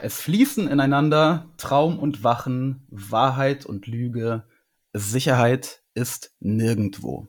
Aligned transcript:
Es 0.00 0.20
fließen 0.20 0.68
ineinander 0.68 1.52
Traum 1.56 1.98
und 1.98 2.22
Wachen, 2.22 2.86
Wahrheit 2.88 3.66
und 3.66 3.86
Lüge. 3.86 4.44
Sicherheit 4.92 5.82
ist 5.94 6.36
nirgendwo. 6.38 7.28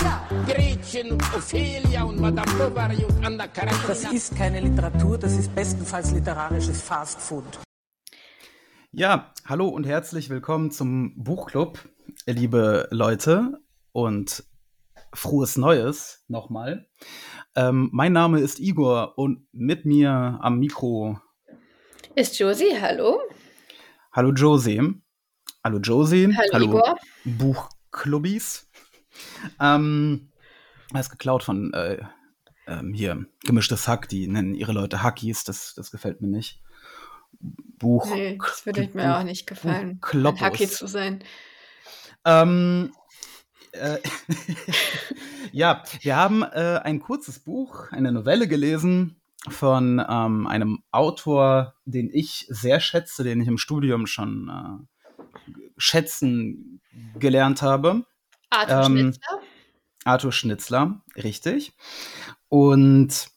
Gretchen 0.00 1.12
und 1.12 1.22
Ophelia 1.34 2.04
und 2.04 2.18
Madame 2.18 2.50
Bovary 2.56 3.04
und 3.04 3.22
Anna 3.24 3.46
Karenina. 3.48 3.82
Das 3.86 4.10
ist 4.10 4.34
keine 4.34 4.60
Literatur, 4.60 5.18
das 5.18 5.36
ist 5.36 5.54
bestenfalls 5.54 6.12
literarisches 6.12 6.80
Fastfood. 6.80 7.44
Ja, 8.92 9.34
hallo 9.44 9.68
und 9.68 9.86
herzlich 9.86 10.30
willkommen 10.30 10.70
zum 10.70 11.22
Buchclub, 11.22 11.86
liebe 12.26 12.88
Leute 12.90 13.60
und 13.92 14.42
frohes 15.12 15.58
Neues 15.58 16.24
nochmal. 16.28 16.88
Ähm, 17.54 17.90
mein 17.92 18.14
Name 18.14 18.40
ist 18.40 18.58
Igor 18.58 19.18
und 19.18 19.46
mit 19.52 19.84
mir 19.84 20.38
am 20.40 20.58
Mikro, 20.58 21.18
Ist 22.14 22.38
Josie, 22.38 22.80
hallo? 22.80 23.18
hallo 24.12 24.32
Josie. 24.32 24.80
Hallo 25.62 25.78
Josie. 25.78 26.34
Hallo, 26.54 26.64
Igor. 26.64 26.96
Buchclubbies. 27.24 28.69
Ähm, 29.60 30.30
das 30.92 31.06
ist 31.06 31.10
geklaut 31.10 31.42
von 31.42 31.72
äh, 31.72 31.98
ähm, 32.66 32.92
hier, 32.92 33.26
gemischtes 33.44 33.88
Hack, 33.88 34.08
die 34.08 34.26
nennen 34.26 34.54
ihre 34.54 34.72
Leute 34.72 35.02
Hackies, 35.02 35.44
das, 35.44 35.74
das 35.74 35.90
gefällt 35.90 36.20
mir 36.20 36.28
nicht. 36.28 36.60
Buch. 37.78 38.06
Nee, 38.12 38.38
das 38.38 38.66
würde 38.66 38.88
mir 38.92 39.18
auch 39.18 39.22
nicht 39.22 39.46
gefallen, 39.46 40.00
ein. 40.02 40.40
Hacki 40.40 40.68
zu 40.68 40.86
sein. 40.86 41.24
Ähm, 42.24 42.92
äh, 43.72 43.98
ja, 45.52 45.82
wir 46.00 46.16
haben 46.16 46.42
äh, 46.42 46.80
ein 46.82 47.00
kurzes 47.00 47.38
Buch, 47.38 47.90
eine 47.92 48.12
Novelle 48.12 48.46
gelesen 48.48 49.20
von 49.48 50.04
ähm, 50.06 50.46
einem 50.46 50.82
Autor, 50.90 51.74
den 51.84 52.10
ich 52.12 52.46
sehr 52.50 52.80
schätze, 52.80 53.24
den 53.24 53.40
ich 53.40 53.48
im 53.48 53.58
Studium 53.58 54.06
schon 54.06 54.50
äh, 54.50 55.22
schätzen 55.78 56.80
gelernt 57.18 57.62
habe. 57.62 58.04
Arthur 58.50 58.84
Ähm, 58.84 58.96
Schnitzler. 58.96 59.40
Arthur 60.04 60.32
Schnitzler, 60.32 61.02
richtig. 61.16 61.72
Und 62.48 63.28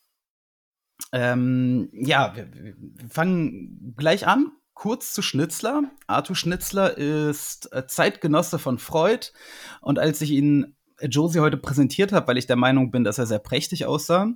ähm, 1.11 1.89
ja, 1.93 2.35
wir, 2.35 2.47
wir 2.51 2.75
fangen 3.09 3.93
gleich 3.97 4.27
an. 4.27 4.51
Kurz 4.73 5.13
zu 5.13 5.21
Schnitzler. 5.21 5.83
Arthur 6.07 6.35
Schnitzler 6.35 6.97
ist 6.97 7.71
äh, 7.71 7.85
Zeitgenosse 7.85 8.57
von 8.57 8.79
Freud. 8.79 9.27
Und 9.81 9.99
als 9.99 10.21
ich 10.21 10.31
ihn 10.31 10.75
äh, 10.97 11.07
Josie 11.07 11.41
heute 11.41 11.57
präsentiert 11.57 12.11
habe, 12.11 12.27
weil 12.27 12.37
ich 12.37 12.47
der 12.47 12.55
Meinung 12.55 12.89
bin, 12.89 13.03
dass 13.03 13.19
er 13.19 13.27
sehr 13.27 13.39
prächtig 13.39 13.85
aussah, 13.85 14.33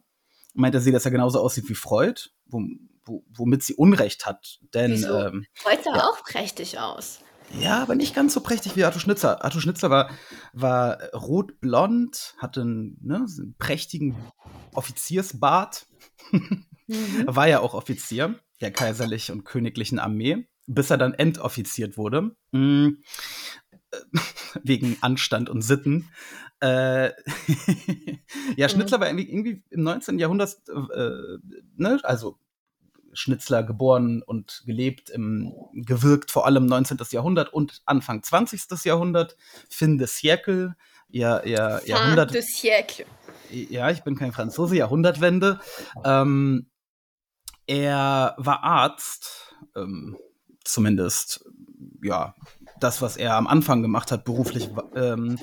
meinte 0.53 0.79
sie, 0.79 0.91
dass 0.91 1.05
er 1.05 1.11
genauso 1.11 1.39
aussieht 1.39 1.67
wie 1.69 1.75
Freud, 1.75 2.29
wo, 2.45 2.61
wo, 3.03 3.23
womit 3.29 3.63
sie 3.63 3.73
Unrecht 3.73 4.27
hat. 4.27 4.59
Denn 4.73 4.93
ähm, 5.03 5.45
Freut 5.55 5.83
sah 5.83 6.07
auch 6.07 6.23
prächtig 6.23 6.77
aus. 6.79 7.19
Ja, 7.51 7.81
aber 7.81 7.95
nicht 7.95 8.15
ganz 8.15 8.33
so 8.33 8.41
prächtig 8.41 8.75
wie 8.75 8.83
Arthur 8.83 9.01
Schnitzer. 9.01 9.43
Arthur 9.43 9.61
Schnitzer 9.61 9.89
war, 9.89 10.09
war 10.53 11.01
rotblond, 11.13 12.35
hatte 12.37 12.61
einen, 12.61 12.97
ne, 13.01 13.15
einen 13.15 13.55
prächtigen 13.57 14.15
Offiziersbart. 14.73 15.87
Mhm. 16.31 16.65
War 17.25 17.49
ja 17.49 17.59
auch 17.59 17.73
Offizier 17.73 18.39
der 18.61 18.71
kaiserlich 18.71 19.31
und 19.31 19.43
königlichen 19.43 19.99
Armee, 19.99 20.47
bis 20.65 20.89
er 20.89 20.97
dann 20.97 21.13
entoffiziert 21.13 21.97
wurde. 21.97 22.35
Äh, 22.53 22.91
Wegen 24.63 24.97
Anstand 25.01 25.49
und 25.49 25.61
Sitten. 25.61 26.09
Äh, 26.59 27.11
ja, 28.55 28.67
Schnitzler 28.67 28.99
war 28.99 29.07
irgendwie, 29.07 29.29
irgendwie 29.29 29.63
im 29.69 29.83
19. 29.83 30.17
Jahrhundert, 30.17 30.57
äh, 30.69 31.37
ne, 31.75 31.99
also 32.03 32.39
Schnitzler 33.17 33.63
geboren 33.63 34.21
und 34.21 34.63
gelebt, 34.65 35.09
im, 35.09 35.53
gewirkt 35.73 36.31
vor 36.31 36.45
allem 36.45 36.65
19. 36.65 36.97
Jahrhundert 37.11 37.51
und 37.53 37.81
Anfang 37.85 38.23
20. 38.23 38.83
Jahrhundert. 38.83 39.35
Fin 39.69 39.97
de 39.97 40.07
siècle, 40.07 40.75
ja, 41.09 41.45
ja, 41.45 41.81
Jahrhundert. 41.83 42.33
De 42.33 42.41
siècle. 42.41 43.05
Ja, 43.49 43.89
ich 43.89 44.03
bin 44.03 44.15
kein 44.15 44.31
Franzose, 44.31 44.75
Jahrhundertwende. 44.75 45.59
Ähm, 46.03 46.67
er 47.65 48.35
war 48.37 48.63
Arzt, 48.63 49.55
ähm, 49.75 50.17
zumindest, 50.67 51.45
ja, 52.03 52.35
das, 52.79 53.01
was 53.01 53.17
er 53.17 53.35
am 53.35 53.47
Anfang 53.47 53.81
gemacht 53.81 54.11
hat, 54.11 54.23
beruflich, 54.23 54.69
ähm, 54.95 55.39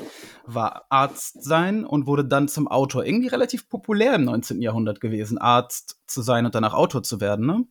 war 0.46 0.86
Arzt 0.88 1.42
sein 1.42 1.84
und 1.84 2.06
wurde 2.06 2.24
dann 2.24 2.46
zum 2.48 2.68
Autor. 2.68 3.04
Irgendwie 3.04 3.26
relativ 3.28 3.68
populär 3.68 4.14
im 4.14 4.24
19. 4.24 4.62
Jahrhundert 4.62 5.00
gewesen, 5.00 5.38
Arzt 5.38 6.00
zu 6.06 6.22
sein 6.22 6.46
und 6.46 6.54
danach 6.54 6.74
Autor 6.74 7.02
zu 7.02 7.20
werden, 7.20 7.46
ne? 7.46 7.64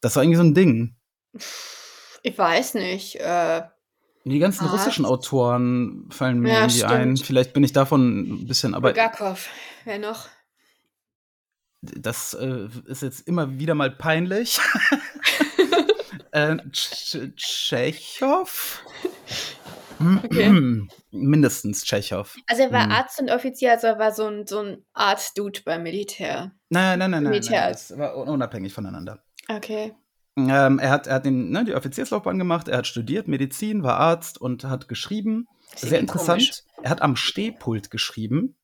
Das 0.00 0.14
war 0.14 0.22
irgendwie 0.22 0.36
so 0.36 0.44
ein 0.44 0.54
Ding. 0.54 0.94
Ich 2.22 2.38
weiß 2.38 2.74
nicht. 2.74 3.16
Äh, 3.16 3.62
Die 4.24 4.38
ganzen 4.38 4.64
Arzt. 4.66 4.74
russischen 4.74 5.06
Autoren 5.06 6.08
fallen 6.10 6.38
mir 6.38 6.50
Ja, 6.52 6.60
irgendwie 6.62 6.84
ein. 6.84 7.16
stimmt. 7.16 7.26
Vielleicht 7.26 7.52
bin 7.52 7.64
ich 7.64 7.72
davon 7.72 8.42
ein 8.42 8.46
bisschen, 8.46 8.74
aber 8.74 8.90
Bulgakov. 8.92 9.48
Wer 9.84 9.98
noch? 9.98 10.28
das 11.82 12.34
äh, 12.34 12.68
ist 12.86 13.02
jetzt 13.02 13.20
immer 13.28 13.58
wieder 13.60 13.74
mal 13.76 13.90
peinlich. 13.90 14.58
äh, 16.36 16.56
Tsch- 16.70 17.34
Tschechow? 17.36 18.82
Okay. 20.24 20.50
Mindestens 21.10 21.84
Tschechow. 21.84 22.36
Also 22.46 22.62
er 22.64 22.72
war 22.72 22.84
Hm. 22.84 22.92
Arzt 22.92 23.18
und 23.20 23.30
Offizier, 23.30 23.72
also 23.72 23.86
er 23.86 23.98
war 23.98 24.12
so 24.12 24.26
ein, 24.26 24.46
so 24.46 24.60
ein 24.60 24.84
Arzt-Dude 24.92 25.60
beim 25.64 25.82
Militär. 25.82 26.52
Nein, 26.68 26.98
nein, 26.98 27.10
nein, 27.10 27.10
nein. 27.10 27.22
nein 27.24 27.30
Militär. 27.32 27.68
das 27.70 27.96
war 27.96 28.16
un- 28.16 28.28
unabhängig 28.28 28.72
voneinander. 28.74 29.22
Okay. 29.48 29.94
Ähm, 30.36 30.78
er 30.78 30.90
hat, 30.90 31.06
er 31.06 31.14
hat 31.14 31.24
den, 31.24 31.48
ne, 31.50 31.64
die 31.64 31.74
Offizierslaufbahn 31.74 32.38
gemacht, 32.38 32.68
er 32.68 32.76
hat 32.78 32.86
studiert, 32.86 33.26
Medizin, 33.26 33.82
war 33.82 33.96
Arzt 33.96 34.38
und 34.38 34.64
hat 34.64 34.86
geschrieben. 34.88 35.48
Sehr 35.74 35.98
interessant. 35.98 36.40
komisch. 36.42 36.62
Er 36.82 36.90
hat 36.90 37.00
am 37.00 37.16
Stehpult 37.16 37.90
geschrieben. 37.90 38.54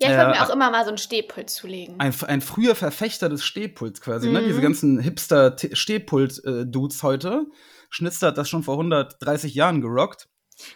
Ja, 0.00 0.08
ich 0.08 0.14
Äh, 0.14 0.18
wollte 0.18 0.38
mir 0.38 0.46
auch 0.46 0.52
immer 0.52 0.70
mal 0.70 0.84
so 0.84 0.90
ein 0.90 0.98
Stehpult 0.98 1.50
zulegen. 1.50 1.98
Ein, 1.98 2.14
ein 2.26 2.40
früher 2.40 2.74
Verfechter 2.74 3.28
des 3.28 3.44
Stehpults 3.44 4.00
quasi, 4.00 4.30
ne? 4.30 4.40
Mhm. 4.40 4.46
Diese 4.46 4.60
ganzen 4.60 4.98
Hipster-Stehpult-Dudes 5.00 7.02
heute. 7.02 7.46
Schnitzler 7.90 8.28
hat 8.28 8.38
das 8.38 8.48
schon 8.48 8.62
vor 8.62 8.74
130 8.74 9.54
Jahren 9.54 9.80
gerockt. 9.80 10.28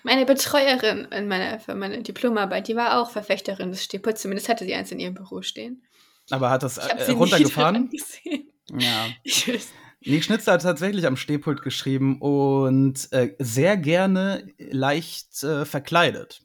Meine 0.02 0.24
Betreuerin 0.24 1.06
in 1.10 1.28
meiner, 1.28 1.60
für 1.60 1.74
meine 1.74 2.02
Diplomarbeit, 2.02 2.68
die 2.68 2.76
war 2.76 3.00
auch 3.00 3.10
Verfechterin 3.10 3.70
des 3.70 3.84
Stehpults. 3.84 4.22
Zumindest 4.22 4.48
hatte 4.48 4.64
sie 4.64 4.74
eins 4.74 4.92
in 4.92 5.00
ihrem 5.00 5.14
Büro 5.14 5.42
stehen. 5.42 5.82
Aber 6.30 6.50
hat 6.50 6.62
das 6.62 6.78
äh, 6.78 7.10
runtergefahren? 7.12 7.90
Ja. 8.78 9.06
Ich 9.24 9.48
weiß. 9.48 9.68
Nee, 10.04 10.20
Schnitzler 10.20 10.54
hat 10.54 10.62
tatsächlich 10.62 11.06
am 11.06 11.16
Stehpult 11.16 11.62
geschrieben 11.62 12.20
und 12.20 13.12
äh, 13.12 13.36
sehr 13.38 13.76
gerne 13.76 14.48
leicht 14.58 15.44
äh, 15.44 15.64
verkleidet. 15.64 16.42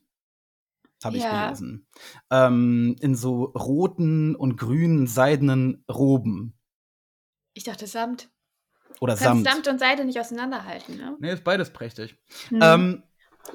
Habe 1.03 1.17
ich 1.17 1.23
Ja. 1.23 1.45
gelesen. 1.45 1.87
Ähm, 2.31 2.95
in 3.01 3.15
so 3.15 3.45
roten 3.45 4.35
und 4.35 4.57
grünen 4.57 5.07
seidenen 5.07 5.83
Roben. 5.89 6.53
Ich 7.53 7.63
dachte 7.63 7.87
Samt. 7.87 8.29
Oder 8.99 9.15
Du 9.15 9.23
kannst 9.23 9.43
Samt. 9.43 9.55
Samt 9.65 9.67
und 9.67 9.79
Seide 9.79 10.05
nicht 10.05 10.19
auseinanderhalten, 10.19 10.97
ne? 10.97 11.15
Nee, 11.19 11.33
ist 11.33 11.43
beides 11.43 11.71
prächtig. 11.71 12.17
Hm. 12.49 12.59
Ähm, 12.61 13.03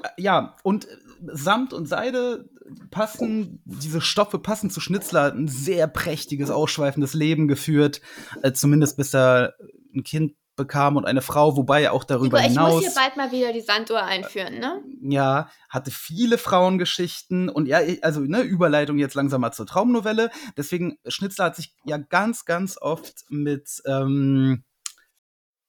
äh, 0.03 0.09
ja, 0.21 0.55
und 0.63 0.85
äh, 0.85 0.97
Samt 1.33 1.73
und 1.73 1.87
Seide 1.87 2.49
passen, 2.91 3.61
diese 3.65 3.99
Stoffe 3.99 4.39
passen 4.39 4.69
zu 4.69 4.79
Schnitzler, 4.79 5.23
hat 5.23 5.35
ein 5.35 5.47
sehr 5.49 5.87
prächtiges, 5.87 6.49
ausschweifendes 6.49 7.13
Leben 7.13 7.47
geführt, 7.49 8.01
äh, 8.41 8.53
zumindest 8.53 8.95
bis 8.97 9.13
er 9.13 9.55
ein 9.93 10.03
Kind 10.03 10.35
bekam 10.55 10.97
und 10.97 11.05
eine 11.05 11.21
Frau, 11.21 11.57
wobei 11.57 11.81
er 11.83 11.93
auch 11.93 12.03
darüber 12.03 12.39
ich 12.39 12.45
hinaus, 12.47 12.73
muss 12.75 12.83
hier 12.83 12.93
bald 12.95 13.17
mal 13.17 13.31
wieder 13.31 13.51
die 13.53 13.61
Sanduhr 13.61 14.03
einführen, 14.03 14.59
ne? 14.59 14.83
ja, 15.01 15.49
hatte 15.69 15.89
viele 15.91 16.37
Frauengeschichten 16.37 17.49
und 17.49 17.67
ja, 17.67 17.81
ich- 17.81 18.03
also 18.03 18.21
ne, 18.21 18.41
Überleitung 18.41 18.97
jetzt 18.99 19.15
langsam 19.15 19.41
mal 19.41 19.51
zur 19.51 19.65
Traumnovelle. 19.65 20.29
Deswegen, 20.55 20.97
Schnitzler 21.07 21.45
hat 21.45 21.55
sich 21.55 21.73
ja 21.85 21.97
ganz, 21.97 22.45
ganz 22.45 22.77
oft 22.79 23.25
mit, 23.29 23.81
ähm, 23.85 24.63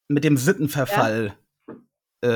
mit 0.09 0.23
dem 0.25 0.37
Sittenverfall 0.37 1.35
äh, 2.23 2.29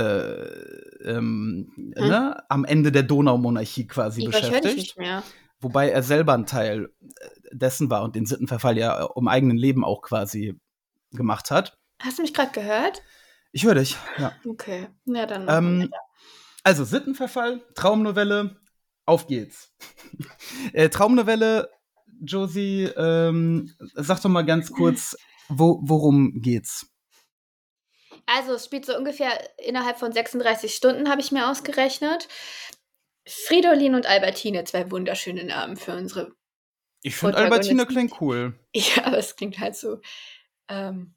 ähm, 1.04 1.72
ne, 1.76 2.42
am 2.50 2.64
Ende 2.64 2.92
der 2.92 3.02
Donaumonarchie 3.02 3.86
quasi 3.86 4.20
ich 4.22 4.26
beschäftigt. 4.26 4.76
nicht 4.76 4.98
mehr. 4.98 5.22
Wobei 5.60 5.90
er 5.90 6.02
selber 6.02 6.34
ein 6.34 6.46
Teil 6.46 6.90
äh, 7.00 7.28
dessen 7.52 7.90
war 7.90 8.02
und 8.04 8.14
den 8.14 8.26
Sittenverfall 8.26 8.78
ja 8.78 9.02
um 9.02 9.28
eigenen 9.28 9.56
Leben 9.56 9.84
auch 9.84 10.02
quasi 10.02 10.58
gemacht 11.12 11.50
hat. 11.50 11.78
Hast 12.00 12.18
du 12.18 12.22
mich 12.22 12.34
gerade 12.34 12.52
gehört? 12.52 13.02
Ich 13.52 13.64
höre 13.64 13.74
dich, 13.74 13.96
ja. 14.18 14.32
Okay, 14.46 14.88
ja, 15.06 15.26
dann. 15.26 15.48
Ähm, 15.48 15.90
also 16.62 16.84
Sittenverfall, 16.84 17.62
Traumnovelle, 17.74 18.60
auf 19.06 19.26
geht's. 19.26 19.74
äh, 20.72 20.88
Traumnovelle, 20.88 21.70
Josie, 22.20 22.84
ähm, 22.96 23.74
sag 23.94 24.20
doch 24.22 24.28
mal 24.28 24.44
ganz 24.44 24.72
kurz, 24.72 25.16
wo, 25.48 25.80
worum 25.82 26.40
geht's? 26.40 26.86
Also 28.26 28.54
es 28.54 28.66
spielt 28.66 28.84
so 28.84 28.96
ungefähr 28.96 29.30
innerhalb 29.58 29.98
von 29.98 30.12
36 30.12 30.74
Stunden, 30.74 31.08
habe 31.08 31.22
ich 31.22 31.32
mir 31.32 31.50
ausgerechnet. 31.50 32.28
Fridolin 33.26 33.94
und 33.94 34.06
Albertine, 34.06 34.64
zwei 34.64 34.90
wunderschöne 34.90 35.44
Namen 35.44 35.76
für 35.76 35.96
unsere. 35.96 36.32
Ich 37.02 37.16
finde. 37.16 37.38
Albertine 37.38 37.86
klingt 37.86 38.20
cool. 38.20 38.58
Ja, 38.74 39.06
aber 39.06 39.18
es 39.18 39.34
klingt 39.34 39.58
halt 39.58 39.76
so. 39.76 40.00
Ähm, 40.68 41.14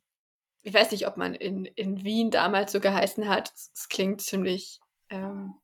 ich 0.63 0.73
weiß 0.73 0.91
nicht, 0.91 1.07
ob 1.07 1.17
man 1.17 1.33
in, 1.33 1.65
in 1.65 2.03
Wien 2.03 2.31
damals 2.31 2.71
so 2.71 2.79
geheißen 2.79 3.27
hat. 3.27 3.51
Es, 3.55 3.89
klingt 3.89 4.21
ziemlich 4.21 4.79
ähm, 5.09 5.55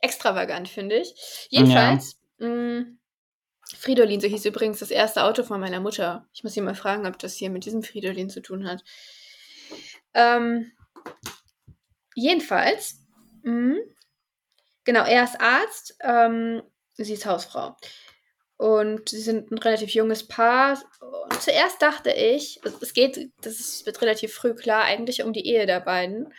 extravagant, 0.00 0.68
finde 0.68 0.96
ich. 0.96 1.14
Jedenfalls, 1.48 2.18
mh, 2.38 2.84
Fridolin, 3.78 4.20
so 4.20 4.28
hieß 4.28 4.44
übrigens 4.44 4.80
das 4.80 4.90
erste 4.90 5.24
Auto 5.24 5.42
von 5.42 5.60
meiner 5.60 5.80
Mutter. 5.80 6.28
Ich 6.32 6.44
muss 6.44 6.52
sie 6.52 6.60
mal 6.60 6.74
fragen, 6.74 7.06
ob 7.06 7.18
das 7.18 7.34
hier 7.34 7.50
mit 7.50 7.64
diesem 7.64 7.82
Fridolin 7.82 8.28
zu 8.28 8.42
tun 8.42 8.68
hat. 8.68 8.84
Ähm, 10.12 10.72
jedenfalls, 12.14 13.00
mh, 13.42 13.76
genau, 14.84 15.04
er 15.04 15.24
ist 15.24 15.40
Arzt, 15.40 15.96
ähm, 16.02 16.62
sie 16.94 17.14
ist 17.14 17.24
Hausfrau. 17.24 17.76
Und 18.62 19.08
sie 19.08 19.20
sind 19.20 19.50
ein 19.50 19.58
relativ 19.58 19.90
junges 19.90 20.26
Paar. 20.28 20.78
Und 21.00 21.42
zuerst 21.42 21.82
dachte 21.82 22.10
ich, 22.12 22.60
es 22.80 22.92
geht, 22.94 23.30
das 23.40 23.54
ist, 23.58 23.86
wird 23.86 24.00
relativ 24.02 24.32
früh 24.34 24.54
klar, 24.54 24.84
eigentlich 24.84 25.24
um 25.24 25.32
die 25.32 25.46
Ehe 25.46 25.66
der 25.66 25.80
beiden. 25.80 26.32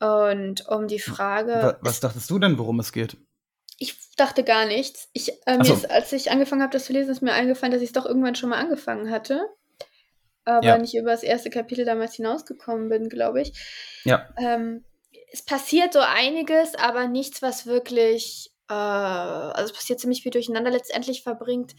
Und 0.00 0.68
um 0.68 0.86
die 0.86 0.98
Frage. 1.00 1.52
Wa- 1.52 1.78
Was 1.80 2.00
dachtest 2.00 2.30
du 2.30 2.38
denn, 2.38 2.58
worum 2.58 2.78
es 2.80 2.92
geht? 2.92 3.16
Ich 3.78 3.96
dachte 4.16 4.44
gar 4.44 4.66
nichts. 4.66 5.08
Ich, 5.12 5.32
äh, 5.46 5.58
so. 5.64 5.74
ist, 5.74 5.90
als 5.90 6.12
ich 6.12 6.30
angefangen 6.30 6.62
habe, 6.62 6.72
das 6.72 6.84
zu 6.84 6.92
lesen, 6.92 7.10
ist 7.10 7.22
mir 7.22 7.32
eingefallen, 7.32 7.72
dass 7.72 7.82
ich 7.82 7.88
es 7.88 7.92
doch 7.94 8.06
irgendwann 8.06 8.36
schon 8.36 8.50
mal 8.50 8.58
angefangen 8.60 9.10
hatte. 9.10 9.48
Aber 10.44 10.64
Ja. 10.64 10.78
nicht 10.78 10.94
über 10.94 11.10
das 11.10 11.22
erste 11.22 11.50
Kapitel 11.50 11.84
damals 11.84 12.14
hinausgekommen 12.14 12.88
bin, 12.90 13.08
glaube 13.08 13.40
ich. 13.42 13.52
Ja. 14.04 14.28
Ähm, 14.36 14.84
es 15.32 15.42
passiert 15.42 15.92
so 15.94 16.00
einiges, 16.00 16.74
aber 16.76 17.08
nichts, 17.08 17.42
was 17.42 17.66
wirklich. 17.66 18.50
Äh, 18.68 18.74
also 18.74 19.72
es 19.72 19.72
passiert 19.72 20.00
ziemlich 20.00 20.22
viel 20.22 20.32
durcheinander. 20.32 20.70
Letztendlich 20.70 21.22
verbringt. 21.22 21.74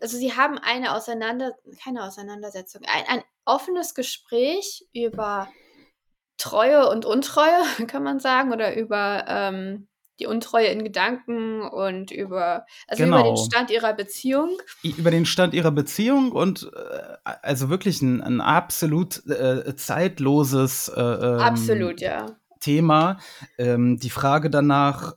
Also 0.00 0.16
sie 0.16 0.34
haben 0.34 0.58
eine 0.58 0.94
Auseinander, 0.94 1.52
keine 1.82 2.04
Auseinandersetzung, 2.04 2.82
ein, 2.86 3.04
ein 3.06 3.24
offenes 3.44 3.94
Gespräch 3.94 4.86
über 4.94 5.48
Treue 6.38 6.88
und 6.88 7.04
Untreue, 7.04 7.62
kann 7.86 8.02
man 8.02 8.18
sagen, 8.20 8.52
oder 8.52 8.76
über 8.76 9.24
ähm, 9.28 9.88
die 10.20 10.26
Untreue 10.26 10.68
in 10.68 10.84
Gedanken 10.84 11.62
und 11.62 12.10
über, 12.10 12.66
also 12.86 13.02
über 13.04 13.16
den 13.16 13.34
Genau. 13.34 13.44
Stand 13.44 13.70
ihrer 13.70 13.94
Beziehung. 13.94 14.56
Über 14.82 15.10
den 15.10 15.26
Stand 15.26 15.54
ihrer 15.54 15.72
Beziehung 15.72 16.30
und 16.32 16.70
äh, 16.72 17.30
also 17.42 17.68
wirklich 17.68 18.00
ein, 18.00 18.22
ein 18.22 18.40
absolut 18.40 19.26
äh, 19.26 19.74
zeitloses 19.74 20.88
äh, 20.88 21.00
ähm, 21.00 21.40
Absolut, 21.40 22.00
ja. 22.00 22.26
Thema. 22.60 23.18
Ähm, 23.58 23.98
die 23.98 24.10
Frage 24.10 24.50
danach, 24.50 25.14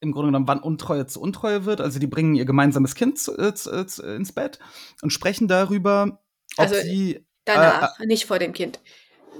im 0.00 0.12
Grunde 0.12 0.28
genommen, 0.28 0.48
wann 0.48 0.60
Untreue 0.60 1.06
zu 1.06 1.20
Untreue 1.20 1.64
wird. 1.64 1.80
Also 1.80 1.98
die 1.98 2.06
bringen 2.06 2.34
ihr 2.34 2.44
gemeinsames 2.44 2.94
Kind 2.94 3.18
zu, 3.18 3.36
äh, 3.36 3.54
zu, 3.54 3.86
zu, 3.86 4.02
ins 4.02 4.32
Bett 4.32 4.58
und 5.02 5.10
sprechen 5.10 5.48
darüber, 5.48 6.20
ob 6.56 6.64
Also, 6.64 6.74
sie 6.76 7.24
Danach, 7.44 7.98
nicht 8.00 8.26
vor 8.26 8.38
dem 8.38 8.52
Kind. 8.52 8.80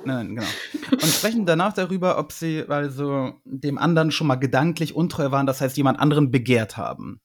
Nein, 0.05 0.37
genau. 0.37 0.47
Und 0.93 1.05
sprechen 1.05 1.45
danach 1.45 1.73
darüber, 1.73 2.19
ob 2.19 2.33
sie 2.33 2.65
also 2.69 3.33
dem 3.45 3.79
anderen 3.79 4.11
schon 4.11 4.27
mal 4.27 4.37
gedanklich 4.37 4.95
untreu 4.95 5.31
waren, 5.31 5.47
das 5.47 5.61
heißt, 5.61 5.77
jemand 5.77 5.99
anderen 5.99 6.31
begehrt 6.31 6.77
haben. 6.77 7.21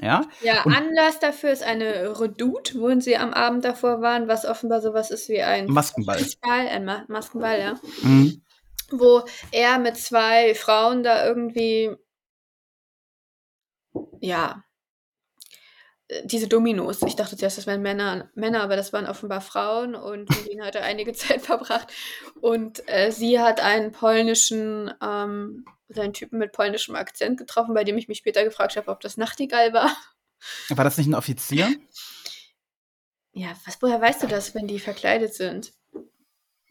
Ja? 0.00 0.22
Ja, 0.42 0.62
Und- 0.62 0.76
Anlass 0.76 1.18
dafür 1.18 1.50
ist 1.50 1.62
eine 1.62 2.20
Redoute, 2.20 2.78
wo 2.80 3.00
sie 3.00 3.16
am 3.16 3.32
Abend 3.32 3.64
davor 3.64 4.00
waren, 4.00 4.28
was 4.28 4.44
offenbar 4.44 4.80
sowas 4.80 5.10
ist 5.10 5.28
wie 5.28 5.42
ein 5.42 5.66
Maskenball. 5.66 6.24
Ball, 6.40 6.68
ein 6.68 6.84
Ma 6.84 7.04
Maskenball, 7.08 7.58
ja. 7.58 7.80
Mhm. 8.02 8.42
Wo 8.90 9.22
er 9.50 9.78
mit 9.78 9.96
zwei 9.96 10.54
Frauen 10.54 11.02
da 11.02 11.26
irgendwie, 11.26 11.90
ja, 14.20 14.64
äh, 16.08 16.26
diese 16.26 16.48
Dominos. 16.48 17.02
Ich 17.02 17.16
dachte 17.16 17.36
zuerst, 17.36 17.58
das 17.58 17.66
wären 17.66 17.82
Männer, 17.82 18.30
Männer, 18.34 18.62
aber 18.62 18.76
das 18.76 18.92
waren 18.92 19.06
offenbar 19.06 19.40
Frauen 19.40 19.94
und 19.94 20.28
mit 20.30 20.48
ihnen 20.48 20.64
hat 20.64 20.74
er 20.74 20.84
einige 20.84 21.12
Zeit 21.12 21.42
verbracht. 21.42 21.92
Und 22.40 22.82
äh, 22.88 23.12
sie 23.12 23.40
hat 23.40 23.60
einen 23.60 23.92
polnischen, 23.92 24.92
ähm, 25.02 25.64
seinen 25.88 26.12
Typen 26.12 26.38
mit 26.38 26.52
polnischem 26.52 26.96
Akzent 26.96 27.38
getroffen, 27.38 27.74
bei 27.74 27.84
dem 27.84 27.96
ich 27.98 28.08
mich 28.08 28.18
später 28.18 28.44
gefragt 28.44 28.76
habe, 28.76 28.90
ob 28.90 29.00
das 29.00 29.16
Nachtigall 29.16 29.72
war. 29.72 29.90
War 30.68 30.84
das 30.84 30.98
nicht 30.98 31.08
ein 31.08 31.14
Offizier? 31.14 31.68
Ja, 33.32 33.48
was, 33.64 33.80
woher 33.82 34.00
weißt 34.00 34.22
du 34.22 34.26
das, 34.26 34.54
wenn 34.54 34.66
die 34.66 34.78
verkleidet 34.80 35.34
sind? 35.34 35.72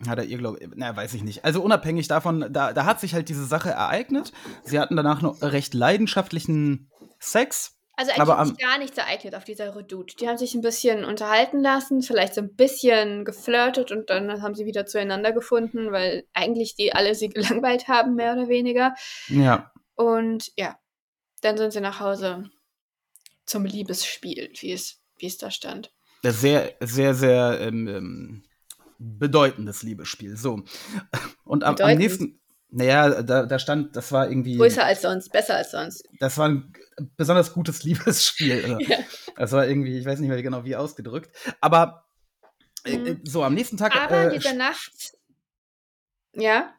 Hat 0.06 0.20
er 0.20 0.26
ihr, 0.26 0.38
glaube 0.38 0.60
ich, 0.60 0.70
na, 0.76 0.96
weiß 0.96 1.16
ich 1.16 1.24
nicht. 1.24 1.44
Also 1.44 1.62
unabhängig 1.62 2.08
davon, 2.08 2.54
da, 2.54 2.72
da 2.72 2.86
hat 2.86 3.00
sich 3.00 3.16
halt 3.16 3.30
diese 3.30 3.46
Sache 3.46 3.72
ereignet. 3.72 4.32
Sie 4.64 4.80
hatten 4.80 4.96
danach 4.96 5.22
noch 5.22 5.42
recht 5.42 5.74
leidenschaftlichen 5.74 6.92
Sex. 7.20 7.78
Also 8.00 8.12
eigentlich 8.12 8.30
Aber 8.30 8.46
sich 8.46 8.58
gar 8.58 8.78
nichts 8.78 8.98
ereignet 8.98 9.34
auf 9.34 9.44
dieser 9.44 9.76
Redoute. 9.76 10.16
Die 10.18 10.28
haben 10.28 10.38
sich 10.38 10.54
ein 10.54 10.62
bisschen 10.62 11.04
unterhalten 11.04 11.62
lassen, 11.62 12.04
vielleicht 12.04 12.36
so 12.36 12.42
ein 12.42 12.56
bisschen 12.56 13.26
geflirtet 13.26 13.92
und 13.92 14.12
dann 14.12 14.44
haben 14.44 14.54
sie 14.54 14.68
wieder 14.68 14.86
zueinander 14.86 15.32
gefunden, 15.32 15.92
weil 15.92 16.26
eigentlich 16.34 16.76
die 16.76 16.94
alle 16.94 17.16
sie 17.16 17.30
gelangweilt 17.30 17.88
haben, 17.88 18.14
mehr 18.14 18.34
oder 18.34 18.50
weniger. 18.50 18.94
Ja. 19.30 19.72
Und 19.96 20.52
ja, 20.56 20.78
dann 21.42 21.58
sind 21.58 21.72
sie 21.72 21.82
nach 21.82 22.00
Hause 22.00 22.52
zum 23.46 23.66
Liebesspiel, 23.66 24.52
wie 24.60 24.74
es, 24.74 25.02
wie 25.18 25.26
es 25.26 25.38
da 25.38 25.50
stand. 25.50 25.92
Das 26.22 26.42
Sehr, 26.42 26.76
sehr, 26.82 27.16
sehr 27.16 27.60
ähm, 27.62 27.88
ähm, 27.88 28.44
bedeutendes 29.00 29.82
Liebesspiel. 29.82 30.38
So. 30.38 30.64
Und 31.44 31.64
am, 31.64 31.76
am 31.78 31.98
nächsten. 31.98 32.40
Naja, 32.70 33.22
da, 33.24 33.44
da 33.46 33.60
stand, 33.60 33.96
das 33.96 34.12
war 34.12 34.30
irgendwie. 34.30 34.58
Größer 34.58 34.84
als 34.84 35.02
sonst, 35.02 35.32
besser 35.32 35.56
als 35.56 35.72
sonst. 35.72 36.08
Das 36.20 36.38
war 36.38 36.50
ein 36.50 36.74
besonders 37.16 37.54
gutes 37.54 37.84
Liebesspiel. 37.84 38.62
Also, 38.64 38.80
Ja. 38.80 39.00
Das 39.38 39.52
war 39.52 39.68
irgendwie, 39.68 39.98
ich 40.00 40.06
weiß 40.06 40.20
nicht 40.20 40.30
mehr 40.30 40.42
genau 40.42 40.66
wie 40.66 40.76
ausgedrückt. 40.76 41.30
Aber 41.62 42.06
äh, 42.84 42.98
Mhm. 42.98 43.22
so, 43.24 43.44
am 43.44 43.54
nächsten 43.54 43.78
Tag. 43.78 43.96
Aber 43.96 44.32
äh, 44.34 44.38
diese 44.38 44.56
Nacht, 44.56 44.92
ja, 46.34 46.74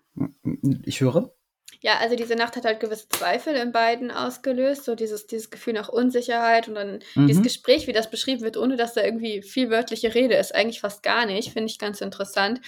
ich 0.84 1.00
höre. 1.00 1.32
Ja, 1.80 1.98
also 1.98 2.16
diese 2.16 2.34
Nacht 2.34 2.56
hat 2.56 2.64
halt 2.64 2.80
gewisse 2.80 3.08
Zweifel 3.08 3.54
in 3.54 3.70
beiden 3.70 4.10
ausgelöst, 4.10 4.84
so 4.84 4.94
dieses, 4.96 5.26
dieses 5.28 5.48
Gefühl 5.50 5.74
nach 5.74 5.88
Unsicherheit 5.88 6.66
und 6.66 6.74
dann 6.74 6.98
dieses 7.16 7.38
Mhm. 7.38 7.42
Gespräch, 7.44 7.86
wie 7.86 7.92
das 7.92 8.10
beschrieben 8.10 8.42
wird, 8.42 8.56
ohne 8.56 8.76
dass 8.76 8.94
da 8.94 9.02
irgendwie 9.04 9.42
viel 9.42 9.70
wörtliche 9.70 10.12
Rede 10.14 10.34
ist, 10.34 10.54
eigentlich 10.54 10.80
fast 10.80 11.02
gar 11.04 11.24
nicht, 11.24 11.52
finde 11.52 11.70
ich 11.70 11.78
ganz 11.78 12.00
interessant. 12.00 12.60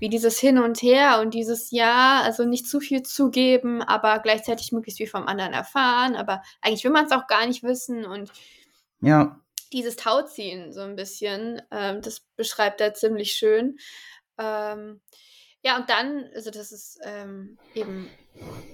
Wie 0.00 0.08
dieses 0.08 0.38
Hin 0.38 0.58
und 0.58 0.80
Her 0.82 1.20
und 1.20 1.34
dieses 1.34 1.70
Ja, 1.70 2.22
also 2.22 2.44
nicht 2.44 2.68
zu 2.68 2.80
viel 2.80 3.02
zugeben, 3.02 3.82
aber 3.82 4.20
gleichzeitig 4.20 4.72
möglichst 4.72 4.98
viel 4.98 5.08
vom 5.08 5.26
anderen 5.26 5.52
erfahren, 5.52 6.14
aber 6.14 6.42
eigentlich 6.60 6.84
will 6.84 6.92
man 6.92 7.06
es 7.06 7.12
auch 7.12 7.26
gar 7.26 7.46
nicht 7.46 7.62
wissen 7.62 8.04
und 8.06 8.30
Ja. 9.00 9.40
dieses 9.72 9.96
Tauziehen 9.96 10.72
so 10.72 10.80
ein 10.80 10.96
bisschen, 10.96 11.60
ähm, 11.70 12.00
das 12.02 12.20
beschreibt 12.36 12.80
er 12.80 12.94
ziemlich 12.94 13.32
schön. 13.32 13.78
Ähm, 14.38 15.00
ja, 15.62 15.76
und 15.76 15.90
dann, 15.90 16.30
also 16.34 16.50
das 16.50 16.70
ist 16.72 17.00
ähm, 17.02 17.58
eben 17.74 18.08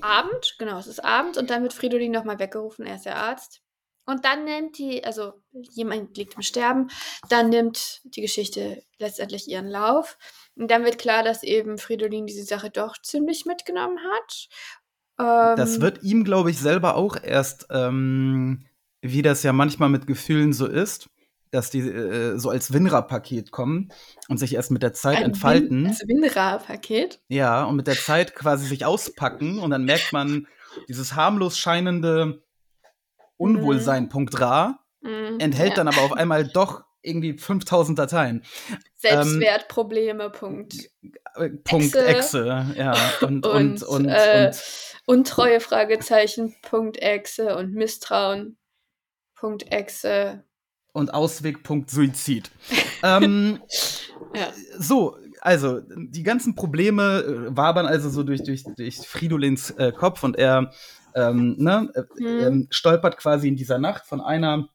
Abend, 0.02 0.56
genau, 0.58 0.78
es 0.78 0.86
ist 0.86 1.02
Abend 1.02 1.38
und 1.38 1.48
dann 1.48 1.62
wird 1.62 1.72
Fridolin 1.72 2.12
nochmal 2.12 2.38
weggerufen, 2.38 2.84
er 2.84 2.96
ist 2.96 3.06
der 3.06 3.16
Arzt. 3.16 3.63
Und 4.06 4.24
dann 4.24 4.44
nimmt 4.44 4.78
die, 4.78 5.04
also 5.04 5.32
jemand 5.52 6.16
liegt 6.16 6.34
im 6.34 6.42
Sterben, 6.42 6.88
dann 7.28 7.48
nimmt 7.48 8.02
die 8.04 8.20
Geschichte 8.20 8.82
letztendlich 8.98 9.48
ihren 9.48 9.68
Lauf. 9.68 10.18
Und 10.56 10.70
dann 10.70 10.84
wird 10.84 10.98
klar, 10.98 11.22
dass 11.22 11.42
eben 11.42 11.78
Fridolin 11.78 12.26
diese 12.26 12.44
Sache 12.44 12.70
doch 12.70 12.96
ziemlich 13.02 13.46
mitgenommen 13.46 13.98
hat. 13.98 14.48
Ähm, 15.18 15.56
Das 15.56 15.80
wird 15.80 16.02
ihm, 16.02 16.24
glaube 16.24 16.50
ich, 16.50 16.58
selber 16.58 16.96
auch 16.96 17.16
erst, 17.22 17.66
ähm, 17.70 18.66
wie 19.00 19.22
das 19.22 19.42
ja 19.42 19.52
manchmal 19.52 19.88
mit 19.88 20.06
Gefühlen 20.06 20.52
so 20.52 20.66
ist, 20.66 21.08
dass 21.50 21.70
die 21.70 21.80
äh, 21.80 22.36
so 22.38 22.50
als 22.50 22.72
Winra-Paket 22.72 23.52
kommen 23.52 23.90
und 24.28 24.38
sich 24.38 24.54
erst 24.54 24.70
mit 24.70 24.82
der 24.82 24.92
Zeit 24.92 25.18
ein 25.18 25.24
entfalten. 25.24 25.84
Win 25.84 25.88
das 25.88 26.00
Winra-Paket. 26.00 27.20
Ja, 27.28 27.64
und 27.64 27.76
mit 27.76 27.86
der 27.86 27.96
Zeit 27.96 28.34
quasi 28.34 28.66
sich 28.66 28.84
auspacken 28.84 29.60
und 29.60 29.70
dann 29.70 29.84
merkt 29.84 30.12
man 30.12 30.46
dieses 30.88 31.14
harmlos 31.14 31.56
scheinende 31.56 32.43
Unwohlsein, 33.36 34.08
Punkt 34.08 34.40
Ra, 34.40 34.78
Mhm, 35.00 35.38
enthält 35.38 35.70
ja. 35.70 35.76
dann 35.76 35.88
aber 35.88 36.00
auf 36.00 36.12
einmal 36.14 36.44
doch 36.54 36.84
irgendwie 37.02 37.36
5000 37.36 37.98
Dateien. 37.98 38.42
Selbstwertprobleme, 38.96 40.30
Punkt. 40.30 40.88
Äh, 41.34 41.50
Punkt 41.50 41.94
Exe. 41.94 42.66
Ja. 42.74 42.94
Und, 43.20 43.46
und, 43.46 43.82
und, 43.82 44.08
äh, 44.08 44.46
und, 44.46 44.62
Untreue, 45.06 45.60
Fragezeichen, 45.60 46.54
Punkt 46.62 46.96
Exe 47.02 47.54
und 47.56 47.74
Misstrauen, 47.74 48.56
Punkt 49.34 49.70
Exe. 49.70 50.44
und 50.94 51.12
Ausweg, 51.12 51.62
Punkt 51.62 51.90
Suizid. 51.90 52.50
ähm, 53.02 53.60
Ja. 54.34 54.48
so, 54.78 55.18
Also, 55.42 55.80
die 55.96 56.22
ganzen 56.22 56.54
Probleme 56.54 57.48
äh, 57.50 57.56
wabern 57.56 57.84
also 57.86 58.08
so 58.08 58.22
durch, 58.22 58.42
durch, 58.44 58.64
durch 58.76 58.96
Fridolins 59.06 59.70
äh, 59.72 59.92
Kopf 59.92 60.22
und 60.24 60.36
er 60.38 60.72
ähm, 61.14 61.56
ne, 61.58 61.92
Mhm. 62.18 62.26
ähm, 62.26 62.66
stolpert 62.70 63.16
quasi 63.16 63.48
in 63.48 63.56
dieser 63.56 63.78
Nacht 63.78 64.06
von 64.06 64.20
einer 64.20 64.68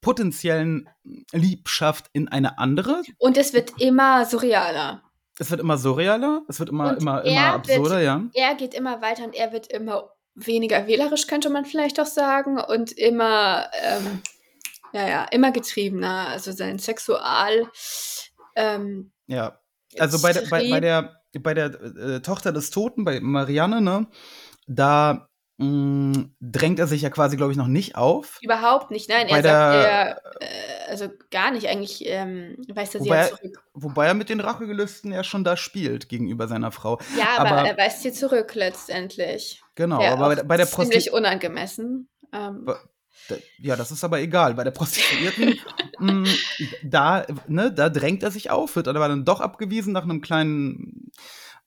potenziellen 0.00 0.88
Liebschaft 1.32 2.06
in 2.12 2.28
eine 2.28 2.58
andere. 2.58 3.02
Und 3.18 3.36
es 3.36 3.52
wird 3.52 3.80
immer 3.80 4.24
surrealer. 4.24 5.02
Es 5.38 5.50
wird 5.50 5.60
immer 5.60 5.76
surrealer, 5.76 6.42
es 6.48 6.58
wird 6.60 6.70
immer, 6.70 6.90
Und 6.90 7.02
immer, 7.02 7.24
er 7.24 7.30
immer 7.30 7.52
absurder, 7.54 7.96
wird- 7.96 8.04
ja. 8.04 8.24
Er 8.34 8.54
geht 8.54 8.74
immer 8.74 9.02
weiter 9.02 9.24
und 9.24 9.34
er 9.34 9.52
wird 9.52 9.66
immer 9.70 10.10
weniger 10.34 10.86
wählerisch, 10.86 11.26
könnte 11.26 11.50
man 11.50 11.64
vielleicht 11.64 11.98
auch 12.00 12.06
sagen. 12.06 12.58
Und 12.58 12.92
immer, 12.92 13.68
ähm, 13.82 14.22
ja, 14.92 15.08
ja, 15.08 15.24
immer 15.24 15.50
getriebener. 15.50 16.28
Also 16.28 16.52
sein 16.52 16.78
Sexual. 16.78 17.68
Ähm, 18.54 19.12
Ja. 19.26 19.58
Also 19.98 20.20
bei 20.20 20.32
der, 20.32 20.42
bei, 20.50 20.68
bei 20.70 20.80
der, 20.80 21.20
bei 21.40 21.54
der 21.54 21.66
äh, 21.80 22.20
Tochter 22.20 22.52
des 22.52 22.70
Toten, 22.70 23.04
bei 23.04 23.18
Marianne, 23.20 23.80
ne, 23.80 24.06
da 24.66 25.28
mh, 25.58 26.26
drängt 26.40 26.78
er 26.78 26.86
sich 26.86 27.02
ja 27.02 27.10
quasi, 27.10 27.36
glaube 27.36 27.52
ich, 27.52 27.58
noch 27.58 27.66
nicht 27.68 27.96
auf. 27.96 28.38
Überhaupt 28.42 28.90
nicht, 28.90 29.08
nein. 29.08 29.26
Bei 29.28 29.36
Er 29.38 29.42
sagt, 29.42 29.44
der- 29.74 29.90
er, 29.90 30.22
äh, 30.40 30.90
also 30.90 31.08
gar 31.30 31.50
nicht. 31.50 31.66
Eigentlich 31.68 32.02
ähm, 32.06 32.56
weist 32.74 32.94
er 32.94 33.00
sie 33.02 33.08
ja 33.08 33.28
zurück. 33.28 33.62
Wobei 33.72 34.06
er 34.06 34.14
mit 34.14 34.28
den 34.28 34.40
Rachegelüsten 34.40 35.12
ja 35.12 35.24
schon 35.24 35.44
da 35.44 35.56
spielt 35.56 36.08
gegenüber 36.08 36.46
seiner 36.48 36.72
Frau. 36.72 36.98
Ja, 37.18 37.38
aber, 37.38 37.50
aber- 37.52 37.68
er 37.68 37.76
weist 37.78 38.02
sie 38.02 38.12
zurück 38.12 38.54
letztendlich. 38.54 39.62
Genau, 39.74 40.02
Ja, 40.02 40.12
aber 40.12 40.28
bei, 40.28 40.34
der- 40.34 40.44
der 40.44 40.66
ziemlich 40.66 40.70
Prostituierten. 41.10 41.18
unangemessen. 41.18 42.08
Ähm, 42.32 42.66
Ja, 43.58 43.76
das 43.76 43.90
ist 43.90 44.04
aber 44.04 44.20
egal. 44.20 44.54
Bei 44.54 44.62
der 44.64 44.70
Prostituierten, 44.72 45.58
mh, 45.98 46.28
da, 46.84 47.24
ne, 47.48 47.72
da 47.72 47.88
drängt 47.88 48.22
er 48.22 48.30
sich 48.30 48.50
auf, 48.50 48.76
wird 48.76 48.88
aber 48.88 49.08
dann 49.08 49.24
doch 49.24 49.40
abgewiesen 49.40 49.92
nach 49.94 50.04
einem 50.04 50.20
kleinen. 50.20 51.10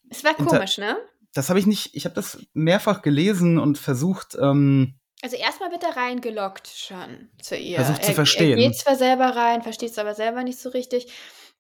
es 0.10 0.24
war 0.24 0.36
komisch, 0.36 0.77
ne? 0.77 0.96
Das 1.34 1.50
habe 1.50 1.60
ich 1.60 1.66
nicht, 1.68 1.96
ich 1.96 2.06
habe 2.06 2.16
das 2.16 2.40
mehrfach 2.54 3.02
gelesen 3.02 3.60
und 3.60 3.78
versucht, 3.78 4.36
ähm, 4.42 5.00
Also 5.22 5.36
erstmal 5.36 5.72
wird 5.72 5.84
er 5.84 5.96
reingelockt 5.96 6.68
schon 6.68 7.30
zu 7.42 7.56
ihr. 7.56 7.76
Versucht 7.76 8.04
zu 8.04 8.12
er, 8.12 8.16
verstehen. 8.16 8.58
Er 8.58 8.68
geht 8.70 8.78
zwar 8.78 8.96
selber 8.96 9.36
rein, 9.36 9.62
versteht 9.62 9.92
es 9.92 9.98
aber 10.00 10.16
selber 10.16 10.44
nicht 10.44 10.60
so 10.60 10.70
richtig. 10.70 11.12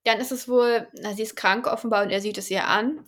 Dann 0.05 0.19
ist 0.19 0.31
es 0.31 0.47
wohl, 0.47 0.87
na, 0.93 1.13
sie 1.13 1.23
ist 1.23 1.35
krank 1.35 1.67
offenbar 1.67 2.03
und 2.03 2.09
er 2.09 2.21
sieht 2.21 2.37
es 2.37 2.49
ihr 2.49 2.67
an. 2.67 3.05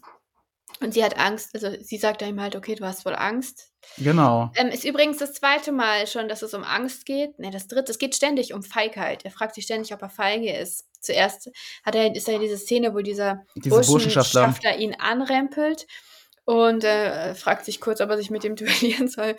Und 0.82 0.94
sie 0.94 1.04
hat 1.04 1.18
Angst, 1.18 1.54
also 1.54 1.70
sie 1.82 1.98
sagt 1.98 2.22
ihm 2.22 2.42
halt, 2.42 2.56
okay, 2.56 2.76
du 2.76 2.86
hast 2.86 3.06
wohl 3.06 3.16
Angst. 3.16 3.72
genau. 3.98 4.52
Ähm, 4.56 4.70
ist 4.70 4.84
übrigens 4.84 5.18
das 5.18 5.34
zweite 5.34 5.72
Mal 5.72 6.08
schon, 6.08 6.28
dass 6.28 6.42
es 6.42 6.54
um 6.54 6.64
Angst 6.64 7.06
geht. 7.06 7.38
Ne, 7.40 7.52
das 7.52 7.68
dritte, 7.68 7.92
es 7.92 8.00
geht 8.00 8.16
ständig 8.16 8.54
um 8.54 8.64
Feigheit. 8.64 9.24
Er 9.26 9.32
fragt 9.32 9.56
sich 9.56 9.66
ständig, 9.66 9.94
ob 9.94 10.02
er 10.02 10.10
feige 10.10 10.56
ist. 10.56 10.86
Zuerst 11.00 11.50
hat 11.84 11.96
er, 11.96 12.16
ist 12.16 12.28
da 12.28 12.38
diese 12.38 12.58
Szene, 12.58 12.94
wo 12.94 13.00
dieser 13.00 13.46
Diese. 13.56 13.70
Burschenschaftler 13.82 14.78
ihn 14.78 14.96
anrempelt 14.96 15.88
und 16.52 16.84
äh, 16.84 17.34
fragt 17.36 17.66
sich 17.66 17.80
kurz, 17.80 18.02
ob 18.02 18.10
er 18.10 18.18
sich 18.18 18.30
mit 18.30 18.44
dem 18.44 18.56
duellieren 18.58 19.08
soll. 19.08 19.36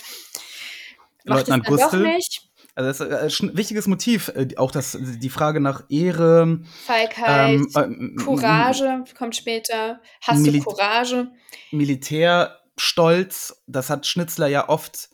Macht 1.25 1.49
Leutnant 1.49 1.64
es 1.64 1.69
dann 1.69 1.78
Gustl. 1.90 1.99
doch 2.04 2.12
nicht. 2.14 2.49
Also 2.75 3.04
das 3.04 3.31
ist 3.31 3.40
äh, 3.42 3.47
ein 3.47 3.57
wichtiges 3.57 3.87
Motiv, 3.87 4.28
äh, 4.35 4.49
auch 4.57 4.71
das, 4.71 4.97
die 4.99 5.28
Frage 5.28 5.61
nach 5.61 5.85
Ehre. 5.90 6.61
Feigheit, 6.87 7.50
ähm, 7.50 7.69
äh, 7.75 7.81
m- 7.81 8.16
m- 8.16 8.25
Courage 8.25 9.04
kommt 9.16 9.37
später. 9.37 10.00
Hast 10.23 10.40
Mili- 10.40 10.59
du 10.61 10.64
Courage? 10.64 11.28
Militärstolz, 11.71 13.62
das 13.66 13.90
hat 13.90 14.07
Schnitzler 14.07 14.47
ja 14.49 14.69
oft 14.69 15.11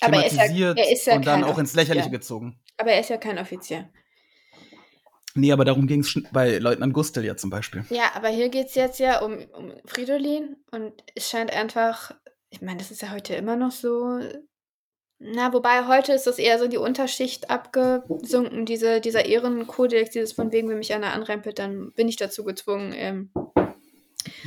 Aber 0.00 0.16
er 0.16 0.26
ist 0.26 0.32
ja- 0.32 0.42
thematisiert 0.42 0.78
er 0.78 0.92
ist 0.92 1.06
ja 1.06 1.16
und 1.16 1.26
dann 1.26 1.44
auch 1.44 1.58
ins 1.58 1.74
Lächerliche 1.74 2.06
Offizier. 2.08 2.18
gezogen. 2.18 2.60
Aber 2.76 2.90
er 2.92 3.00
ist 3.00 3.10
ja 3.10 3.16
kein 3.16 3.38
Offizier. 3.38 3.88
Nee, 5.38 5.52
aber 5.52 5.64
darum 5.64 5.86
ging 5.86 6.00
es 6.00 6.20
bei 6.32 6.58
Leutnant 6.58 6.92
Gustel 6.92 7.24
ja 7.24 7.36
zum 7.36 7.50
Beispiel. 7.50 7.84
Ja, 7.90 8.10
aber 8.14 8.28
hier 8.28 8.48
geht 8.48 8.68
es 8.68 8.74
jetzt 8.74 8.98
ja 8.98 9.20
um, 9.20 9.38
um 9.52 9.72
Fridolin 9.86 10.56
und 10.70 10.92
es 11.14 11.28
scheint 11.30 11.52
einfach, 11.52 12.12
ich 12.50 12.60
meine, 12.60 12.78
das 12.78 12.90
ist 12.90 13.02
ja 13.02 13.10
heute 13.10 13.34
immer 13.34 13.56
noch 13.56 13.70
so. 13.70 14.20
Na, 15.20 15.52
wobei 15.52 15.86
heute 15.88 16.12
ist 16.12 16.28
das 16.28 16.38
eher 16.38 16.58
so 16.58 16.64
in 16.66 16.70
die 16.70 16.76
Unterschicht 16.76 17.50
abgesunken, 17.50 18.66
diese, 18.66 19.00
dieser 19.00 19.24
Ehrenkodex, 19.24 20.10
dieses 20.10 20.32
von 20.32 20.52
wegen, 20.52 20.68
wenn 20.68 20.78
mich 20.78 20.94
einer 20.94 21.12
anrempelt, 21.12 21.58
dann 21.58 21.92
bin 21.92 22.08
ich 22.08 22.16
dazu 22.16 22.44
gezwungen, 22.44 22.92
ähm, 22.94 23.30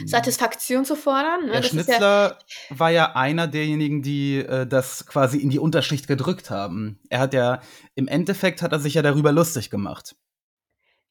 Satisfaktion 0.05 0.86
zu 0.86 0.95
fordern. 0.95 1.45
Ne? 1.45 1.51
Der 1.51 1.62
Das 1.62 1.74
ist 1.74 1.75
ja, 1.75 1.83
Schnitzler 1.83 2.39
war 2.69 2.89
ja 2.91 3.15
einer 3.15 3.48
derjenigen, 3.48 4.01
die 4.01 4.38
äh, 4.38 4.65
das 4.67 5.05
quasi 5.05 5.38
in 5.39 5.50
die 5.50 5.60
Unterschicht 5.60 6.07
gedrückt 6.07 6.50
haben. 6.50 7.00
Er 7.10 7.19
hat 7.19 7.33
ja, 7.33 7.62
im 7.95 8.07
Endeffekt 8.07 8.62
hat 8.62 8.71
er 8.71 8.79
sich 8.79 8.93
ja 8.95 9.01
darüber 9.01 9.31
lustig 9.31 9.69
gemacht. 9.69 10.15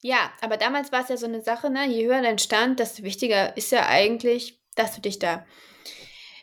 Ja, 0.03 0.33
aber 0.41 0.57
damals 0.57 0.93
war 0.93 1.03
es 1.03 1.09
ja 1.09 1.17
so 1.17 1.27
eine 1.27 1.43
Sache, 1.43 1.71
ne? 1.71 1.87
je 1.87 2.07
höher 2.07 2.23
dein 2.23 2.39
Stand, 2.39 2.81
desto 2.81 3.03
wichtiger 3.03 3.57
ist 3.57 3.73
ja 3.73 3.87
eigentlich, 3.87 4.61
dass 4.75 4.95
du 4.95 5.01
dich 5.01 5.19
da 5.19 5.45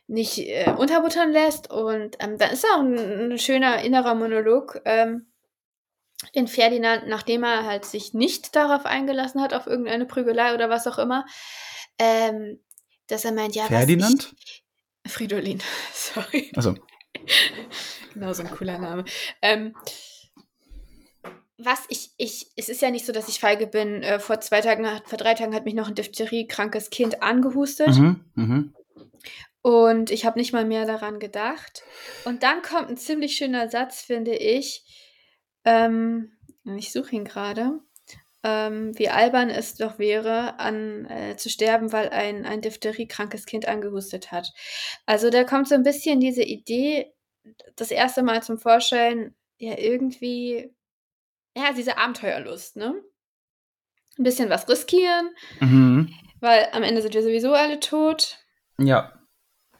nicht 0.07 0.37
äh, 0.39 0.73
unterbuttern 0.77 1.31
lässt. 1.31 1.69
Und 1.69 2.17
ähm, 2.19 2.37
dann 2.37 2.51
ist 2.51 2.65
auch 2.65 2.79
ein, 2.79 3.31
ein 3.31 3.39
schöner 3.39 3.81
innerer 3.81 4.15
Monolog 4.15 4.81
ähm, 4.85 5.27
in 6.33 6.47
Ferdinand, 6.47 7.07
nachdem 7.07 7.43
er 7.43 7.65
halt 7.65 7.85
sich 7.85 8.13
nicht 8.13 8.55
darauf 8.55 8.85
eingelassen 8.85 9.41
hat, 9.41 9.53
auf 9.53 9.67
irgendeine 9.67 10.05
Prügelei 10.05 10.53
oder 10.53 10.69
was 10.69 10.87
auch 10.87 10.97
immer, 10.97 11.25
ähm, 11.99 12.59
dass 13.07 13.25
er 13.25 13.31
meint, 13.31 13.55
ja, 13.55 13.63
was 13.63 13.69
Ferdinand? 13.69 14.33
Ich, 14.43 14.63
Fridolin, 15.11 15.61
sorry. 15.93 16.51
Also, 16.55 16.75
Genau 18.13 18.33
so 18.33 18.43
ein 18.43 18.49
cooler 18.49 18.79
Name. 18.79 19.05
Ähm, 19.41 19.75
was 21.57 21.85
ich, 21.89 22.11
ich, 22.17 22.51
es 22.55 22.69
ist 22.69 22.81
ja 22.81 22.91
nicht 22.91 23.05
so, 23.05 23.11
dass 23.11 23.27
ich 23.27 23.39
feige 23.39 23.67
bin. 23.67 24.03
Äh, 24.03 24.19
vor 24.19 24.39
zwei 24.41 24.61
Tagen, 24.61 24.85
vor 25.05 25.17
drei 25.17 25.33
Tagen 25.33 25.55
hat 25.55 25.65
mich 25.65 25.73
noch 25.73 25.87
ein 25.87 25.95
Diphtherie-krankes 25.95 26.89
Kind 26.89 27.23
angehustet 27.23 27.95
mhm, 27.95 28.23
mhm. 28.35 28.75
und 29.61 30.11
ich 30.11 30.25
habe 30.25 30.39
nicht 30.39 30.53
mal 30.53 30.65
mehr 30.65 30.85
daran 30.85 31.19
gedacht. 31.19 31.83
Und 32.25 32.43
dann 32.43 32.61
kommt 32.61 32.89
ein 32.89 32.97
ziemlich 32.97 33.35
schöner 33.35 33.69
Satz, 33.69 34.01
finde 34.01 34.35
ich. 34.35 34.83
Ähm, 35.65 36.31
ich 36.77 36.91
suche 36.91 37.15
ihn 37.15 37.25
gerade. 37.25 37.79
Ähm, 38.43 38.97
wie 38.97 39.09
albern 39.09 39.49
es 39.49 39.75
doch 39.75 39.97
wäre, 39.97 40.59
an, 40.59 41.05
äh, 41.05 41.37
zu 41.37 41.49
sterben, 41.49 41.91
weil 41.91 42.09
ein, 42.09 42.45
ein 42.45 42.61
Diphtherie-krankes 42.61 43.47
Kind 43.47 43.67
angehustet 43.67 44.31
hat. 44.31 44.53
Also 45.07 45.31
da 45.31 45.43
kommt 45.43 45.67
so 45.67 45.75
ein 45.75 45.83
bisschen 45.83 46.19
diese 46.19 46.43
Idee, 46.43 47.11
das 47.75 47.89
erste 47.89 48.21
Mal 48.21 48.43
zum 48.43 48.59
Vorschein, 48.59 49.33
ja, 49.57 49.75
irgendwie, 49.79 50.71
ja, 51.57 51.73
diese 51.73 51.97
Abenteuerlust, 51.97 52.75
ne? 52.75 52.93
Ein 54.17 54.23
bisschen 54.23 54.49
was 54.49 54.67
riskieren, 54.69 55.29
Mhm. 55.59 56.13
weil 56.39 56.67
am 56.71 56.83
Ende 56.83 57.01
sind 57.01 57.13
wir 57.13 57.23
sowieso 57.23 57.53
alle 57.53 57.79
tot. 57.79 58.37
Ja, 58.79 59.13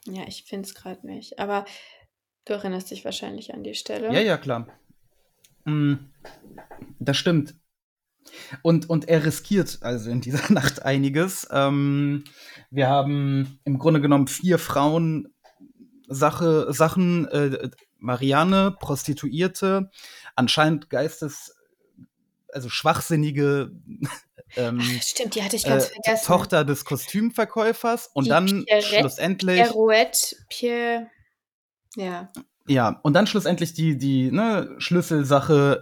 Ja, 0.06 0.24
ich 0.28 0.44
finde 0.46 0.68
es 0.68 0.74
gerade 0.76 1.06
nicht. 1.06 1.38
Aber 1.40 1.66
du 2.46 2.54
erinnerst 2.54 2.90
dich 2.92 3.04
wahrscheinlich 3.06 3.54
an 3.54 3.64
die 3.64 3.74
Stelle. 3.76 4.14
ja, 4.14 4.20
ja, 4.22 4.38
klar. 4.38 4.68
Mm, 5.66 5.96
Das 7.00 7.18
stimmt. 7.18 7.56
Und, 8.62 8.90
und 8.90 9.08
er 9.10 9.26
riskiert 9.26 9.80
also 9.82 10.10
in 10.10 10.22
dieser 10.22 10.40
Nacht 10.54 10.82
einiges. 10.84 11.48
Ähm, 11.52 12.24
wir 12.70 12.88
haben 12.88 13.60
im 13.66 13.78
Grunde 13.80 14.00
genommen 14.02 14.28
vier 14.28 14.60
Frauen 14.60 15.34
Sache, 16.08 16.72
Sachen, 16.72 17.28
äh, 17.28 17.70
Marianne, 17.98 18.76
Prostituierte, 18.80 19.90
anscheinend 20.36 20.90
Geistes, 20.90 21.54
also 22.54 22.70
schwachsinnige 22.70 23.72
ähm, 24.56 24.82
stimmt, 25.02 25.36
die 25.36 25.44
hatte 25.44 25.56
ich 25.56 25.66
äh, 25.66 25.70
ganz 25.70 25.88
vergessen. 25.88 26.26
Tochter 26.26 26.64
des 26.66 26.86
Kostümverkäufers 26.86 28.10
und 28.14 28.26
Die 28.26 28.30
dann 28.30 28.66
Pierrette- 28.66 28.82
schlussendlich 29.00 29.62
Pirouette, 29.64 30.36
Pierre. 30.50 31.08
Ja. 31.96 32.30
Ja, 32.70 33.00
und 33.04 33.14
dann 33.14 33.28
schlussendlich 33.28 33.74
die, 33.74 33.98
die 33.98 34.30
ne, 34.30 34.76
Schlüsselsache, 34.78 35.82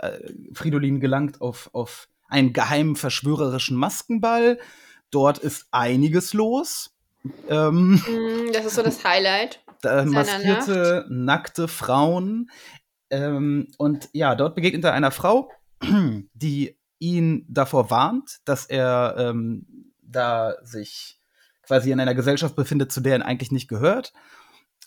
äh, 0.00 0.06
äh, 0.06 0.34
Fridolin 0.52 1.00
gelangt 1.00 1.40
auf, 1.40 1.70
auf 1.72 2.08
einen 2.28 2.52
geheimen 2.52 2.94
verschwörerischen 2.94 3.74
Maskenball. 3.76 4.58
Dort 5.10 5.38
ist 5.38 5.66
einiges 5.70 6.34
los. 6.34 6.94
Ähm, 7.48 8.02
Mm, 8.06 8.52
Das 8.52 8.66
ist 8.66 8.74
so 8.74 8.82
das 8.82 9.02
Highlight. 9.04 9.60
da 9.80 10.04
maskierte, 10.04 11.06
nackte 11.08 11.68
Frauen. 11.68 12.50
Ähm, 13.10 13.68
und 13.78 14.08
ja, 14.12 14.34
dort 14.34 14.54
begegnet 14.54 14.84
er 14.84 14.92
einer 14.92 15.10
Frau, 15.10 15.50
die 16.34 16.78
ihn 16.98 17.46
davor 17.48 17.90
warnt, 17.90 18.38
dass 18.44 18.66
er 18.66 19.14
ähm, 19.18 19.92
da 20.02 20.54
sich 20.62 21.20
quasi 21.62 21.92
in 21.92 22.00
einer 22.00 22.14
Gesellschaft 22.14 22.56
befindet, 22.56 22.90
zu 22.92 23.00
der 23.00 23.16
er 23.18 23.26
eigentlich 23.26 23.52
nicht 23.52 23.68
gehört. 23.68 24.12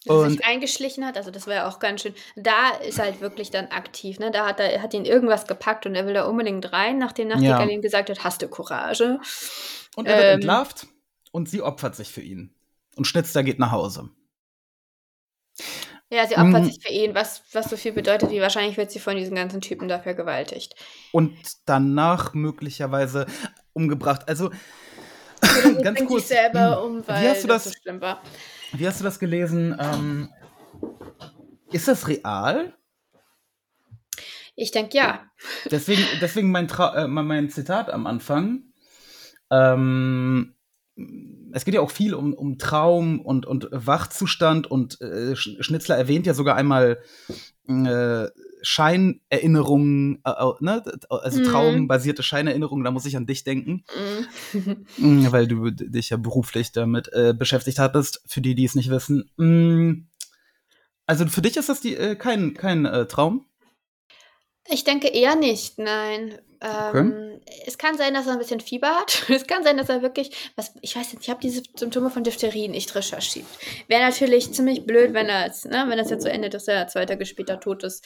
Dass 0.05 0.15
er 0.15 0.21
Und 0.23 0.31
sich 0.31 0.45
eingeschlichen 0.45 1.05
hat, 1.05 1.15
also 1.15 1.29
das 1.29 1.45
war 1.45 1.53
ja 1.53 1.67
auch 1.69 1.77
ganz 1.79 2.01
schön. 2.01 2.15
Da 2.35 2.71
ist 2.71 2.97
er 2.97 3.05
halt 3.05 3.21
wirklich 3.21 3.51
dann 3.51 3.67
aktiv, 3.67 4.17
ne? 4.17 4.31
Da 4.31 4.47
hat 4.47 4.59
er 4.59 4.81
hat 4.81 4.93
ihn 4.95 5.05
irgendwas 5.05 5.45
gepackt 5.45 5.85
und 5.85 5.93
er 5.93 6.07
will 6.07 6.15
da 6.15 6.25
unbedingt 6.25 6.71
rein, 6.73 6.97
nachdem 6.97 7.27
Nachtigall 7.27 7.59
Ja. 7.67 7.67
ihm 7.67 7.81
gesagt 7.83 8.09
hat, 8.09 8.23
hast 8.23 8.41
du 8.41 8.47
Courage? 8.47 9.19
Und 9.95 10.07
er 10.07 10.17
wird 10.17 10.27
Ähm. 10.27 10.35
entlarvt 10.37 10.87
und 11.31 11.49
sie 11.49 11.61
opfert 11.61 11.95
sich 11.95 12.09
für 12.11 12.21
ihn. 12.21 12.53
Und 12.95 13.05
Schnitzler 13.05 13.43
geht 13.43 13.59
nach 13.59 13.71
Hause. 13.71 14.09
Ja, 16.11 16.27
sie 16.27 16.35
opfert 16.35 16.63
Mm. 16.63 16.65
sich 16.65 16.79
für 16.83 16.91
ihn, 16.91 17.15
was, 17.15 17.41
was 17.53 17.69
so 17.69 17.77
viel 17.77 17.93
bedeutet, 17.93 18.29
wie 18.31 18.41
wahrscheinlich 18.41 18.75
wird 18.75 18.91
sie 18.91 18.99
von 18.99 19.15
diesen 19.15 19.33
ganzen 19.35 19.61
Typen 19.61 19.87
da 19.87 19.97
vergewaltigt. 19.99 20.75
Und 21.13 21.33
danach 21.65 22.33
möglicherweise 22.33 23.25
umgebracht. 23.73 24.27
Also, 24.27 24.51
sie 25.41 25.75
ganz 25.81 25.99
kurz. 26.05 26.27
sich 26.27 26.37
selber 26.37 26.83
um, 26.83 27.07
weil 27.07 27.23
Wie 27.23 27.29
hast 27.29 27.43
du 27.43 27.47
das 27.47 27.63
das, 27.63 27.73
so 27.73 27.79
schlimm 27.81 28.01
war. 28.01 28.21
wie 28.73 28.85
hast 28.85 28.99
du 28.99 29.05
das 29.05 29.19
gelesen? 29.19 29.77
Ähm, 29.79 30.29
ist 31.71 31.87
das 31.87 32.07
real? 32.09 32.75
Ich 34.55 34.71
denke, 34.71 34.97
ja. 34.97 35.25
Deswegen, 35.71 36.03
deswegen 36.21 36.51
mein, 36.51 36.67
Tra 36.67 36.93
äh, 37.03 37.07
mein 37.07 37.49
Zitat 37.49 37.89
am 37.89 38.05
Anfang. 38.05 38.63
Ähm, 39.49 40.55
es 41.53 41.65
geht 41.65 41.73
ja 41.73 41.81
auch 41.81 41.91
viel 41.91 42.13
um, 42.13 42.33
um 42.33 42.57
Traum 42.57 43.19
und, 43.21 43.45
und 43.45 43.67
Wachzustand 43.71 44.69
und 44.69 44.99
äh, 45.01 45.33
Sch- 45.33 45.61
Schnitzler 45.63 45.97
erwähnt 45.97 46.25
ja 46.25 46.33
sogar 46.33 46.55
einmal 46.55 46.99
äh, 47.67 48.27
Scheinerinnerungen, 48.63 50.21
äh, 50.23 50.45
ne? 50.59 50.83
also 51.09 51.39
Mhm. 51.39 51.43
traumbasierte 51.45 52.23
Scheinerinnerungen, 52.23 52.83
da 52.83 52.91
muss 52.91 53.05
ich 53.05 53.17
an 53.17 53.25
dich 53.25 53.43
denken, 53.43 53.83
Mm. 54.53 54.69
Mm, 54.97 55.31
weil 55.31 55.47
du 55.47 55.71
dich 55.71 56.09
ja 56.09 56.17
beruflich 56.17 56.71
damit 56.73 57.11
äh, 57.13 57.33
beschäftigt 57.33 57.79
hattest, 57.79 58.21
für 58.27 58.41
die, 58.41 58.53
die 58.55 58.65
es 58.65 58.75
nicht 58.75 58.89
wissen. 58.89 59.29
Mm, 59.37 60.07
also 61.05 61.25
für 61.27 61.41
dich 61.41 61.57
ist 61.57 61.69
das 61.69 61.81
die, 61.81 61.95
äh, 61.95 62.15
kein, 62.15 62.53
kein 62.53 62.85
äh, 62.85 63.05
Traum? 63.07 63.45
Ich 64.69 64.83
denke 64.83 65.07
eher 65.07 65.35
nicht, 65.35 65.79
nein. 65.79 66.37
Ähm, 66.61 67.41
Es 67.65 67.77
kann 67.77 67.97
sein, 67.97 68.13
dass 68.13 68.27
er 68.27 68.33
ein 68.33 68.39
bisschen 68.39 68.59
Fieber 68.59 68.89
hat. 68.95 69.25
Es 69.29 69.47
kann 69.47 69.63
sein, 69.63 69.77
dass 69.77 69.89
er 69.89 70.01
wirklich, 70.01 70.51
was, 70.55 70.73
ich 70.81 70.95
weiß 70.95 71.13
nicht, 71.13 71.23
ich 71.23 71.29
habe 71.29 71.41
diese 71.41 71.63
Symptome 71.75 72.09
von 72.09 72.23
Diphtherie 72.23 72.67
nicht 72.67 72.93
recherchiert. 72.93 73.47
Wäre 73.87 74.01
natürlich 74.01 74.53
ziemlich 74.53 74.85
blöd, 74.85 75.13
wenn 75.13 75.27
er 75.27 75.47
jetzt, 75.47 75.65
ne, 75.65 75.85
wenn 75.87 75.97
das 75.97 76.09
jetzt 76.11 76.23
so 76.23 76.29
endet, 76.29 76.53
dass 76.53 76.67
er 76.67 76.87
zwei 76.87 77.05
Tage 77.05 77.25
später 77.25 77.59
tot 77.59 77.83
ist 77.83 78.05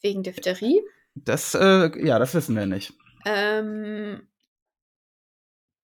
wegen 0.00 0.22
Diphtherie. 0.22 0.80
Das, 1.14 1.54
äh, 1.54 1.90
ja, 2.06 2.18
das 2.18 2.34
wissen 2.34 2.54
wir 2.56 2.66
nicht. 2.66 2.92
Ähm, 3.26 4.28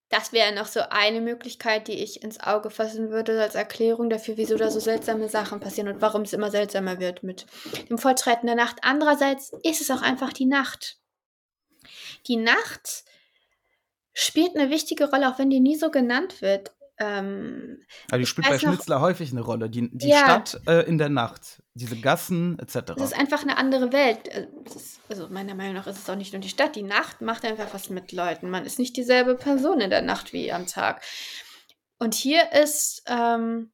das 0.09 0.31
wäre 0.31 0.55
noch 0.55 0.67
so 0.67 0.79
eine 0.89 1.19
Möglichkeit, 1.19 1.89
die 1.89 2.01
ich 2.01 2.23
ins 2.23 2.39
Auge 2.39 2.69
fassen 2.69 3.09
würde 3.09 3.41
als 3.41 3.55
Erklärung 3.55 4.09
dafür, 4.09 4.37
wieso 4.37 4.55
da 4.55 4.71
so 4.71 4.79
seltsame 4.79 5.27
Sachen 5.27 5.59
passieren 5.59 5.89
und 5.89 6.01
warum 6.01 6.21
es 6.21 6.31
immer 6.31 6.49
seltsamer 6.49 6.99
wird 6.99 7.23
mit 7.23 7.45
dem 7.89 7.97
Fortschreiten 7.97 8.47
der 8.47 8.55
Nacht. 8.55 8.77
Andererseits 8.83 9.51
ist 9.63 9.81
es 9.81 9.91
auch 9.91 10.01
einfach 10.01 10.31
die 10.31 10.45
Nacht. 10.45 10.97
Die 12.27 12.37
Nacht 12.37 13.03
spielt 14.13 14.55
eine 14.55 14.69
wichtige 14.69 15.09
Rolle, 15.09 15.29
auch 15.31 15.39
wenn 15.39 15.49
die 15.49 15.59
nie 15.59 15.75
so 15.75 15.91
genannt 15.91 16.41
wird. 16.41 16.71
Ähm, 16.99 17.83
Aber 18.09 18.17
die 18.17 18.25
spielt 18.25 18.47
bei 18.47 18.55
noch- 18.55 18.59
Schnitzler 18.61 19.01
häufig 19.01 19.31
eine 19.31 19.41
Rolle. 19.41 19.69
Die, 19.69 19.87
die 19.95 20.07
Ja. 20.09 20.17
Stadt 20.23 20.61
äh, 20.65 20.81
in 20.87 20.97
der 20.97 21.09
Nacht, 21.09 21.61
diese 21.75 21.95
Gassen 21.95 22.57
etc. 22.57 22.93
Es 22.95 23.03
ist 23.11 23.19
einfach 23.19 23.43
eine 23.43 23.57
andere 23.57 23.91
Welt. 23.93 24.27
Äh, 24.29 24.47
ist, 24.65 24.99
also 25.07 25.27
meiner 25.29 25.53
Meinung 25.53 25.75
nach 25.75 25.85
ist 25.85 25.99
es 25.99 26.09
auch 26.09 26.15
nicht 26.15 26.33
nur 26.33 26.41
die 26.41 26.49
Stadt. 26.49 26.75
Die 26.75 26.81
Nacht 26.81 27.21
macht 27.21 27.45
einfach 27.45 27.71
was 27.71 27.91
mit 27.91 28.11
Leuten. 28.13 28.49
Man 28.49 28.65
ist 28.65 28.79
nicht 28.79 28.97
dieselbe 28.97 29.35
Person 29.35 29.79
in 29.79 29.91
der 29.91 30.01
Nacht 30.01 30.33
wie 30.33 30.51
am 30.51 30.65
Tag. 30.65 31.03
Und 31.99 32.15
hier 32.15 32.51
ist, 32.51 33.03
ähm, 33.05 33.71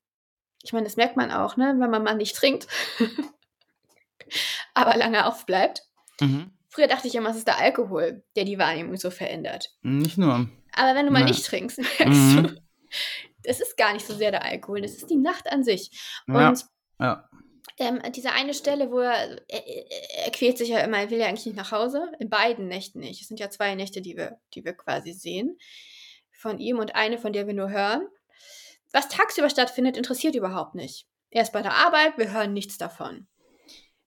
ich 0.61 0.73
meine, 0.73 0.83
das 0.85 0.97
merkt 0.97 1.15
man 1.15 1.31
auch, 1.31 1.55
ne, 1.55 1.75
wenn 1.77 1.89
man 1.89 2.03
mal 2.03 2.15
nicht 2.15 2.35
trinkt, 2.35 2.67
aber 4.73 4.97
lange 4.97 5.25
aufbleibt. 5.25 5.83
Mhm. 6.19 6.51
Früher 6.73 6.87
dachte 6.87 7.07
ich 7.07 7.13
immer, 7.15 7.29
es 7.29 7.37
ist 7.37 7.47
der 7.47 7.59
Alkohol, 7.59 8.23
der 8.35 8.45
die 8.45 8.57
Wahrnehmung 8.57 8.97
so 8.97 9.11
verändert. 9.11 9.69
Nicht 9.83 10.17
nur. 10.17 10.49
Aber 10.75 10.95
wenn 10.97 11.05
du 11.05 11.11
mal 11.11 11.19
Ja. 11.21 11.27
nicht 11.27 11.45
trinkst, 11.45 11.77
merkst 11.99 12.07
Mhm. 12.35 12.43
du, 12.43 12.61
es 13.43 13.59
ist 13.61 13.77
gar 13.77 13.93
nicht 13.93 14.05
so 14.07 14.15
sehr 14.15 14.31
der 14.31 14.43
Alkohol, 14.43 14.81
das 14.81 14.93
ist 14.93 15.09
die 15.09 15.17
Nacht 15.17 15.51
an 15.51 15.63
sich. 15.63 15.91
Ja. 16.27 16.49
Und 16.49 16.65
Ja. 16.99 17.29
ähm, 17.77 18.01
diese 18.15 18.31
eine 18.31 18.53
Stelle, 18.55 18.89
wo 18.91 18.99
er, 18.99 19.39
er, 19.49 19.67
er, 19.67 20.25
er 20.25 20.31
quält 20.31 20.57
sich 20.57 20.69
ja 20.69 20.79
immer, 20.79 20.97
er 20.97 21.09
will 21.11 21.19
ja 21.19 21.27
eigentlich 21.27 21.45
nicht 21.45 21.55
nach 21.57 21.71
Hause. 21.71 22.11
In 22.19 22.29
beiden 22.29 22.67
Nächten 22.67 22.99
nicht. 22.99 23.21
Es 23.21 23.27
sind 23.27 23.39
ja 23.39 23.49
zwei 23.51 23.75
Nächte, 23.75 24.01
die 24.01 24.17
wir, 24.17 24.39
die 24.55 24.65
wir 24.65 24.73
quasi 24.73 25.13
sehen 25.13 25.57
von 26.31 26.59
ihm 26.59 26.79
und 26.79 26.95
eine, 26.95 27.17
von 27.19 27.33
der 27.33 27.45
wir 27.47 27.53
nur 27.53 27.69
hören. 27.69 28.07
Was 28.91 29.09
tagsüber 29.09 29.49
stattfindet, 29.49 29.95
interessiert 29.97 30.35
überhaupt 30.35 30.75
nicht. 30.75 31.07
Er 31.29 31.41
ist 31.43 31.53
bei 31.53 31.61
der 31.61 31.73
Arbeit, 31.73 32.17
wir 32.17 32.31
hören 32.31 32.53
nichts 32.53 32.77
davon. 32.77 33.27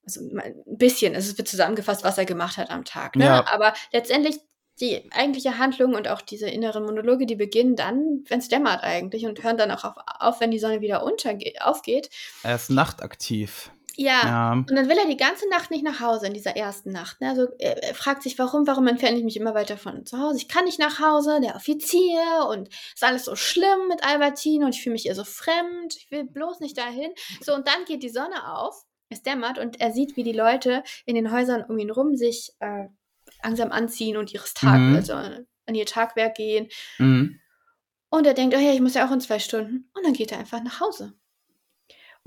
Also 0.07 0.21
ein 0.21 0.55
bisschen, 0.67 1.15
es 1.15 1.37
wird 1.37 1.49
zusammengefasst, 1.49 2.05
was 2.05 2.17
er 2.17 2.25
gemacht 2.25 2.57
hat 2.57 2.71
am 2.71 2.85
Tag. 2.85 3.17
Ne? 3.17 3.25
Ja. 3.25 3.45
Aber 3.53 3.75
letztendlich 3.93 4.39
die 4.81 5.11
eigentliche 5.13 5.59
Handlung 5.59 5.95
und 5.95 6.07
auch 6.07 6.21
diese 6.21 6.49
inneren 6.49 6.85
Monologe, 6.85 7.27
die 7.27 7.35
beginnen 7.35 7.77
dann, 7.77 8.25
wenn 8.29 8.39
es 8.41 8.49
dämmert 8.49 8.83
eigentlich 8.85 9.27
und 9.27 9.43
hören 9.43 9.57
dann 9.57 9.71
auch 9.71 9.85
auf, 9.85 9.95
auf 10.21 10.41
wenn 10.41 10.51
die 10.51 10.59
Sonne 10.59 10.81
wieder 10.81 11.03
untergeht, 11.03 11.63
aufgeht. 11.63 12.11
Er 12.43 12.57
ist 12.57 12.71
nachtaktiv. 12.71 13.71
Ja, 13.99 14.21
Ja. 14.25 14.53
und 14.53 14.71
dann 14.71 14.91
will 14.91 14.99
er 14.99 15.07
die 15.07 15.17
ganze 15.17 15.49
Nacht 15.49 15.71
nicht 15.71 15.83
nach 15.83 16.01
Hause 16.01 16.27
in 16.27 16.35
dieser 16.35 16.55
ersten 16.55 16.93
Nacht. 16.93 17.23
Ne? 17.23 17.31
Also 17.31 17.47
er, 17.59 17.83
er 17.83 17.95
fragt 17.95 18.23
sich, 18.23 18.39
warum, 18.39 18.67
warum 18.67 18.87
entferne 18.87 19.17
ich 19.17 19.25
mich 19.25 19.39
immer 19.39 19.55
weiter 19.55 19.79
von 19.79 20.05
zu 20.05 20.19
Hause? 20.21 20.37
Ich 20.37 20.49
kann 20.49 20.67
nicht 20.67 20.79
nach 20.79 21.01
Hause, 21.01 21.41
der 21.43 21.57
Offizier 21.57 22.47
und 22.51 22.69
ist 22.69 23.03
alles 23.03 23.25
so 23.25 23.35
schlimm 23.35 23.89
mit 23.89 24.05
Albertine 24.07 24.67
und 24.67 24.75
ich 24.75 24.83
fühle 24.83 24.93
mich 24.93 25.07
ihr 25.07 25.15
so 25.15 25.25
fremd. 25.25 25.97
Ich 25.97 26.11
will 26.11 26.25
bloß 26.25 26.61
nicht 26.61 26.77
dahin. 26.77 27.11
So, 27.41 27.55
und 27.55 27.67
dann 27.67 27.87
geht 27.87 28.03
die 28.03 28.11
Sonne 28.11 28.55
auf, 28.55 28.85
es 29.09 29.23
dämmert 29.23 29.59
und 29.59 29.81
er 29.81 29.93
sieht, 29.93 30.17
wie 30.17 30.23
die 30.25 30.33
Leute 30.33 30.83
in 31.05 31.15
den 31.15 31.31
Häusern 31.31 31.63
um 31.65 31.79
ihn 31.79 31.91
rum 31.91 32.17
sich 32.17 32.53
äh, 32.61 32.87
langsam 33.43 33.71
anziehen 33.73 34.17
und 34.17 34.33
ihres 34.33 34.55
Tag, 34.55 34.79
Mhm. 34.81 34.97
also 34.97 35.13
an 35.15 35.75
ihr 35.75 35.87
Tagwerk 35.87 36.37
gehen. 36.37 36.69
Mhm. 36.99 37.39
Und 38.09 38.27
er 38.27 38.35
denkt, 38.35 38.57
oh 38.57 38.61
ja, 38.61 38.73
ich 38.73 38.81
muss 38.81 38.95
ja 38.95 39.07
auch 39.07 39.13
in 39.13 39.21
zwei 39.21 39.39
Stunden. 39.39 39.91
Und 39.95 40.05
dann 40.05 40.13
geht 40.13 40.33
er 40.33 40.39
einfach 40.39 40.63
nach 40.63 40.81
Hause. 40.81 41.13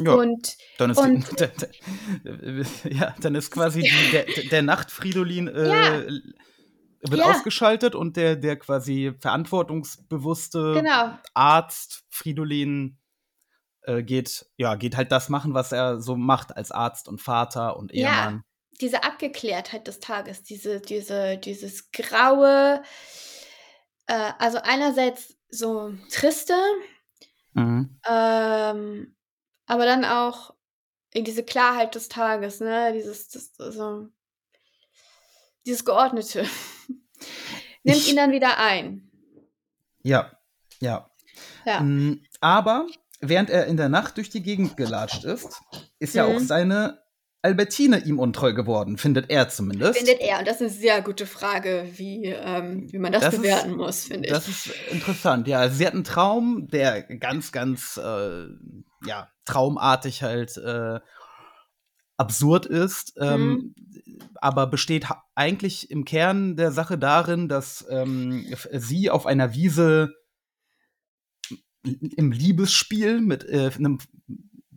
Ja, 0.02 0.14
Und 0.14 0.56
dann 0.78 0.92
ist 0.92 0.98
und- 0.98 1.30
die, 1.32 1.36
der, 1.38 1.48
der, 2.24 2.66
ja, 2.92 3.16
dann 3.22 3.36
ist 3.36 3.52
quasi 3.52 3.82
die, 3.82 4.12
der, 4.12 4.26
der 4.50 4.62
Nachtfridolin 4.62 5.48
äh, 5.50 5.68
Ja. 5.68 6.02
wird 7.02 7.20
Ja. 7.22 7.26
ausgeschaltet 7.32 7.96
und 7.96 8.16
der, 8.18 8.36
der 8.36 8.58
quasi 8.58 9.14
verantwortungsbewusste 9.20 10.74
genau, 10.76 11.18
Arzt 11.34 12.04
Fridolin 12.10 12.98
äh, 13.84 14.04
geht, 14.04 14.46
ja, 14.58 14.76
geht 14.76 14.96
halt 14.98 15.12
das 15.12 15.30
machen, 15.30 15.54
was 15.54 15.72
er 15.72 16.00
so 16.02 16.16
macht 16.16 16.56
als 16.56 16.72
Arzt 16.72 17.08
und 17.08 17.22
Vater 17.22 17.78
und 17.78 17.94
Ja. 17.94 18.08
Ehemann. 18.10 18.44
diese 18.82 19.04
Abgeklärtheit 19.04 19.88
des 19.88 20.00
Tages, 20.00 20.44
diese, 20.44 20.80
diese, 20.82 21.38
dieses 21.38 21.92
graue, 21.92 22.82
äh, 24.08 24.32
also 24.40 24.60
einerseits 24.64 25.36
so 25.50 25.94
triste, 26.12 26.56
Mhm. 27.54 28.00
ähm, 28.08 29.16
aber 29.66 29.86
dann 29.86 30.06
auch 30.06 30.54
in 31.12 31.24
diese 31.26 31.44
Klarheit 31.44 31.96
des 31.96 32.08
Tages, 32.08 32.60
ne, 32.60 32.94
dieses, 32.94 33.28
das, 33.30 33.52
so, 33.58 34.08
dieses 35.66 35.84
Geordnete. 35.84 36.44
Nimmt 37.84 37.98
Ich- 37.98 38.10
ihn 38.10 38.16
dann 38.16 38.32
wieder 38.32 38.58
ein. 38.60 39.12
Ja, 40.04 40.32
ja. 40.80 41.10
Ja. 41.66 41.82
Mm, 41.82 42.24
Aber 42.40 42.88
während 43.20 43.50
er 43.50 43.66
in 43.68 43.78
der 43.78 43.90
Nacht 43.90 44.18
durch 44.18 44.30
die 44.30 44.42
Gegend 44.44 44.78
gelatscht 44.78 45.24
ist, 45.24 45.62
ist 46.00 46.16
ja 46.16 46.28
Mhm. 46.28 46.36
auch 46.36 46.40
seine 46.40 47.00
Albertine 47.42 48.00
ihm 48.04 48.20
untreu 48.20 48.54
geworden, 48.54 48.98
findet 48.98 49.30
er 49.30 49.48
zumindest. 49.48 49.98
Findet 49.98 50.20
er, 50.20 50.40
und 50.40 50.48
das 50.48 50.56
ist 50.56 50.62
eine 50.62 50.70
sehr 50.72 51.02
gute 51.02 51.26
Frage, 51.26 51.88
wie, 51.96 52.26
ähm, 52.26 52.92
wie 52.92 52.98
man 52.98 53.14
das, 53.14 53.22
Das 53.24 53.34
ist- 53.36 53.42
bewerten 53.42 53.76
muss, 53.78 54.04
finde 54.04 54.28
ich. 54.28 54.34
Das 54.34 54.48
ist 54.50 54.70
interessant, 54.92 55.48
ja. 55.48 55.70
Sie 55.70 55.86
hat 55.88 55.94
einen 55.94 56.04
Traum, 56.04 56.68
der 56.68 57.02
ganz, 57.04 57.54
ganz, 57.54 57.96
äh, 57.96 58.46
ja, 59.06 59.30
traumartig 59.46 60.22
halt 60.22 60.58
äh, 60.58 61.00
absurd 62.18 62.66
ist, 62.66 63.14
ähm, 63.22 63.74
aber 64.36 64.68
besteht 64.68 65.08
eigentlich 65.36 65.90
im 65.90 66.04
Kern 66.04 66.58
der 66.58 66.72
Sache 66.74 66.98
darin, 66.98 67.48
dass 67.48 67.86
ähm, 67.90 68.46
sie 68.74 69.10
auf 69.10 69.26
einer 69.26 69.54
Wiese 69.54 70.10
im 71.84 72.32
Liebesspiel 72.32 73.22
mit 73.22 73.44
äh, 73.46 73.72
einem 73.78 74.00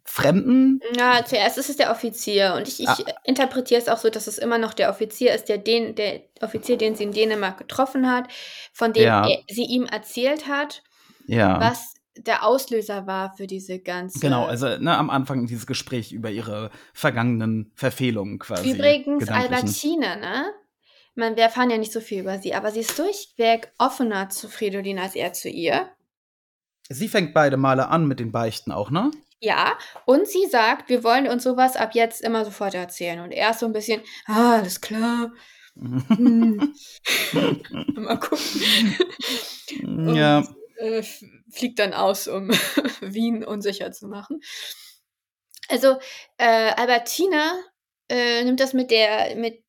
Fremden 0.05 0.81
Ja, 0.97 1.25
zuerst 1.25 1.59
ist 1.59 1.71
es 1.71 1.77
der 1.77 1.91
Offizier 1.93 2.55
und 2.57 2.67
ich, 2.67 2.81
ich 2.81 2.89
Ah. 2.89 2.99
interpretiere 3.25 3.81
es 3.81 3.89
auch 3.89 3.99
so, 3.99 4.11
dass 4.11 4.27
es 4.27 4.37
immer 4.39 4.59
noch 4.59 4.75
der 4.75 4.91
Offizier 4.91 5.33
ist, 5.35 5.45
der 5.49 5.59
den, 5.59 5.95
der 5.95 6.23
Offizier, 6.41 6.77
den 6.77 6.97
sie 6.97 7.05
in 7.05 7.13
Dänemark 7.13 7.57
getroffen 7.57 8.11
hat, 8.11 8.29
von 8.73 8.93
dem 8.93 9.05
Ja. 9.05 9.29
er, 9.29 9.39
sie 9.49 9.65
ihm 9.65 9.85
erzählt 9.85 10.49
hat, 10.49 10.83
ja. 11.27 11.61
was 11.61 11.95
der 12.17 12.45
Auslöser 12.45 13.07
war 13.07 13.35
für 13.37 13.47
diese 13.47 13.79
ganze. 13.79 14.19
Genau, 14.19 14.45
also 14.45 14.77
ne, 14.77 14.97
am 14.99 15.09
Anfang 15.09 15.47
dieses 15.47 15.67
Gespräch 15.67 16.13
über 16.13 16.31
ihre 16.31 16.71
vergangenen 16.93 17.73
Verfehlungen 17.75 18.39
quasi. 18.39 18.73
Übrigens. 18.73 19.29
Albertine, 19.29 20.17
ne? 20.19 20.45
Meine, 21.15 21.37
wir 21.37 21.45
erfahren 21.45 21.71
ja 21.71 21.79
nicht 21.79 21.93
so 21.93 22.01
viel 22.01 22.21
über 22.21 22.39
sie, 22.39 22.55
aber 22.55 22.71
sie 22.71 22.81
ist 22.81 22.99
durchweg 22.99 23.71
offener 23.79 24.31
zu 24.31 24.49
Fridolin 24.49 24.99
als 24.99 25.15
er 25.15 25.33
zu 25.33 25.49
ihr. 25.49 25.89
Sie 26.89 27.09
fängt 27.09 27.35
beide 27.35 27.57
Male 27.57 27.89
an 27.89 28.07
mit 28.07 28.21
den 28.21 28.33
Beichten 28.33 28.73
auch, 28.73 28.91
ne? 28.91 29.11
Ja, 29.45 29.77
und 30.05 30.29
sie 30.29 30.47
sagt, 30.47 30.89
wir 30.89 31.03
wollen 31.03 31.27
uns 31.27 31.43
sowas 31.43 31.75
ab 31.77 31.95
jetzt 31.95 32.23
immer 32.23 32.45
sofort 32.45 32.75
erzählen. 32.75 33.19
Und 33.21 33.33
er 33.33 33.51
ist 33.51 33.59
so 33.59 33.67
ein 33.67 33.73
bisschen, 33.73 34.01
ah, 34.27 34.59
alles 34.59 34.81
klar. 34.81 35.33
Hm. 35.75 36.75
Mal 37.95 38.21
gucken. 38.21 38.95
Und, 39.83 40.15
ja. 40.15 40.47
äh, 40.77 41.03
fliegt 41.51 41.79
dann 41.79 41.95
aus, 41.95 42.29
um 42.29 42.51
Wien 43.01 43.43
unsicher 43.43 43.91
zu 43.91 44.07
machen. 44.07 44.43
Also, 45.71 45.99
äh, 46.37 46.73
Albertina 46.77 47.55
äh, 48.11 48.45
nimmt 48.45 48.61
das 48.61 48.75
mit 48.75 48.91
der, 48.91 49.35
mit 49.37 49.65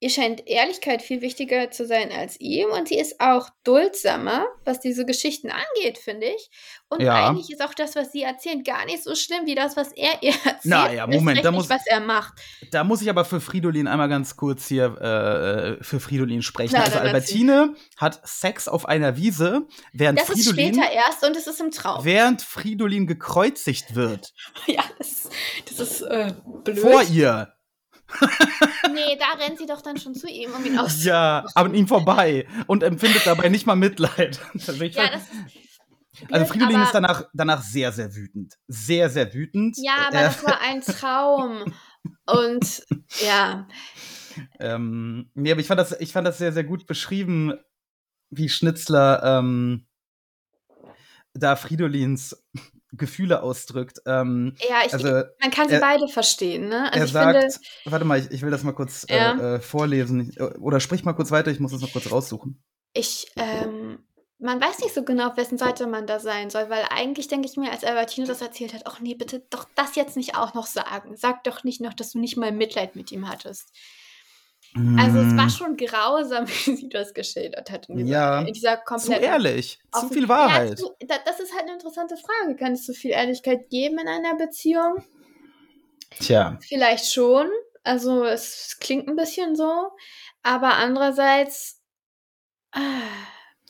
ihr 0.00 0.10
scheint 0.10 0.46
Ehrlichkeit 0.46 1.02
viel 1.02 1.20
wichtiger 1.22 1.70
zu 1.70 1.86
sein 1.86 2.12
als 2.12 2.38
ihm 2.40 2.70
und 2.70 2.88
sie 2.88 2.98
ist 2.98 3.20
auch 3.20 3.48
duldsamer, 3.64 4.46
was 4.64 4.80
diese 4.80 5.04
Geschichten 5.04 5.50
angeht, 5.50 5.98
finde 5.98 6.26
ich. 6.28 6.50
Und 6.88 7.02
Ja. 7.02 7.28
eigentlich 7.28 7.50
ist 7.50 7.62
auch 7.62 7.74
das, 7.74 7.96
was 7.96 8.12
sie 8.12 8.22
erzählt, 8.22 8.64
gar 8.64 8.84
nicht 8.86 9.02
so 9.02 9.14
schlimm 9.14 9.44
wie 9.46 9.54
das, 9.54 9.76
was 9.76 9.92
er 9.92 10.22
ihr 10.22 10.30
erzählt. 10.44 10.64
Naja, 10.64 11.06
Moment, 11.06 11.44
da 11.44 11.50
muss- 11.50 11.68
was 11.68 11.86
er 11.86 12.00
macht. 12.00 12.34
Da 12.70 12.84
muss 12.84 13.02
ich 13.02 13.10
aber 13.10 13.24
für 13.24 13.40
Fridolin 13.40 13.86
einmal 13.88 14.08
ganz 14.08 14.36
kurz 14.36 14.66
hier 14.68 14.86
äh, 15.00 15.82
für 15.82 16.00
Fridolin 16.00 16.42
sprechen. 16.42 16.74
Na, 16.76 16.84
also 16.84 16.98
Albertine 16.98 17.74
hat 17.96 18.20
Sex 18.26 18.68
auf 18.68 18.86
einer 18.86 19.16
Wiese, 19.16 19.66
während 19.92 20.18
Das 20.20 20.30
ist 20.30 20.44
Fridolin, 20.48 20.74
später 20.74 20.90
erst 20.92 21.24
und 21.24 21.36
es 21.36 21.46
ist 21.46 21.60
im 21.60 21.70
Traum. 21.70 22.04
während 22.04 22.42
Fridolin 22.42 23.06
gekreuzigt 23.06 23.94
wird. 23.94 24.32
Ja, 24.66 24.84
das, 24.98 25.28
das 25.68 25.80
ist 25.80 26.02
äh, 26.02 26.32
blöd. 26.64 26.78
Vor 26.78 27.02
ihr. 27.02 27.52
Nee, 28.92 29.18
da 29.18 29.44
rennt 29.44 29.58
sie 29.58 29.66
doch 29.66 29.82
dann 29.82 29.98
schon 29.98 30.14
zu 30.14 30.28
ihm, 30.28 30.50
um 30.52 30.64
ihn 30.64 30.78
auszunehmen. 30.78 31.06
Ja, 31.06 31.44
an 31.54 31.74
ihm 31.74 31.86
vorbei 31.86 32.46
und 32.66 32.82
empfindet 32.82 33.26
dabei 33.26 33.48
nicht 33.48 33.66
mal 33.66 33.76
Mitleid. 33.76 34.40
Also, 34.54 34.84
Ja, 34.84 35.10
also 36.32 36.46
Fridolin 36.46 36.82
ist 36.82 36.92
danach, 36.92 37.24
danach 37.32 37.62
sehr, 37.62 37.92
sehr 37.92 38.12
wütend. 38.14 38.54
Sehr, 38.66 39.08
sehr 39.08 39.32
wütend. 39.32 39.76
Ja, 39.78 40.08
aber 40.08 40.18
Äh, 40.18 40.22
das 40.24 40.44
war 40.44 40.60
ein 40.60 40.80
Traum. 40.80 41.72
Und 42.26 42.82
ja, 43.20 43.68
Ähm, 44.60 45.30
nee, 45.34 45.50
aber 45.50 45.60
ich 45.60 45.66
fand, 45.66 45.80
das, 45.80 45.98
ich 46.00 46.12
fand 46.12 46.26
das 46.26 46.38
sehr, 46.38 46.52
sehr 46.52 46.64
gut 46.64 46.86
beschrieben, 46.86 47.54
wie 48.30 48.48
Schnitzler 48.48 49.22
ähm, 49.22 49.86
da 51.34 51.56
Fridolins 51.56 52.40
Gefühle 52.92 53.42
ausdrückt. 53.42 53.98
Ähm, 54.06 54.54
ja 54.68 54.76
ich, 54.86 54.92
also 54.94 55.08
man 55.40 55.50
kann 55.50 55.68
sie 55.68 55.74
er- 55.74 55.80
beide 55.80 56.08
verstehen, 56.08 56.68
ne? 56.68 56.92
Also 56.92 57.00
er 57.00 57.06
sagt, 57.08 57.38
finde, 57.52 57.68
warte 57.86 58.04
mal, 58.04 58.18
ich, 58.18 58.30
ich 58.30 58.42
will 58.42 58.50
das 58.50 58.62
mal 58.64 58.72
kurz 58.72 59.04
Ja. 59.08 59.38
äh, 59.38 59.54
äh, 59.56 59.60
vorlesen. 59.60 60.30
Ich- 60.30 60.40
Oder 60.40 60.80
sprich 60.80 61.04
mal 61.04 61.12
kurz 61.12 61.30
weiter, 61.30 61.50
ich 61.50 61.60
muss 61.60 61.72
das 61.72 61.80
noch 61.80 61.92
kurz 61.92 62.10
raussuchen. 62.10 62.62
ich, 62.94 63.30
ähm, 63.36 63.98
man 64.40 64.60
weiß 64.60 64.78
nicht 64.78 64.94
so 64.94 65.02
genau, 65.02 65.28
auf 65.30 65.36
wessen 65.36 65.58
Seite 65.58 65.86
man 65.88 66.06
da 66.06 66.20
sein 66.20 66.48
soll, 66.48 66.70
weil 66.70 66.84
eigentlich 66.90 67.26
denke 67.28 67.48
ich 67.48 67.56
mir, 67.56 67.72
als 67.72 67.82
Albertino 67.84 68.26
das 68.26 68.40
erzählt 68.40 68.72
hat, 68.72 68.82
ach 68.86 69.00
nee, 69.00 69.14
bitte 69.14 69.44
doch 69.50 69.66
das 69.74 69.96
jetzt 69.96 70.16
nicht 70.16 70.36
auch 70.36 70.54
noch 70.54 70.66
sagen. 70.66 71.16
Sag 71.16 71.42
doch 71.44 71.64
nicht 71.64 71.80
noch, 71.80 71.92
dass 71.92 72.12
du 72.12 72.20
nicht 72.20 72.36
mal 72.36 72.52
Mitleid 72.52 72.94
mit 72.96 73.10
ihm 73.12 73.28
hattest. 73.28 73.70
Also 74.98 75.18
es 75.18 75.36
war 75.36 75.46
Mm, 75.46 75.48
schon 75.48 75.76
grausam, 75.76 76.46
wie 76.48 76.76
sie 76.76 76.88
das 76.88 77.14
geschildert 77.14 77.70
hat. 77.70 77.88
In 77.88 77.96
dieser, 77.98 78.08
Ja, 78.10 78.40
in 78.40 78.52
dieser 78.52 78.84
Zu 78.96 79.12
ehrlich, 79.12 79.78
zu 79.92 80.08
viel 80.08 80.28
Wahrheit. 80.28 80.70
Ja, 80.70 80.76
zu, 80.76 80.90
da, 81.00 81.16
das 81.24 81.40
ist 81.40 81.52
halt 81.52 81.62
eine 81.64 81.74
interessante 81.74 82.16
Frage. 82.16 82.56
Kann 82.56 82.72
es 82.72 82.86
so 82.86 82.92
viel 82.92 83.10
Ehrlichkeit 83.12 83.70
geben 83.70 83.98
in 83.98 84.08
einer 84.08 84.36
Beziehung? 84.36 85.04
Tja, 86.20 86.58
Vielleicht 86.60 87.12
schon. 87.12 87.48
Also 87.84 88.24
es 88.24 88.76
klingt 88.80 89.08
ein 89.08 89.16
bisschen 89.16 89.56
so. 89.56 89.90
Aber 90.42 90.74
andererseits. 90.74 91.80
ah, 92.72 92.80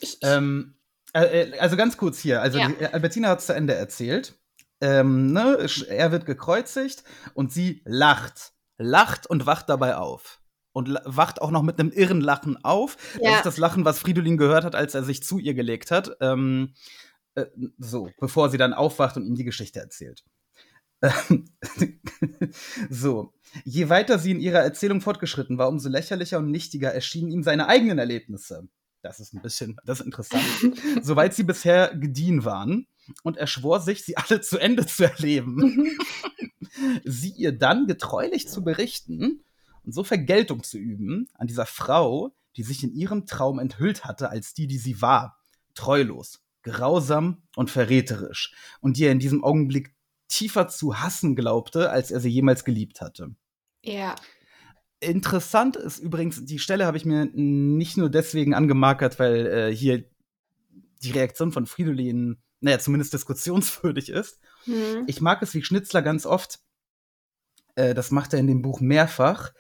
ich, 0.01 0.19
ähm, 0.23 0.77
äh, 1.15 1.43
äh, 1.51 1.59
also 1.59 1.77
ganz 1.77 1.97
kurz 1.97 2.19
hier. 2.19 2.43
Also 2.43 2.59
Ja. 2.59 2.69
die, 2.69 2.85
Albertina 2.87 3.29
hat 3.29 3.41
es 3.41 3.47
zu 3.47 3.55
Ende 3.55 3.75
erzählt. 3.75 4.35
Ähm, 4.81 5.33
ne, 5.33 5.67
er 5.89 6.13
wird 6.13 6.25
gekreuzigt 6.27 7.03
und 7.35 7.53
sie 7.53 7.83
lacht. 7.85 8.53
Lacht 8.77 9.27
und 9.27 9.45
wacht 9.47 9.69
dabei 9.69 9.97
auf. 9.97 10.41
Und 10.79 10.95
wacht 11.05 11.43
auch 11.43 11.51
noch 11.51 11.65
mit 11.65 11.81
einem 11.81 11.91
irren 11.91 12.21
Lachen 12.21 12.57
auf. 12.65 12.97
Das 13.15 13.23
Ja. 13.23 13.37
ist 13.39 13.47
das 13.47 13.57
Lachen, 13.59 13.85
was 13.85 13.99
Fridolin 13.99 14.37
gehört 14.37 14.63
hat, 14.65 14.77
als 14.77 14.95
er 14.95 15.03
sich 15.03 15.25
zu 15.25 15.39
ihr 15.39 15.55
gelegt 15.55 15.91
hat. 15.91 16.13
Ähm, 16.21 16.73
äh, 17.35 17.47
so, 17.79 18.11
bevor 18.21 18.49
sie 18.49 18.59
dann 18.59 18.73
aufwacht 18.73 19.17
und 19.17 19.27
ihm 19.27 19.35
die 19.35 19.43
Geschichte 19.45 19.81
erzählt. 19.81 20.23
So, 22.91 23.33
je 23.65 23.89
weiter 23.89 24.19
sie 24.19 24.31
in 24.31 24.41
ihrer 24.41 24.61
Erzählung 24.61 25.01
fortgeschritten 25.01 25.59
war, 25.59 25.69
umso 25.69 25.89
lächerlicher 25.89 26.39
und 26.39 26.51
nichtiger 26.51 26.93
erschienen 26.93 27.31
ihm 27.31 27.43
seine 27.43 27.67
eigenen 27.69 27.99
Erlebnisse. 27.99 28.69
Das 29.03 29.21
ist 29.21 29.33
ein 29.35 29.43
bisschen, 29.43 29.77
das 29.85 30.01
ist 30.01 30.07
interessant. 30.07 30.45
Soweit 31.03 31.35
sie 31.35 31.45
bisher 31.45 31.95
gediehen 31.97 32.45
waren. 32.45 32.87
Und 33.23 33.37
er 33.37 33.47
schwor 33.47 33.81
sich, 33.81 34.05
sie 34.05 34.17
alle 34.17 34.41
zu 34.41 34.59
Ende 34.59 34.87
zu 34.87 35.05
erleben. 35.05 35.97
sie 37.05 37.31
ihr 37.31 37.53
dann 37.53 37.87
getreulich 37.87 38.49
zu 38.49 38.63
berichten 38.63 39.45
und 39.89 39.95
so 39.95 40.05
Vergeltung 40.05 40.63
zu 40.63 40.77
üben 40.77 41.31
an 41.33 41.47
dieser 41.47 41.65
Frau, 41.65 42.37
die 42.57 42.63
sich 42.63 42.85
in 42.85 42.93
ihrem 42.93 43.25
Traum 43.25 43.59
enthüllt 43.59 44.05
hatte 44.05 44.29
als 44.29 44.53
die, 44.53 44.67
die 44.67 44.77
sie 44.77 45.01
war. 45.01 45.43
Treulos, 45.75 46.45
grausam 46.63 47.41
und 47.57 47.71
verräterisch. 47.71 48.53
Und 48.83 48.99
die 48.99 49.05
er 49.05 49.13
in 49.13 49.19
diesem 49.19 49.43
Augenblick 49.43 49.95
tiefer 50.29 50.69
zu 50.69 51.01
hassen 51.01 51.37
glaubte, 51.37 51.89
als 51.89 52.11
er 52.11 52.21
sie 52.21 52.29
jemals 52.29 52.65
geliebt 52.65 53.01
hatte. 53.01 53.35
ja. 53.83 54.15
Interessant 55.01 55.77
ist 55.77 56.01
übrigens, 56.01 56.45
die 56.45 56.59
Stelle 56.59 56.85
habe 56.85 56.97
ich 56.97 57.05
mir 57.05 57.27
nicht 57.33 57.97
nur 57.97 58.11
deswegen 58.11 58.53
angemarkert, 58.53 59.21
weil 59.21 59.47
äh, 59.47 59.75
hier 59.75 60.05
die 61.03 61.13
Reaktion 61.13 61.53
von 61.53 61.67
Fridolin, 61.67 62.43
naja, 62.59 62.81
zumindest 62.81 63.13
diskussionswürdig 63.13 64.09
ist. 64.09 64.41
Hm. 64.65 65.05
Ich 65.07 65.21
mag 65.21 65.41
es 65.41 65.55
wie 65.55 65.63
Schnitzler 65.63 66.03
ganz 66.03 66.27
oft, 66.27 66.59
äh, 67.77 67.95
das 67.95 68.11
macht 68.11 68.33
er 68.33 68.41
in 68.41 68.49
dem 68.49 68.61
Buch 68.61 68.81
mehrfach, 68.81 69.53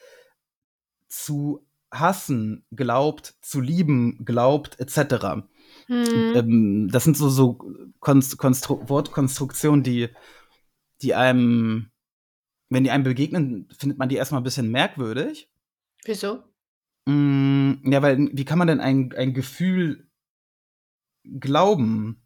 zu 1.09 1.66
hassen 1.90 2.66
glaubt, 2.75 3.35
zu 3.40 3.61
lieben 3.61 4.25
glaubt, 4.25 4.79
etc. 4.79 5.42
Hm. 5.87 6.35
Ähm, 6.35 6.88
das 6.92 7.05
sind 7.05 7.16
so, 7.16 7.29
so 7.29 7.59
Konst 8.01 8.38
Konstru 8.38 8.88
Wortkonstruktionen, 8.88 9.83
die, 9.83 10.09
die 11.03 11.14
einem, 11.14 11.90
wenn 12.68 12.85
die 12.85 12.90
einem 12.90 13.05
begegnen, 13.05 13.68
findet 13.77 13.99
man 13.99 14.09
die 14.09 14.16
erstmal 14.16 14.40
ein 14.40 14.44
bisschen 14.44 14.71
merkwürdig. 14.71 15.51
Wieso? 16.05 16.44
Mm, 17.07 17.90
ja, 17.90 18.03
weil 18.03 18.31
wie 18.33 18.44
kann 18.44 18.59
man 18.59 18.68
denn 18.68 18.81
ein, 18.81 19.12
ein 19.16 19.33
Gefühl 19.33 20.09
glauben? 21.25 22.23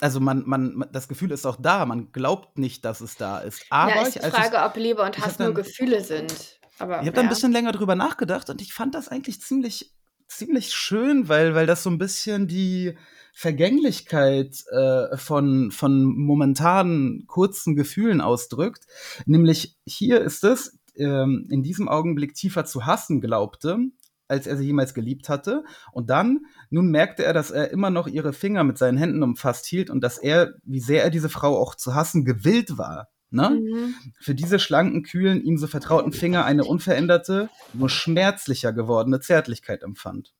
Also 0.00 0.18
man, 0.18 0.42
man, 0.46 0.88
das 0.90 1.06
Gefühl 1.06 1.30
ist 1.30 1.46
auch 1.46 1.56
da, 1.60 1.86
man 1.86 2.10
glaubt 2.10 2.58
nicht, 2.58 2.84
dass 2.84 3.00
es 3.00 3.16
da 3.16 3.38
ist. 3.38 3.64
Aber 3.70 3.94
ja, 3.94 4.02
ist 4.02 4.16
die 4.16 4.30
Frage, 4.30 4.56
ich, 4.56 4.62
ob 4.62 4.76
Liebe 4.76 5.02
und 5.02 5.18
Hass 5.18 5.38
nur 5.38 5.54
Gefühle 5.54 6.02
sind. 6.02 6.58
Aber 6.82 7.00
ich 7.00 7.06
habe 7.06 7.12
da 7.12 7.20
ein 7.22 7.28
bisschen 7.28 7.52
länger 7.52 7.70
drüber 7.70 7.94
nachgedacht 7.94 8.50
und 8.50 8.60
ich 8.60 8.74
fand 8.74 8.96
das 8.96 9.08
eigentlich 9.08 9.40
ziemlich, 9.40 9.94
ziemlich 10.26 10.72
schön, 10.72 11.28
weil, 11.28 11.54
weil 11.54 11.64
das 11.64 11.84
so 11.84 11.90
ein 11.90 11.98
bisschen 11.98 12.48
die 12.48 12.96
Vergänglichkeit 13.32 14.64
äh, 14.72 15.16
von, 15.16 15.70
von 15.70 16.04
momentanen 16.04 17.24
kurzen 17.28 17.76
Gefühlen 17.76 18.20
ausdrückt. 18.20 18.86
Nämlich 19.26 19.76
hier 19.86 20.22
ist 20.22 20.42
es, 20.42 20.76
ähm, 20.96 21.46
in 21.50 21.62
diesem 21.62 21.88
Augenblick 21.88 22.34
tiefer 22.34 22.64
zu 22.64 22.84
hassen 22.84 23.20
glaubte, 23.20 23.78
als 24.26 24.48
er 24.48 24.56
sie 24.56 24.66
jemals 24.66 24.92
geliebt 24.92 25.28
hatte. 25.28 25.62
Und 25.92 26.10
dann, 26.10 26.46
nun 26.68 26.90
merkte 26.90 27.24
er, 27.24 27.32
dass 27.32 27.52
er 27.52 27.70
immer 27.70 27.90
noch 27.90 28.08
ihre 28.08 28.32
Finger 28.32 28.64
mit 28.64 28.76
seinen 28.76 28.98
Händen 28.98 29.22
umfasst 29.22 29.66
hielt 29.66 29.88
und 29.88 30.00
dass 30.00 30.18
er, 30.18 30.54
wie 30.64 30.80
sehr 30.80 31.04
er 31.04 31.10
diese 31.10 31.28
Frau 31.28 31.56
auch 31.56 31.76
zu 31.76 31.94
hassen 31.94 32.24
gewillt 32.24 32.76
war. 32.76 33.11
Ne? 33.34 33.48
Mhm. 33.48 33.94
für 34.20 34.34
diese 34.34 34.58
schlanken, 34.58 35.04
kühlen, 35.04 35.42
ihm 35.42 35.56
so 35.56 35.66
vertrauten 35.66 36.12
Finger 36.12 36.44
eine 36.44 36.64
unveränderte, 36.64 37.48
nur 37.72 37.88
schmerzlicher 37.88 38.74
gewordene 38.74 39.20
Zärtlichkeit 39.20 39.82
empfand. 39.82 40.34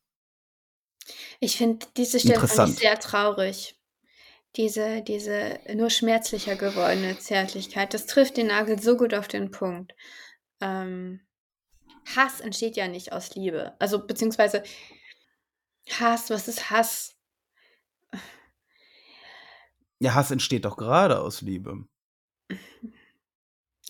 Ich 1.40 1.56
finde 1.56 1.86
diese 1.96 2.20
Stelle 2.20 2.46
sehr 2.46 3.00
traurig. 3.00 3.78
Diese, 4.56 5.00
diese 5.00 5.58
nur 5.74 5.88
schmerzlicher 5.88 6.56
gewordene 6.56 7.18
Zärtlichkeit, 7.18 7.94
das 7.94 8.04
trifft 8.04 8.36
den 8.36 8.48
Nagel 8.48 8.80
so 8.80 8.98
gut 8.98 9.14
auf 9.14 9.26
den 9.26 9.50
Punkt. 9.50 9.94
Ähm, 10.60 11.20
Hass 12.14 12.40
entsteht 12.40 12.76
ja 12.76 12.88
nicht 12.88 13.12
aus 13.12 13.34
Liebe. 13.34 13.74
Also, 13.78 14.06
beziehungsweise 14.06 14.62
Hass, 15.88 16.28
was 16.28 16.48
ist 16.48 16.70
Hass? 16.70 17.16
Ja, 19.98 20.14
Hass 20.14 20.30
entsteht 20.30 20.66
doch 20.66 20.76
gerade 20.76 21.20
aus 21.20 21.40
Liebe. 21.40 21.86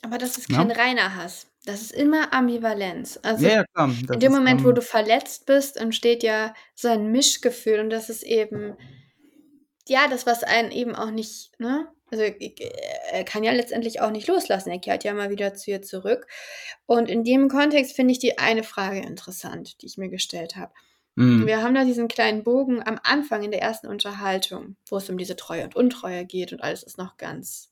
Aber 0.03 0.19
das 0.19 0.37
ist 0.39 0.51
Ja. 0.51 0.57
kein 0.59 0.71
reiner 0.71 1.15
Hass. 1.15 1.47
Das 1.65 1.81
ist 1.81 1.93
immer 1.93 2.33
Ambivalenz. 2.33 3.21
Also, 3.23 3.47
Ja, 3.47 3.65
ja, 3.77 3.85
in 3.85 4.19
dem 4.19 4.33
ist, 4.33 4.39
Moment, 4.39 4.65
wo 4.65 4.71
ähm, 4.71 4.75
du 4.75 4.83
verletzt 4.83 5.47
bist, 5.47 5.77
entsteht 5.77 6.25
ja 6.25 6.55
so 6.75 6.89
ein 6.89 7.13
Mischgefühl 7.13 7.79
und 7.79 7.91
das 7.91 8.11
ist 8.11 8.25
eben, 8.25 8.77
ja, 9.87 10.09
das, 10.09 10.27
was 10.27 10.43
einen 10.43 10.73
eben 10.73 10.95
auch 10.97 11.11
nicht, 11.11 11.59
ne? 11.61 11.89
Also 12.11 12.25
ich- 12.25 12.61
er 13.13 13.25
kann 13.25 13.43
ja 13.43 13.53
letztendlich 13.53 14.01
auch 14.01 14.11
nicht 14.11 14.27
loslassen. 14.29 14.71
Er 14.71 14.81
kehrt 14.81 15.03
ja 15.05 15.15
mal 15.15 15.31
wieder 15.31 15.55
zu 15.55 15.71
ihr 15.71 15.81
zurück. 15.83 16.27
Und 16.85 17.09
in 17.09 17.25
dem 17.25 17.49
Kontext 17.49 17.97
finde 17.97 18.13
ich 18.13 18.19
die 18.19 18.39
eine 18.39 18.65
Frage 18.65 18.99
interessant, 19.01 19.81
die 19.81 19.87
ich 19.87 19.97
mir 19.97 20.11
gestellt 20.11 20.57
habe. 20.57 20.73
mh, 21.15 21.47
Wir 21.47 21.63
haben 21.63 21.75
da 21.75 21.85
diesen 21.85 22.09
kleinen 22.09 22.43
Bogen 22.45 22.83
am 22.87 22.99
Anfang 23.03 23.43
in 23.45 23.51
der 23.51 23.63
ersten 23.63 23.87
Unterhaltung, 23.87 24.77
wo 24.91 24.97
es 24.99 25.09
um 25.09 25.17
diese 25.17 25.37
Treue 25.37 25.65
und 25.65 25.75
Untreue 25.77 26.27
geht 26.27 26.53
und 26.53 26.63
alles 26.63 26.83
ist 26.83 26.99
noch 26.99 27.17
ganz, 27.17 27.72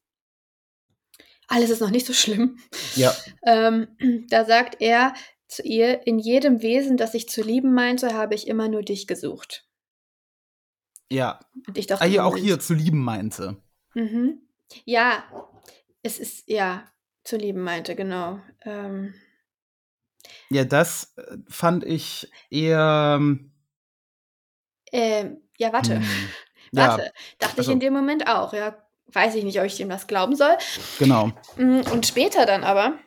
alles 1.50 1.68
ist 1.70 1.80
noch 1.80 1.90
nicht 1.90 2.06
so 2.06 2.12
schlimm. 2.14 2.58
ja, 2.94 3.14
Ähm, 3.42 3.88
da 4.30 4.44
sagt 4.44 4.80
er 4.80 5.12
zu 5.48 5.62
ihr, 5.62 6.06
in 6.06 6.18
jedem 6.18 6.62
Wesen, 6.62 6.96
das 6.96 7.12
ich 7.14 7.28
zu 7.28 7.42
lieben 7.42 7.74
meinte, 7.74 8.14
habe 8.14 8.34
ich 8.34 8.46
immer 8.48 8.68
nur 8.68 8.82
dich 8.82 9.06
gesucht. 9.06 9.66
ja. 11.10 11.40
Und 11.66 11.76
ich 11.76 11.86
dachte, 11.86 12.04
Ah, 12.04 12.06
hier, 12.06 12.24
auch 12.24 12.36
hier 12.36 12.58
zu 12.60 12.72
lieben 12.74 13.02
meinte. 13.04 13.56
Mhm. 13.94 14.40
Ja, 14.84 15.24
es 16.02 16.18
ist, 16.18 16.48
ja, 16.48 16.84
zu 17.24 17.36
lieben 17.36 17.62
meinte, 17.62 17.94
genau. 17.96 18.40
Ähm, 18.62 19.12
Ja, 20.50 20.64
das 20.64 21.12
äh, 21.16 21.36
fand 21.48 21.84
ich 21.84 22.30
eher. 22.50 23.16
ähm, 23.18 23.52
ähm, 24.92 25.42
ja, 25.58 25.72
warte. 25.72 25.96
Hm. 25.96 26.02
Ja, 26.72 26.88
Warte. 26.88 27.12
Dachte 27.38 27.54
ich 27.54 27.58
also- 27.58 27.72
in 27.72 27.80
dem 27.80 27.92
Moment 27.92 28.28
auch, 28.28 28.52
ja. 28.54 28.80
Weiß 29.12 29.34
ich 29.34 29.44
nicht, 29.44 29.58
ob 29.58 29.66
ich 29.66 29.76
dem 29.76 29.88
das 29.88 30.06
glauben 30.06 30.36
soll. 30.36 30.56
genau. 30.98 31.32
Mm, 31.56 31.80
Und 31.92 32.06
später 32.06 32.46
dann 32.46 32.64
aber, 32.64 32.98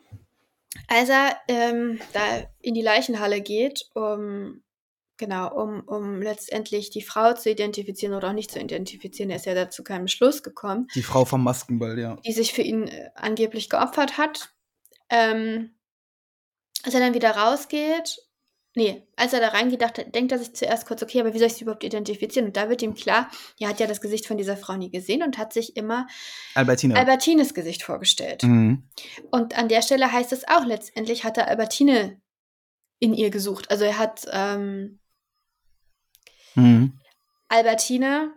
als 0.88 1.10
er 1.10 1.38
ähm, 1.48 2.00
da 2.14 2.22
in 2.62 2.74
die 2.74 2.82
Leichenhalle 2.82 3.42
geht, 3.42 3.90
um 3.94 4.62
genau, 5.18 5.54
um, 5.54 5.82
um 5.82 6.22
letztendlich 6.22 6.90
die 6.90 7.02
Frau 7.02 7.34
zu 7.34 7.50
identifizieren 7.50 8.14
oder 8.16 8.30
auch 8.30 8.34
nicht 8.34 8.52
zu 8.52 8.60
identifizieren, 8.60 9.30
er 9.30 9.38
ist 9.38 9.46
ja 9.46 9.54
da 9.54 9.70
zu 9.70 9.84
keinem 9.84 10.08
Schluss 10.08 10.44
gekommen, 10.44 10.88
Die 10.96 11.04
Frau 11.04 11.24
vom 11.26 11.44
Maskenball, 11.44 11.98
ja. 11.98 12.16
die 12.26 12.34
sich 12.34 12.54
für 12.54 12.64
ihn 12.64 12.88
äh, 12.88 13.10
angeblich 13.16 13.70
geopfert 13.70 14.18
hat. 14.18 14.54
Ähm, 15.10 15.76
als 16.84 16.94
er 16.94 17.00
dann 17.00 17.14
wieder 17.14 17.32
rausgeht, 17.32 18.20
nee, 18.76 19.08
als 19.16 19.34
er 19.34 19.40
da 19.40 19.50
reingeht, 19.50 19.82
dachte, 19.82 20.06
denkt 20.10 20.32
er 20.32 20.40
sich 20.40 20.54
zuerst 20.54 20.86
kurz, 20.86 21.04
okay, 21.04 21.20
aber 21.20 21.34
wie 21.34 21.40
soll 21.40 21.48
ich 21.48 21.54
sie 21.54 21.64
überhaupt 21.64 21.84
identifizieren? 21.84 22.48
Und 22.48 22.58
da 22.58 22.70
wird 22.70 22.82
ihm 22.82 22.96
klar, 22.96 23.30
er 23.60 23.70
hat 23.70 23.80
ja 23.80 23.88
das 23.88 24.02
Gesicht 24.02 24.28
von 24.28 24.38
dieser 24.38 24.58
Frau 24.58 24.74
nie 24.76 24.92
gesehen 24.92 25.24
und 25.24 25.38
hat 25.38 25.54
sich 25.54 25.78
immer 25.78 26.08
Albertina. 26.56 26.96
Albertines 26.96 27.54
Gesicht 27.54 27.84
vorgestellt. 27.84 28.44
mhm. 28.44 28.84
Und 29.32 29.58
an 29.58 29.70
der 29.70 29.82
Stelle 29.82 30.12
heißt 30.12 30.34
es 30.34 30.48
auch, 30.48 30.66
letztendlich 30.66 31.24
hat 31.24 31.38
er 31.38 31.48
Albertine 31.48 32.22
in 33.00 33.14
ihr 33.14 33.30
gesucht. 33.30 33.70
Also 33.70 33.84
er 33.86 33.98
hat 33.98 34.22
ähm, 34.32 35.00
Mhm. 36.56 37.00
Albertine 37.50 38.34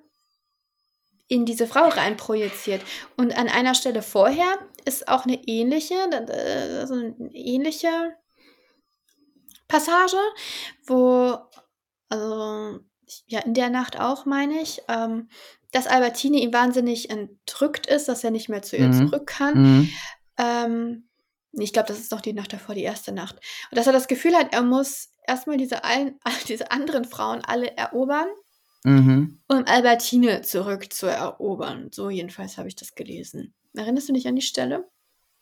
in 1.29 1.45
diese 1.45 1.67
Frau 1.67 1.89
reinprojiziert. 1.89 2.83
Und 3.17 3.37
an 3.37 3.49
einer 3.49 3.75
Stelle 3.75 4.03
vorher 4.03 4.59
ist 4.85 5.09
auch 5.09 5.25
eine 5.25 5.43
ähnliche, 5.47 5.95
äh, 5.95 6.87
so 6.87 6.95
eine 6.95 7.17
ähnliche 7.33 8.15
Passage, 9.69 10.17
wo, 10.87 11.39
also 12.09 12.81
ja, 13.27 13.41
in 13.41 13.55
der 13.55 13.71
Nacht 13.71 13.99
auch, 14.01 14.27
meine 14.27 14.61
ich, 14.61 14.83
ähm, 14.89 15.29
dass 15.73 15.87
Albertine 15.87 16.39
ihm 16.39 16.53
wahnsinnig 16.53 17.11
entrückt 17.11 17.87
ist, 17.87 18.09
dass 18.09 18.25
er 18.25 18.31
nicht 18.31 18.49
mehr 18.49 18.63
zu 18.63 18.77
ihr 18.77 18.89
Mhm. 18.89 19.09
zurück 19.09 19.27
kann. 19.27 19.63
Mhm. 19.63 19.91
Ähm, 20.39 21.09
ich 21.53 21.73
glaube, 21.73 21.89
das 21.89 21.99
ist 21.99 22.13
noch 22.13 22.21
die 22.21 22.33
Nacht 22.33 22.53
davor, 22.53 22.75
die 22.75 22.83
erste 22.83 23.13
Nacht. 23.13 23.37
Und 23.71 23.79
dass 23.79 23.87
er 23.87 23.93
das 23.93 24.09
Gefühl 24.09 24.35
hat, 24.35 24.53
er 24.53 24.63
muss 24.63 25.11
erstmal 25.27 25.57
diese, 25.57 25.85
allen, 25.85 26.19
diese 26.49 26.71
anderen 26.71 27.05
Frauen 27.05 27.43
alle 27.45 27.77
erobern, 27.77 28.29
Mhm. 28.85 29.41
um 29.49 29.65
Albertine 29.67 30.43
zurückzuerobern. 30.43 31.89
So 31.93 32.09
jedenfalls 32.11 32.57
habe 32.59 32.69
ich 32.69 32.77
das 32.77 32.95
gelesen. 32.95 33.53
Erinnerst 33.75 34.09
du 34.09 34.13
dich 34.13 34.29
an 34.29 34.37
die 34.37 34.43
Stelle? 34.43 34.89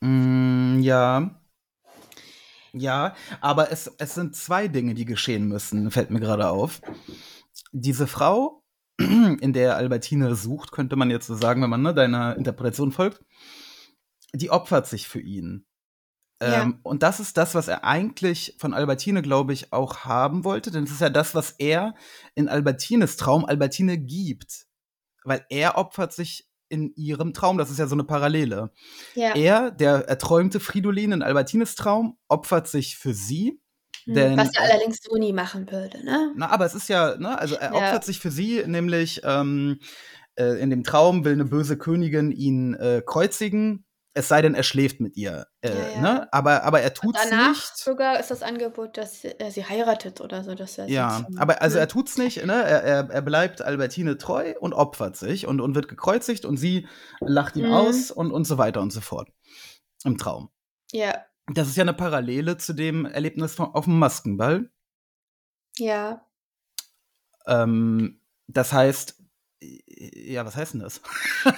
Mm, 0.01 0.79
ja. 0.81 1.39
Ja, 2.77 3.15
aber 3.39 3.71
es, 3.71 3.89
es 3.99 4.15
sind 4.15 4.35
zwei 4.35 4.67
Dinge, 4.67 4.95
die 4.95 5.05
geschehen 5.05 5.47
müssen, 5.47 5.89
fällt 5.91 6.11
mir 6.11 6.19
gerade 6.19 6.49
auf. 6.49 6.81
Diese 7.71 8.05
Frau, 8.05 8.63
in 8.97 9.53
der 9.53 9.77
Albertine 9.77 10.35
sucht, 10.35 10.73
könnte 10.73 10.97
man 10.97 11.09
jetzt 11.09 11.27
so 11.27 11.35
sagen, 11.35 11.61
wenn 11.61 11.69
man 11.69 11.81
ne, 11.81 11.93
deiner 11.93 12.35
Interpretation 12.35 12.91
folgt, 12.91 13.23
die 14.33 14.49
opfert 14.49 14.87
sich 14.87 15.07
für 15.07 15.21
ihn. 15.21 15.65
Ja. 16.41 16.63
Ähm, 16.63 16.79
und 16.83 17.01
das 17.01 17.21
ist 17.21 17.37
das, 17.37 17.55
was 17.55 17.69
er 17.69 17.85
eigentlich 17.85 18.57
von 18.59 18.73
Albertine, 18.73 19.21
glaube 19.21 19.53
ich, 19.53 19.71
auch 19.71 19.99
haben 19.99 20.43
wollte. 20.43 20.69
Denn 20.69 20.83
es 20.83 20.91
ist 20.91 20.99
ja 20.99 21.09
das, 21.09 21.33
was 21.33 21.51
er 21.51 21.95
in 22.35 22.49
Albertines 22.49 23.15
Traum 23.15 23.45
Albertine 23.45 23.97
gibt. 23.97 24.67
Weil 25.23 25.45
er 25.49 25.77
opfert 25.77 26.11
sich 26.11 26.49
in 26.69 26.93
ihrem 26.95 27.33
Traum. 27.33 27.57
Das 27.57 27.69
ist 27.69 27.79
ja 27.79 27.87
so 27.87 27.95
eine 27.95 28.03
Parallele. 28.03 28.71
Ja. 29.13 29.35
Er, 29.35 29.71
der 29.71 30.07
erträumte 30.09 30.59
Fridolin 30.59 31.11
in 31.11 31.21
Albertines 31.21 31.75
Traum, 31.75 32.17
opfert 32.27 32.67
sich 32.67 32.97
für 32.97 33.13
sie. 33.13 33.59
Hm, 34.05 34.13
denn- 34.13 34.37
Was 34.37 34.49
er 34.55 34.63
allerdings 34.63 34.99
so 35.01 35.15
nie 35.17 35.33
machen 35.33 35.69
würde, 35.71 36.03
ne? 36.03 36.33
Na, 36.35 36.49
aber 36.49 36.65
es 36.65 36.75
ist 36.75 36.89
ja, 36.89 37.15
ne, 37.17 37.37
also 37.39 37.55
er 37.55 37.69
Ja. 37.71 37.75
opfert 37.75 38.03
sich 38.03 38.19
für 38.19 38.31
sie, 38.31 38.63
nämlich 38.65 39.21
ähm, 39.23 39.79
äh, 40.35 40.59
in 40.61 40.69
dem 40.69 40.83
Traum 40.83 41.23
will 41.25 41.33
eine 41.33 41.45
böse 41.45 41.77
Königin 41.77 42.31
ihn 42.31 42.73
äh, 42.75 43.01
kreuzigen, 43.05 43.85
es 44.17 44.27
sei 44.29 44.41
denn, 44.41 44.55
er 44.55 44.63
schläft 44.63 44.99
mit 45.01 45.15
ihr. 45.17 45.45
Äh, 45.61 45.69
Ja, 45.69 45.89
ja. 45.89 46.01
Ne? 46.01 46.33
Aber, 46.33 46.63
aber 46.63 46.81
er 46.81 46.89
Und 46.89 46.95
tut's 46.95 47.19
danach 47.29 47.49
nicht. 47.49 47.77
sogar 47.77 48.19
ist 48.19 48.31
das 48.31 48.41
Angebot, 48.41 48.97
dass 48.97 49.23
er 49.25 49.51
sie 49.51 49.65
heiratet 49.65 50.21
oder 50.21 50.43
so. 50.43 50.55
Dass 50.55 50.77
er 50.77 50.87
Ja, 50.87 51.27
aber 51.37 51.61
also 51.61 51.77
er 51.77 51.87
tut's 51.87 52.17
nicht, 52.17 52.43
ne? 52.45 52.53
Er, 52.53 52.81
er, 52.83 53.09
er 53.09 53.21
bleibt 53.21 53.61
Albertine 53.61 54.17
treu 54.17 54.53
und 54.59 54.73
opfert 54.73 55.15
sich 55.17 55.45
und, 55.47 55.59
und 55.61 55.75
wird 55.75 55.87
gekreuzigt 55.89 56.45
und 56.45 56.57
sie 56.57 56.87
lacht 57.19 57.55
ihn 57.57 57.65
Mhm. 57.67 57.73
aus 57.73 58.09
und, 58.11 58.31
und 58.31 58.45
so 58.45 58.57
weiter 58.57 58.81
und 58.81 58.91
so 58.91 59.01
fort. 59.01 59.29
Im 60.03 60.17
Traum. 60.17 60.49
Ja, 60.91 61.25
Das 61.53 61.67
ist 61.67 61.75
ja 61.75 61.81
eine 61.83 61.93
Parallele 61.93 62.57
zu 62.57 62.73
dem 62.73 63.05
Erlebnis 63.05 63.53
von, 63.55 63.67
auf 63.75 63.85
dem 63.85 63.99
Maskenball. 63.99 64.69
ja. 65.77 66.21
Ähm, 67.47 68.21
das 68.47 68.73
heißt, 68.73 69.19
äh, 69.19 69.24
ja, 69.61 70.45
was 70.45 70.55
heißt 70.55 70.73
denn 70.73 70.81
das? 70.81 71.01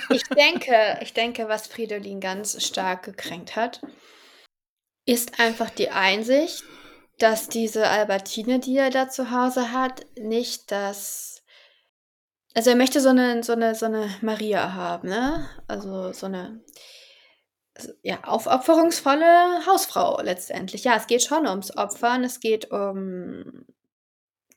Ich 0.09 0.23
denke, 0.37 0.99
ich 1.01 1.13
denke, 1.13 1.47
was 1.47 1.67
Fridolin 1.67 2.19
ganz 2.19 2.63
stark 2.63 3.03
gekränkt 3.03 3.55
hat, 3.55 3.81
ist 5.05 5.39
einfach 5.39 5.69
die 5.69 5.89
Einsicht, 5.89 6.63
dass 7.17 7.49
diese 7.49 7.87
Albertine, 7.87 8.59
die 8.59 8.77
er 8.77 8.89
da 8.89 9.09
zu 9.09 9.31
Hause 9.31 9.71
hat, 9.71 10.05
nicht 10.17 10.71
das. 10.71 11.43
Also 12.53 12.71
er 12.71 12.75
möchte 12.75 13.01
so 13.01 13.09
eine, 13.09 13.43
so 13.43 13.53
eine, 13.53 13.75
so 13.75 13.85
eine 13.85 14.09
Maria 14.21 14.73
haben, 14.73 15.09
ne? 15.09 15.49
Also 15.67 16.11
so 16.13 16.25
eine 16.25 16.63
ja, 18.01 18.23
aufopferungsvolle 18.23 19.65
Hausfrau 19.65 20.21
letztendlich. 20.21 20.83
Ja, 20.83 20.95
es 20.95 21.07
geht 21.07 21.23
schon 21.23 21.47
ums 21.47 21.75
Opfern, 21.75 22.23
es 22.23 22.39
geht 22.39 22.71
um 22.71 23.65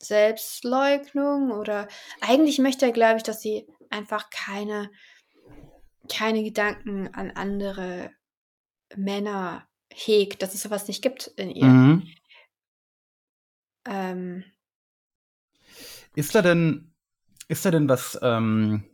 Selbstleugnung 0.02 1.50
oder 1.50 1.88
eigentlich 2.20 2.58
möchte 2.58 2.86
er, 2.86 2.92
glaube 2.92 3.18
ich, 3.18 3.22
dass 3.22 3.40
sie 3.42 3.66
einfach 3.90 4.30
keine, 4.30 4.90
keine 6.08 6.42
Gedanken 6.42 7.08
an 7.14 7.30
andere 7.30 8.10
Männer 8.96 9.68
hegt, 9.92 10.42
dass 10.42 10.54
es 10.54 10.62
sowas 10.62 10.88
nicht 10.88 11.02
gibt 11.02 11.26
in 11.36 11.50
ihr. 11.50 11.66
Mhm. 11.66 12.08
Ähm, 13.86 14.44
Ist 16.14 16.34
da 16.34 16.42
denn, 16.42 16.94
ist 17.48 17.64
da 17.64 17.70
denn 17.70 17.88
was 17.88 18.18
ähm, 18.22 18.84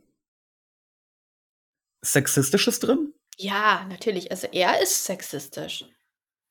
Sexistisches 2.01 2.79
drin? 2.79 3.13
ja, 3.39 3.85
natürlich. 3.89 4.31
Also 4.31 4.47
er 4.51 4.81
ist 4.81 5.05
sexistisch. 5.05 5.85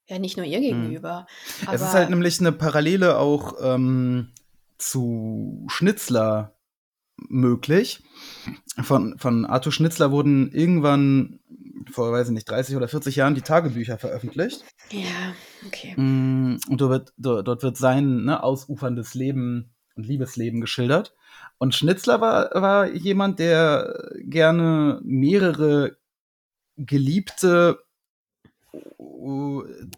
Ja, 0.09 0.21
nicht 0.21 0.37
nur 0.37 0.47
ihr 0.47 0.61
gegenüber. 0.61 1.27
Mhm. 1.63 1.75
es 1.75 1.81
ist 1.81 1.95
halt 1.95 2.11
nämlich 2.11 2.39
eine 2.39 2.53
Parallele 2.53 3.19
auch 3.19 3.55
ähm, 3.61 4.33
zu 4.79 5.67
Schnitzler 5.69 6.57
möglich. 7.17 8.03
Von, 8.83 9.19
von 9.19 9.45
Arthur 9.47 9.73
Schnitzler 9.73 10.11
wurden 10.11 10.51
irgendwann 10.53 11.41
vor, 11.91 12.13
weiß 12.13 12.29
ich 12.29 12.35
nicht, 12.35 12.49
30 12.51 12.77
oder 12.77 12.89
40 12.89 13.17
Jahren 13.17 13.35
die 13.35 13.43
Tagebücher 13.43 13.99
veröffentlicht. 13.99 14.65
ja, 14.91 15.35
okay. 15.67 15.95
Mm, 15.97 16.59
Und 16.69 16.81
dort 16.81 17.13
wird, 17.17 17.47
dort, 17.47 17.63
wird 17.63 17.77
sein 17.77 18.25
ne, 18.25 18.43
ausuferndes 18.43 19.15
Leben 19.15 19.75
und 19.95 20.07
Liebesleben 20.07 20.61
geschildert. 20.61 21.15
Und 21.59 21.75
Schnitzler 21.75 22.21
war, 22.21 22.51
war 22.55 22.91
jemand, 22.91 23.39
der 23.39 24.11
gerne 24.25 25.01
mehrere 25.05 25.97
Geliebte 26.77 27.79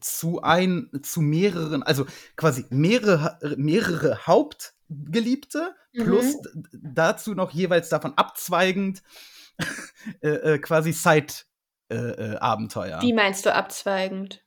zu 0.01 0.43
ein, 0.43 0.91
zu 1.03 1.21
mehreren, 1.21 1.83
also 1.83 2.07
quasi 2.37 2.65
mehrere, 2.71 3.39
mehrere 3.57 4.27
Hauptgeliebte 4.27 5.75
plus 5.95 6.37
Mhm. 6.37 6.63
d- 6.63 6.79
dazu 6.95 7.35
noch 7.35 7.51
jeweils 7.51 7.89
davon 7.89 8.15
abzweigend 8.17 9.03
äh, 10.23 10.29
äh, 10.29 10.59
quasi 10.59 10.93
Side-Abenteuer. 10.93 13.03
Wie 13.03 13.13
meinst 13.13 13.47
du 13.47 13.55
abzweigend? 13.55 14.45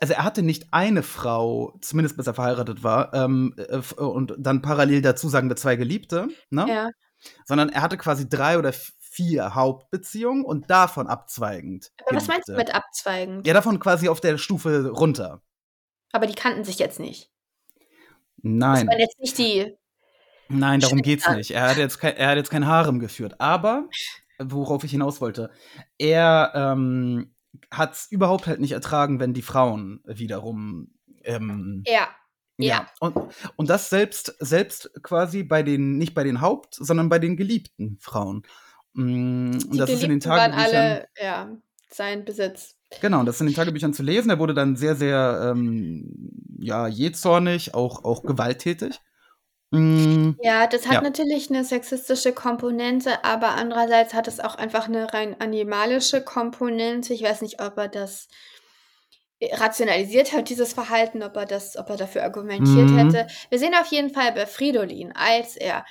also 0.00 0.14
er 0.14 0.22
hatte 0.22 0.42
nicht 0.42 0.72
eine 0.72 1.02
Frau, 1.02 1.76
zumindest 1.80 2.16
bis 2.16 2.28
er 2.28 2.34
verheiratet 2.34 2.84
war, 2.84 3.12
ähm, 3.14 3.52
äh, 3.56 3.78
und 4.00 4.32
dann 4.38 4.62
parallel 4.62 5.02
dazu 5.02 5.28
sagen 5.28 5.48
wir 5.48 5.56
zwei 5.56 5.74
Geliebte, 5.74 6.28
ne? 6.50 6.66
Ja. 6.68 6.90
sondern 7.46 7.68
er 7.68 7.82
hatte 7.82 7.96
quasi 7.96 8.28
drei 8.28 8.58
oder 8.60 8.68
f- 8.68 8.92
vier 9.18 9.56
Hauptbeziehungen 9.56 10.44
und 10.44 10.70
davon 10.70 11.08
abzweigend. 11.08 11.90
Aber 12.06 12.16
was 12.16 12.28
meinst 12.28 12.48
du 12.48 12.52
mit 12.52 12.72
abzweigend? 12.72 13.44
Ja, 13.48 13.52
davon 13.52 13.80
quasi 13.80 14.08
auf 14.08 14.20
der 14.20 14.38
Stufe 14.38 14.90
runter. 14.90 15.42
Aber 16.12 16.28
die 16.28 16.36
kannten 16.36 16.62
sich 16.62 16.78
jetzt 16.78 17.00
nicht. 17.00 17.32
Das 18.36 18.44
Nein, 18.44 18.86
waren 18.86 19.00
jetzt 19.00 19.18
nicht 19.18 19.36
die. 19.38 19.74
nein, 20.48 20.78
darum 20.78 21.02
geht's 21.02 21.24
Schnitzler. 21.24 21.36
nicht. 21.38 21.50
Er 21.50 21.68
hat 21.68 21.78
jetzt 21.78 21.98
kein, 21.98 22.14
er 22.14 22.28
hat 22.28 22.36
jetzt 22.36 22.50
kein 22.50 22.66
Harem 22.66 23.00
geführt. 23.00 23.40
Aber 23.40 23.88
worauf 24.38 24.84
ich 24.84 24.92
hinaus 24.92 25.20
wollte, 25.20 25.50
er 25.98 26.52
ähm, 26.54 27.34
hat 27.72 27.94
es 27.94 28.06
überhaupt 28.08 28.46
halt 28.46 28.60
nicht 28.60 28.70
ertragen, 28.72 29.18
wenn 29.18 29.34
die 29.34 29.42
Frauen 29.42 30.00
wiederum 30.04 30.94
ähm, 31.24 31.82
Ja. 31.88 32.06
Ja. 32.60 32.88
Und, 33.00 33.16
und 33.56 33.68
das 33.68 33.90
selbst, 33.90 34.36
selbst 34.38 34.90
quasi 35.02 35.42
bei 35.42 35.64
den, 35.64 35.98
nicht 35.98 36.14
bei 36.14 36.22
den 36.22 36.40
Haupt-, 36.40 36.74
sondern 36.74 37.08
bei 37.08 37.18
den 37.18 37.36
geliebten 37.36 37.98
Frauen. 38.00 38.44
Mm, 38.98 39.52
Und 39.52 39.72
Die 39.74 39.78
das 39.78 39.90
ist 39.90 40.02
in 40.02 40.10
den 40.10 40.20
Tagebüchern. 40.20 40.60
alle, 40.76 41.08
ja. 41.22 41.48
seinen 41.90 42.24
Besitz. 42.24 42.74
Genau, 43.00 43.20
und 43.20 43.26
das 43.26 43.36
ist 43.36 43.40
in 43.42 43.46
den 43.48 43.54
Tagebüchern 43.56 43.92
zu 43.94 44.02
lesen. 44.02 44.30
Er 44.30 44.38
wurde 44.38 44.54
dann 44.54 44.74
sehr, 44.76 44.96
sehr, 44.96 45.50
ähm, 45.52 46.10
ja, 46.58 46.86
jähzornig, 46.88 47.74
auch, 47.74 48.04
auch 48.04 48.22
gewalttätig. 48.24 48.98
Mm, 49.70 50.30
Ja, 50.42 50.66
das 50.66 50.86
hat 50.86 50.94
ja. 50.94 51.00
natürlich 51.02 51.50
eine 51.50 51.62
sexistische 51.64 52.32
Komponente, 52.32 53.22
aber 53.24 53.50
andererseits 53.50 54.14
hat 54.14 54.26
es 54.26 54.40
auch 54.40 54.54
einfach 54.56 54.88
eine 54.88 55.12
rein 55.12 55.36
animalische 55.40 56.22
Komponente. 56.22 57.12
Ich 57.14 57.22
weiß 57.22 57.42
nicht, 57.42 57.60
ob 57.62 57.76
er 57.78 57.88
das 57.88 58.28
rationalisiert 59.52 60.32
hat, 60.32 60.48
dieses 60.48 60.72
Verhalten, 60.72 61.22
ob 61.22 61.36
er 61.36 61.44
das 61.46 61.76
ob 61.76 61.88
er 61.90 61.96
dafür 61.96 62.24
argumentiert 62.24 62.90
Mhm. 62.90 62.98
hätte. 62.98 63.26
Wir 63.50 63.58
sehen 63.60 63.74
auf 63.80 63.86
jeden 63.88 64.10
Fall 64.12 64.32
bei 64.32 64.46
Fridolin, 64.46 65.12
als 65.14 65.56
er 65.56 65.84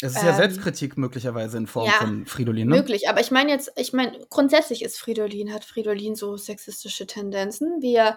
Es 0.00 0.16
ist 0.16 0.22
ja 0.22 0.30
Ähm, 0.30 0.36
Selbstkritik 0.36 0.98
möglicherweise 0.98 1.56
in 1.56 1.66
Form 1.66 1.86
ja, 1.86 1.92
von 1.92 2.26
Fridolin, 2.26 2.68
ne? 2.68 2.76
möglich, 2.76 3.08
aber 3.08 3.20
ich 3.20 3.30
meine 3.30 3.52
jetzt 3.52 3.72
ich 3.76 3.92
meine, 3.92 4.18
grundsätzlich 4.28 4.82
ist 4.82 4.98
Fridolin 4.98 5.52
hat 5.52 5.64
Fridolin 5.64 6.16
so 6.16 6.36
sexistische 6.36 7.06
Tendenzen, 7.06 7.80
wie 7.80 7.94
er 7.94 8.16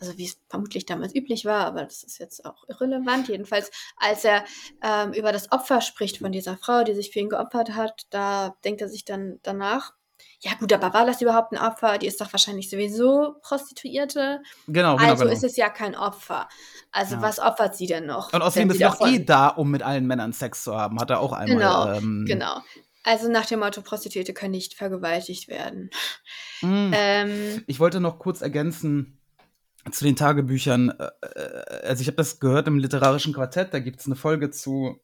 also 0.00 0.18
wie 0.18 0.24
es 0.24 0.40
vermutlich 0.48 0.84
damals 0.84 1.14
üblich 1.14 1.44
war, 1.44 1.64
aber 1.64 1.84
das 1.84 2.02
ist 2.02 2.18
jetzt 2.18 2.44
auch 2.44 2.68
irrelevant. 2.68 3.28
Jedenfalls, 3.28 3.70
als 3.96 4.24
er 4.24 4.44
ähm, 4.82 5.12
über 5.12 5.30
das 5.30 5.52
Opfer 5.52 5.80
spricht 5.80 6.18
von 6.18 6.32
dieser 6.32 6.56
Frau, 6.56 6.82
die 6.82 6.94
sich 6.94 7.12
für 7.12 7.20
ihn 7.20 7.28
geopfert 7.28 7.76
hat, 7.76 8.06
da 8.10 8.56
denkt 8.64 8.80
er 8.80 8.88
sich 8.88 9.04
dann 9.04 9.38
danach, 9.44 9.94
ja 10.44 10.52
gut, 10.58 10.72
aber 10.72 10.92
war 10.92 11.06
das 11.06 11.20
überhaupt 11.22 11.52
ein 11.52 11.58
Opfer? 11.58 11.98
Die 11.98 12.06
ist 12.06 12.20
doch 12.20 12.32
wahrscheinlich 12.32 12.68
sowieso 12.68 13.36
Prostituierte. 13.42 14.42
Genau, 14.66 14.96
genau, 14.96 15.10
also 15.10 15.22
genau. 15.24 15.32
ist 15.34 15.44
es 15.44 15.56
ja 15.56 15.68
kein 15.70 15.94
Opfer. 15.96 16.48
Also 16.90 17.14
Ja. 17.16 17.22
was 17.22 17.38
opfert 17.38 17.76
sie 17.76 17.86
denn 17.86 18.06
noch? 18.06 18.32
Und 18.32 18.42
außerdem 18.42 18.70
ist 18.70 18.76
sie 18.78 18.82
davon- 18.82 19.14
eh 19.14 19.24
da, 19.24 19.48
um 19.48 19.70
mit 19.70 19.82
allen 19.82 20.06
Männern 20.06 20.32
Sex 20.32 20.64
zu 20.64 20.76
haben. 20.76 21.00
Hat 21.00 21.10
er 21.10 21.20
auch 21.20 21.32
einmal. 21.32 21.56
Genau, 21.56 21.92
ähm, 21.92 22.24
genau. 22.26 22.60
Also 23.04 23.28
nach 23.30 23.46
dem 23.46 23.60
Motto, 23.60 23.82
Prostituierte 23.82 24.32
können 24.34 24.52
nicht 24.52 24.74
vergewaltigt 24.74 25.48
werden. 25.48 25.90
mm. 26.60 26.90
Ähm, 26.92 27.64
Ich 27.66 27.80
wollte 27.80 28.00
noch 28.00 28.18
kurz 28.18 28.42
ergänzen 28.42 29.18
zu 29.90 30.04
den 30.04 30.14
Tagebüchern. 30.16 30.90
äh, 30.90 31.08
äh, 31.40 31.86
Also 31.88 32.02
ich 32.02 32.06
habe 32.08 32.16
das 32.16 32.38
gehört 32.40 32.68
im 32.68 32.78
literarischen 32.78 33.32
Quartett, 33.32 33.74
da 33.74 33.78
gibt 33.80 34.00
es 34.00 34.06
eine 34.06 34.14
Folge 34.16 34.50
zu 34.50 35.00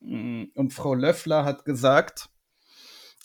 mm, 0.00 0.44
und 0.54 0.72
Frau 0.72 0.94
Löffler 0.94 1.44
hat 1.44 1.64
gesagt. 1.64 2.28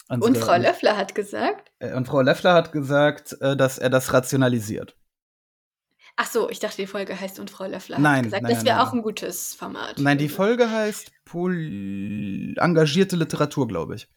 Und 0.09 0.23
unsere- 0.23 0.45
Frau 0.45 0.55
Löffler 0.57 0.97
hat 0.97 1.15
gesagt, 1.15 1.71
äh, 1.79 1.93
Und 1.93 2.05
Frau 2.07 2.21
Löffler 2.21 2.53
hat 2.53 2.71
gesagt, 2.71 3.37
äh, 3.41 3.55
dass 3.55 3.77
er 3.77 3.89
das 3.89 4.11
rationalisiert. 4.13 4.95
ach 6.17 6.29
so, 6.29 6.49
ich 6.49 6.59
dachte, 6.59 6.77
die 6.77 6.87
Folge 6.87 7.17
heißt 7.19 7.39
und 7.39 7.49
Frau 7.49 7.65
Löffler 7.65 7.97
Nein, 7.99 8.17
hat 8.17 8.23
gesagt. 8.25 8.43
nein, 8.43 8.53
das 8.53 8.65
wäre 8.65 8.81
auch 8.83 8.91
ein 8.93 9.01
gutes 9.03 9.53
Format. 9.53 9.99
Nein, 9.99 10.17
die 10.17 10.27
Folge 10.29 10.69
heißt 10.69 11.11
Pol 11.23 12.55
engagierte 12.57 13.15
Literatur, 13.15 13.67
glaube 13.67 13.95
ich. 13.95 14.07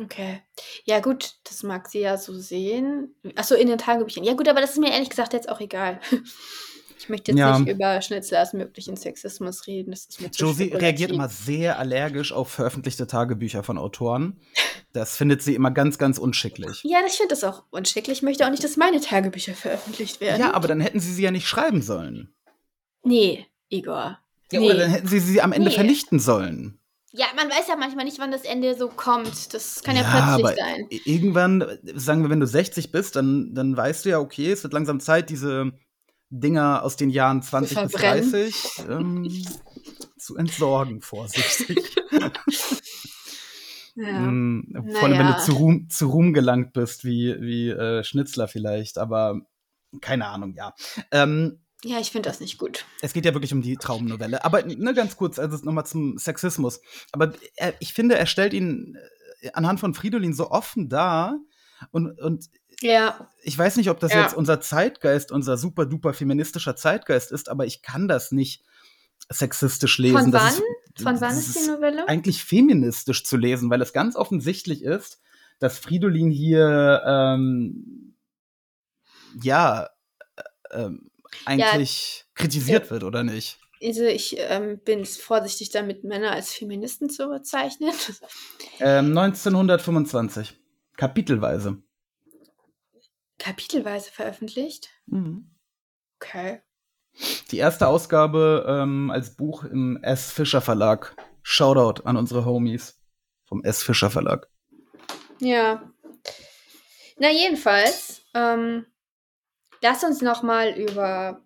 Okay. 0.00 0.42
Ja, 0.84 1.00
gut, 1.00 1.34
das 1.44 1.62
mag 1.62 1.88
sie 1.88 2.00
ja 2.00 2.16
so 2.16 2.32
sehen. 2.32 3.14
Achso, 3.36 3.54
in 3.54 3.68
den 3.68 3.78
Tagebüchern. 3.78 4.24
Ja, 4.24 4.32
gut, 4.34 4.48
aber 4.48 4.60
das 4.60 4.70
ist 4.72 4.78
mir 4.78 4.90
ehrlich 4.92 5.10
gesagt 5.10 5.32
jetzt 5.34 5.48
auch 5.48 5.60
egal. 5.60 6.00
Ich 6.98 7.08
möchte 7.08 7.32
jetzt 7.32 7.38
Ja. 7.38 7.58
nicht 7.58 7.68
über 7.68 8.00
Schnitzlers 8.00 8.52
möglichen 8.52 8.96
Sexismus 8.96 9.66
reden. 9.66 9.90
Das 9.90 10.06
ist 10.06 10.20
mir 10.20 10.30
zu 10.30 10.44
Josie 10.46 10.72
reagiert 10.72 11.10
immer 11.10 11.28
sehr 11.28 11.78
allergisch 11.78 12.32
auf 12.32 12.48
veröffentlichte 12.50 13.06
Tagebücher 13.06 13.62
von 13.62 13.78
Autoren. 13.78 14.40
Das 14.92 15.16
findet 15.16 15.42
sie 15.42 15.54
immer 15.54 15.70
ganz, 15.70 15.98
ganz 15.98 16.18
unschicklich. 16.18 16.80
Ja, 16.84 16.98
ich 17.06 17.14
finde 17.14 17.30
das 17.30 17.44
auch 17.44 17.64
unschicklich. 17.70 18.18
Ich 18.18 18.22
möchte 18.22 18.46
auch 18.46 18.50
nicht, 18.50 18.62
dass 18.64 18.76
meine 18.76 19.00
Tagebücher 19.00 19.54
veröffentlicht 19.54 20.20
werden. 20.20 20.40
Ja, 20.40 20.54
aber 20.54 20.68
dann 20.68 20.80
hätten 20.80 21.00
sie 21.00 21.12
sie 21.12 21.22
ja 21.22 21.30
nicht 21.30 21.48
schreiben 21.48 21.82
sollen. 21.82 22.32
Nee, 23.02 23.46
Igor. 23.68 24.18
Ja, 24.52 24.60
nee. 24.60 24.66
Oder 24.66 24.78
dann 24.78 24.90
hätten 24.90 25.08
sie 25.08 25.18
sie 25.20 25.42
am 25.42 25.52
Ende 25.52 25.68
Nee. 25.68 25.74
vernichten 25.74 26.18
sollen. 26.20 26.78
Ja, 27.16 27.26
man 27.36 27.48
weiß 27.48 27.68
ja 27.68 27.76
manchmal 27.76 28.04
nicht, 28.06 28.18
wann 28.18 28.32
das 28.32 28.42
Ende 28.42 28.76
so 28.76 28.88
kommt. 28.88 29.54
Das 29.54 29.82
kann 29.84 29.94
ja, 29.94 30.02
aber 30.04 30.36
plötzlich 30.52 30.64
sein. 30.64 30.86
irgendwann, 31.04 31.64
sagen 31.94 32.22
wir, 32.22 32.30
wenn 32.30 32.40
du 32.40 32.46
60 32.46 32.90
bist, 32.90 33.14
dann, 33.14 33.54
dann 33.54 33.76
weißt 33.76 34.04
du 34.04 34.08
ja, 34.10 34.18
okay, 34.18 34.50
es 34.50 34.64
wird 34.64 34.72
langsam 34.72 34.98
Zeit, 34.98 35.30
diese 35.30 35.72
Dinger 36.30 36.82
aus 36.82 36.96
den 36.96 37.10
Jahren 37.10 37.42
20 37.42 37.78
bis 37.78 37.90
verbrennen. 37.90 38.30
30 38.30 38.54
ähm, 38.88 39.46
zu 40.18 40.36
entsorgen, 40.36 41.00
vorsichtig. 41.00 41.96
Ja. 43.96 44.18
Mm, 44.18 44.92
Vor 44.92 45.04
allem, 45.04 45.18
wenn 45.18 45.26
du 45.28 45.38
zu 45.38 45.52
Ruhm, 45.52 45.88
zu 45.88 46.08
Ruhm 46.08 46.32
gelangt 46.32 46.72
bist, 46.72 47.04
wie, 47.04 47.40
wie 47.40 47.68
äh, 47.70 48.02
Schnitzler 48.02 48.48
vielleicht, 48.48 48.98
aber 48.98 49.40
keine 50.00 50.26
Ahnung, 50.26 50.54
ja. 50.56 50.74
Ähm, 51.12 51.60
ja, 51.84 52.00
ich 52.00 52.10
finde 52.10 52.28
das 52.28 52.40
nicht 52.40 52.58
gut. 52.58 52.86
es 53.02 53.12
geht 53.12 53.26
ja 53.26 53.34
wirklich 53.34 53.52
um 53.52 53.62
die 53.62 53.76
Traumnovelle. 53.76 54.44
Aber 54.44 54.62
ne, 54.64 54.94
ganz 54.94 55.16
kurz, 55.16 55.38
also 55.38 55.58
nochmal 55.64 55.86
zum 55.86 56.16
Sexismus. 56.18 56.80
Aber 57.12 57.34
er, 57.56 57.74
ich 57.78 57.92
finde, 57.92 58.16
er 58.16 58.26
stellt 58.26 58.54
ihn 58.54 58.96
äh, 59.42 59.50
anhand 59.52 59.80
von 59.80 59.94
Fridolin 59.94 60.32
so 60.32 60.50
offen 60.50 60.88
dar. 60.88 61.38
Und, 61.90 62.18
und 62.20 62.46
Ja, 62.80 63.28
ich 63.42 63.56
weiß 63.56 63.76
nicht, 63.76 63.90
ob 63.90 64.00
das 64.00 64.12
Ja. 64.12 64.22
jetzt 64.22 64.34
unser 64.34 64.60
Zeitgeist, 64.60 65.32
unser 65.32 65.56
super 65.56 65.86
duper 65.86 66.14
feministischer 66.14 66.76
Zeitgeist 66.76 67.32
ist, 67.32 67.48
aber 67.48 67.66
ich 67.66 67.82
kann 67.82 68.08
das 68.08 68.32
nicht 68.32 68.64
sexistisch 69.30 69.98
lesen. 69.98 70.18
Von 70.18 70.32
wann? 70.32 70.52
Ist, 70.52 71.02
Von 71.02 71.20
wann 71.20 71.36
ist 71.36 71.56
die 71.56 71.70
Novelle? 71.70 72.08
Eigentlich 72.08 72.44
feministisch 72.44 73.24
zu 73.24 73.36
lesen, 73.36 73.70
weil 73.70 73.82
es 73.82 73.92
ganz 73.92 74.16
offensichtlich 74.16 74.82
ist, 74.82 75.20
dass 75.60 75.78
Fridolin 75.78 76.30
hier 76.30 77.02
ähm, 77.06 78.16
ja 79.42 79.88
äh, 80.36 80.84
ähm, 80.84 81.10
eigentlich 81.44 82.24
kritisiert 82.34 82.90
wird, 82.90 83.04
oder 83.04 83.24
nicht? 83.24 83.58
Also 83.82 84.04
ich 84.04 84.36
ähm, 84.38 84.78
bin 84.78 85.04
vorsichtig 85.04 85.70
damit, 85.70 86.04
Männer 86.04 86.32
als 86.32 86.52
Feministen 86.52 87.10
zu 87.10 87.28
bezeichnen. 87.28 87.92
Ähm, 88.80 89.16
1925. 89.16 90.54
Kapitelweise. 90.96 91.82
Kapitelweise 93.38 94.10
veröffentlicht. 94.10 94.90
Mhm. 95.06 95.50
Okay. 96.20 96.62
Die 97.50 97.58
erste 97.58 97.86
Ausgabe 97.86 98.64
ähm, 98.68 99.10
als 99.10 99.36
Buch 99.36 99.64
im 99.64 99.98
S. 100.02 100.32
Fischer 100.32 100.60
Verlag. 100.60 101.14
Shoutout 101.42 102.02
an 102.04 102.16
unsere 102.16 102.44
Homies 102.44 103.00
vom 103.44 103.62
S. 103.62 103.82
Fischer 103.82 104.10
Verlag. 104.10 104.48
Ja. 105.40 105.92
Na, 107.18 107.30
jedenfalls, 107.30 108.22
ähm, 108.34 108.86
lass 109.80 110.02
uns 110.02 110.22
noch 110.22 110.42
mal 110.42 110.70
über. 110.70 111.44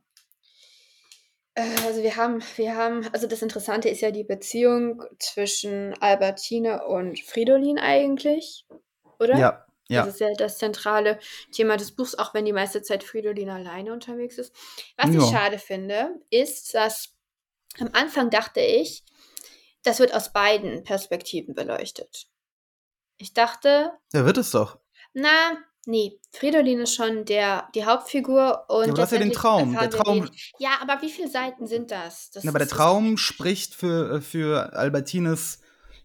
Äh, 1.54 1.68
also, 1.84 2.02
wir 2.02 2.16
haben, 2.16 2.42
wir 2.56 2.76
haben, 2.76 3.06
also 3.12 3.26
das 3.26 3.42
Interessante 3.42 3.88
ist 3.88 4.00
ja 4.00 4.10
die 4.10 4.24
Beziehung 4.24 5.02
zwischen 5.18 5.94
Albertine 6.00 6.86
und 6.86 7.20
Fridolin 7.20 7.78
eigentlich, 7.78 8.66
oder? 9.18 9.36
Ja, 9.36 9.66
ja. 9.88 10.04
Das 10.04 10.14
ist 10.14 10.20
ja 10.20 10.28
das 10.36 10.58
zentrale 10.58 11.18
Thema 11.52 11.76
des 11.76 11.92
Buchs, 11.92 12.14
auch 12.14 12.34
wenn 12.34 12.44
die 12.44 12.52
meiste 12.52 12.82
Zeit 12.82 13.02
Fridolin 13.04 13.50
alleine 13.50 13.92
unterwegs 13.92 14.38
ist. 14.38 14.54
Was 14.96 15.14
Ja. 15.14 15.20
ich 15.20 15.30
schade 15.30 15.58
finde, 15.58 16.20
ist, 16.30 16.74
dass 16.74 17.14
am 17.80 17.90
Anfang 17.92 18.30
dachte 18.30 18.60
ich, 18.60 19.04
das 19.82 19.98
wird 20.00 20.14
aus 20.14 20.32
beiden 20.32 20.82
Perspektiven 20.84 21.54
beleuchtet. 21.54 22.26
Ich 23.16 23.32
dachte, 23.34 23.92
Ja, 24.12 24.24
wird 24.26 24.38
es 24.38 24.50
doch. 24.50 24.78
na, 25.14 25.56
nee, 25.86 26.20
Fridolin 26.32 26.80
ist 26.80 26.94
schon 26.94 27.24
der, 27.24 27.68
die 27.74 27.84
Hauptfigur 27.84 28.64
und 28.68 28.86
Ja, 28.86 28.92
aber 28.92 28.96
das 29.02 29.12
ist 29.12 29.18
ja 29.18 29.24
den 29.24 29.32
Traum. 29.32 29.72
Der 29.72 29.90
Traum. 29.90 30.28
Ja, 30.58 30.70
aber 30.82 31.00
wie 31.02 31.10
viele 31.10 31.28
Seiten 31.28 31.66
sind 31.66 31.90
das? 31.90 32.30
das 32.30 32.44
ja, 32.44 32.50
aber 32.50 32.58
der 32.58 32.68
Traum 32.68 33.16
spricht 33.16 33.74
für, 33.74 34.20
für 34.20 34.72
Albertines 34.74 35.60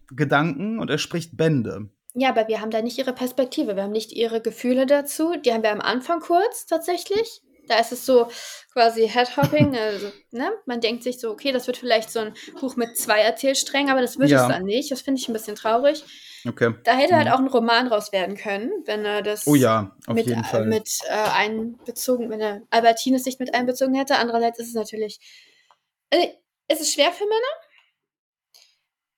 Gedanken 0.08 0.78
und 0.78 0.90
er 0.90 0.98
spricht 0.98 1.36
Bände. 1.36 1.90
Ja, 2.14 2.28
aber 2.30 2.46
wir 2.48 2.60
haben 2.60 2.70
da 2.70 2.80
nicht 2.80 2.96
ihre 2.98 3.12
Perspektive. 3.12 3.74
Wir 3.76 3.82
haben 3.84 3.92
nicht 3.92 4.12
ihre 4.12 4.40
Gefühle 4.40 4.86
dazu. 4.86 5.34
Die 5.36 5.52
haben 5.52 5.62
wir 5.64 5.72
am 5.72 5.80
Anfang 5.80 6.20
kurz 6.20 6.66
tatsächlich. 6.66 7.40
Da 7.66 7.78
ist 7.78 7.92
es 7.92 8.04
so 8.06 8.28
quasi 8.72 9.08
Headhopping. 9.08 9.76
also, 9.78 10.12
ne? 10.30 10.52
Man 10.66 10.80
denkt 10.80 11.02
sich 11.02 11.18
so, 11.18 11.30
okay, 11.30 11.50
das 11.50 11.66
wird 11.66 11.76
vielleicht 11.76 12.10
so 12.10 12.20
ein 12.20 12.34
Buch 12.60 12.76
mit 12.76 12.96
zwei 12.96 13.20
Erzählsträngen, 13.20 13.90
aber 13.90 14.00
das 14.00 14.18
wird 14.18 14.30
Ja. 14.30 14.42
es 14.42 14.48
dann 14.48 14.62
nicht. 14.64 14.90
Das 14.92 15.00
finde 15.02 15.20
ich 15.20 15.28
ein 15.28 15.32
bisschen 15.32 15.56
traurig. 15.56 16.04
Okay. 16.46 16.74
Da 16.84 16.94
hätte 16.94 17.16
halt 17.16 17.26
Mhm. 17.28 17.32
auch 17.32 17.38
ein 17.38 17.46
Roman 17.48 17.86
raus 17.88 18.12
werden 18.12 18.36
können, 18.36 18.70
wenn 18.84 19.04
er 19.04 19.22
das 19.22 19.46
Oh 19.46 19.54
ja, 19.54 19.96
auf 20.06 20.14
mit, 20.14 20.26
jeden 20.26 20.42
äh, 20.42 20.44
Fall. 20.44 20.66
mit 20.66 20.88
äh, 21.08 21.12
einbezogen, 21.14 22.28
wenn 22.30 22.40
er 22.40 22.60
Albertines 22.70 23.24
nicht 23.24 23.40
mit 23.40 23.54
einbezogen 23.54 23.94
hätte. 23.94 24.16
Andererseits 24.16 24.58
ist 24.58 24.68
es 24.68 24.74
natürlich, 24.74 25.18
also, 26.12 26.28
es 26.68 26.80
ist 26.80 26.92
schwer 26.92 27.12
für 27.12 27.24
Männer. 27.24 27.40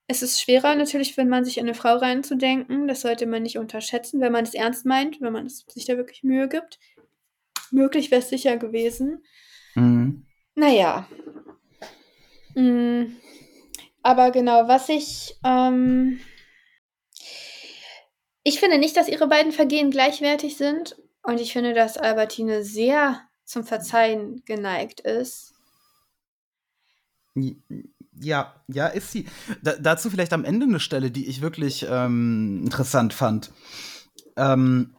Es 0.09 0.23
ist 0.23 0.41
schwerer 0.41 0.75
natürlich, 0.77 1.17
wenn 1.17 1.29
man 1.29 1.45
sich 1.45 1.59
in 1.59 1.65
eine 1.65 1.75
Frau 1.75 1.97
reinzudenken. 1.97 2.87
Das 2.87 3.01
sollte 3.01 3.27
man 3.27 3.43
nicht 3.43 3.59
unterschätzen, 3.59 4.21
wenn 4.21 4.33
man 4.33 4.45
es 4.45 4.55
ernst 4.55 4.87
meint, 4.87 5.21
wenn 5.21 5.33
man 5.33 5.47
es, 5.47 5.65
sich 5.69 5.85
da 5.85 5.97
wirklich 5.97 6.23
Mühe 6.23 6.49
gibt. 6.49 6.79
Möglich 7.73 8.11
wäre 8.11 8.23
es 8.23 8.29
sicher 8.29 8.57
gewesen. 8.57 9.25
Mhm. 9.75 10.27
Naja. 10.55 11.09
Mm, 12.55 13.17
aber 14.03 14.31
genau, 14.31 14.69
was 14.69 14.89
ich. 14.89 15.37
Ähm, 15.45 16.21
ich 18.45 18.61
finde 18.61 18.79
nicht, 18.79 18.97
dass 18.97 19.09
ihre 19.09 19.27
beiden 19.27 19.51
Vergehen 19.51 19.91
gleichwertig 19.91 20.57
sind. 20.57 20.97
Und 21.23 21.41
ich 21.41 21.53
finde, 21.53 21.75
dass 21.75 21.99
Albertine 21.99 22.63
sehr 22.63 23.21
zum 23.45 23.65
Verzeihen 23.65 24.45
geneigt 24.45 25.01
ist. 25.01 25.55
Ja, 28.21 28.55
ja, 28.69 28.87
ist 28.87 29.13
sie. 29.13 29.27
Da, 29.63 29.75
dazu 29.81 30.11
vielleicht 30.11 30.33
am 30.33 30.45
Ende 30.45 30.67
eine 30.67 30.81
Stelle, 30.81 31.11
die 31.11 31.27
ich 31.27 31.41
wirklich 31.43 31.87
ähm, 31.89 32.63
interessant 32.65 33.13
fand. 33.13 33.53
Ähm, 34.37 34.97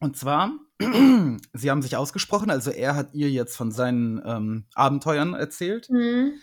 Und 0.00 0.16
zwar, 0.16 0.52
sie 1.52 1.70
haben 1.70 1.82
sich 1.82 1.96
ausgesprochen, 1.96 2.50
also 2.50 2.70
er 2.70 2.94
hat 2.94 3.14
ihr 3.14 3.30
jetzt 3.30 3.56
von 3.56 3.72
seinen 3.72 4.22
ähm, 4.24 4.66
Abenteuern 4.74 5.34
erzählt. 5.34 5.90
Mhm. 5.90 6.34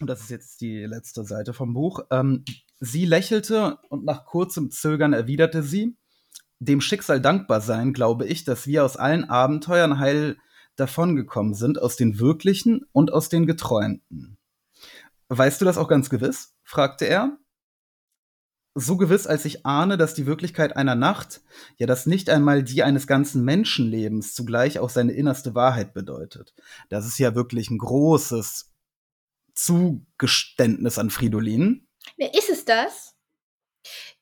Und 0.00 0.06
das 0.06 0.22
ist 0.22 0.30
jetzt 0.30 0.62
die 0.62 0.84
letzte 0.86 1.24
Seite 1.24 1.52
vom 1.52 1.74
Buch. 1.74 2.00
Ähm, 2.10 2.44
sie 2.80 3.04
lächelte 3.04 3.78
und 3.90 4.04
nach 4.04 4.24
kurzem 4.24 4.70
Zögern 4.70 5.12
erwiderte 5.12 5.62
sie, 5.62 5.96
dem 6.58 6.80
Schicksal 6.80 7.20
dankbar 7.20 7.60
sein, 7.60 7.92
glaube 7.92 8.26
ich, 8.26 8.44
dass 8.44 8.66
wir 8.66 8.84
aus 8.84 8.96
allen 8.96 9.28
Abenteuern 9.28 9.98
heil 9.98 10.38
davongekommen 10.80 11.54
sind, 11.54 11.80
aus 11.80 11.96
den 11.96 12.18
wirklichen 12.18 12.86
und 12.92 13.12
aus 13.12 13.28
den 13.28 13.46
geträumten. 13.46 14.38
Weißt 15.28 15.60
du 15.60 15.64
das 15.64 15.78
auch 15.78 15.88
ganz 15.88 16.10
gewiss? 16.10 16.54
fragte 16.64 17.04
er. 17.04 17.38
So 18.74 18.96
gewiss, 18.96 19.26
als 19.26 19.44
ich 19.44 19.66
ahne, 19.66 19.96
dass 19.96 20.14
die 20.14 20.26
Wirklichkeit 20.26 20.76
einer 20.76 20.94
Nacht, 20.94 21.40
ja 21.76 21.86
dass 21.86 22.06
nicht 22.06 22.30
einmal 22.30 22.62
die 22.62 22.82
eines 22.82 23.06
ganzen 23.06 23.44
Menschenlebens 23.44 24.34
zugleich 24.34 24.78
auch 24.78 24.90
seine 24.90 25.12
innerste 25.12 25.54
Wahrheit 25.54 25.92
bedeutet. 25.92 26.54
Das 26.88 27.06
ist 27.06 27.18
ja 27.18 27.34
wirklich 27.34 27.70
ein 27.70 27.78
großes 27.78 28.72
Zugeständnis 29.54 30.98
an 30.98 31.10
Fridolin. 31.10 31.86
Ist 32.16 32.48
es 32.48 32.64
das? 32.64 33.14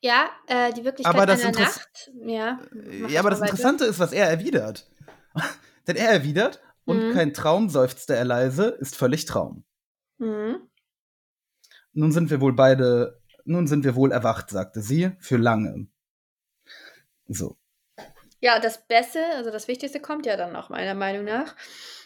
Ja, 0.01 0.29
äh, 0.47 0.73
die 0.73 0.83
Wirklichkeit 0.83 1.13
Aber 1.13 1.25
das 1.25 1.43
einer 1.43 1.59
Nacht. 1.59 2.11
Ja, 2.25 2.59
Ja, 3.07 3.19
aber 3.19 3.31
das. 3.31 3.41
Interessante 3.41 3.85
ist, 3.85 3.99
was 3.99 4.13
er 4.13 4.29
erwidert. 4.29 4.89
Denn 5.89 5.97
er 5.97 6.11
erwidert, 6.11 6.61
und 6.85 7.09
Mhm. 7.09 7.13
kein 7.13 7.33
Traum, 7.33 7.67
seufzte 7.69 8.15
er 8.15 8.25
leise, 8.25 8.67
ist 8.79 8.95
völlig 8.95 9.25
Traum. 9.25 9.63
Mhm. 10.19 10.57
Nun 11.93 12.11
sind 12.11 12.29
wir 12.29 12.39
wohl 12.41 12.53
beide, 12.53 13.19
nun 13.43 13.65
sind 13.65 13.83
wir 13.83 13.95
wohl 13.95 14.11
erwacht, 14.11 14.51
sagte 14.51 14.81
sie, 14.81 15.11
für 15.19 15.37
lange. 15.37 15.87
So. 17.27 17.57
Ja, 18.39 18.59
das 18.59 18.85
Beste, 18.87 19.19
also 19.35 19.49
das 19.49 19.67
Wichtigste 19.67 19.99
kommt 19.99 20.27
ja 20.27 20.37
dann 20.37 20.53
noch 20.53 20.69
meiner 20.69 20.93
Meinung 20.93 21.25
nach. 21.25 21.55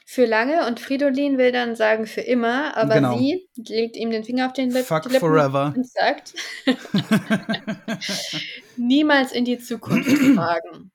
Für 0.05 0.25
lange 0.25 0.65
und 0.67 0.79
Fridolin 0.79 1.38
will 1.38 1.51
dann 1.51 1.75
sagen 1.75 2.07
für 2.07 2.21
immer, 2.21 2.75
aber 2.77 2.95
Genau. 2.95 3.17
sie 3.17 3.49
legt 3.57 3.97
ihm 3.97 4.11
den 4.11 4.23
Finger 4.23 4.45
auf 4.47 4.53
den 4.53 4.71
Lip 4.71 4.86
Fuck 4.86 5.11
forever. 5.11 5.73
und 5.75 5.86
sagt, 5.89 6.34
niemals 8.77 9.31
in 9.34 9.43
die 9.45 9.59
Zukunft 9.59 10.09
fragen. 10.36 10.91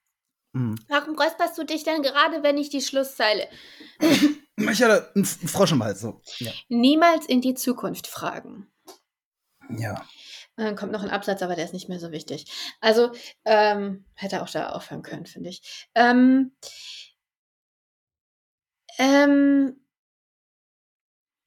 Hm. 0.58 0.74
Warum 0.88 1.16
räusperst 1.16 1.56
du 1.56 1.62
dich 1.62 1.84
denn 1.84 2.02
gerade, 2.02 2.42
wenn 2.42 2.58
ich 2.58 2.68
die 2.68 2.82
Schlusszeile? 2.82 3.48
Ich 4.60 4.82
hatte 4.82 5.12
einen 5.14 5.24
Frosch 5.24 5.70
im 5.70 5.84
Hals, 5.84 6.00
so. 6.00 6.20
Ja. 6.38 6.50
Niemals 6.68 7.26
in 7.26 7.40
die 7.40 7.54
Zukunft 7.54 8.08
fragen. 8.08 8.66
ja. 9.70 10.04
Dann 10.56 10.74
kommt 10.74 10.90
noch 10.90 11.04
ein 11.04 11.10
Absatz, 11.10 11.42
aber 11.42 11.54
der 11.54 11.64
ist 11.64 11.72
nicht 11.72 11.88
mehr 11.88 12.00
so 12.00 12.10
wichtig. 12.10 12.50
Also, 12.80 13.12
ähm, 13.44 14.04
hätte 14.14 14.42
auch 14.42 14.50
da 14.50 14.70
aufhören 14.70 15.02
können, 15.02 15.26
finde 15.26 15.50
ich. 15.50 15.88
Ähm, 15.94 16.56
ähm, 18.98 19.80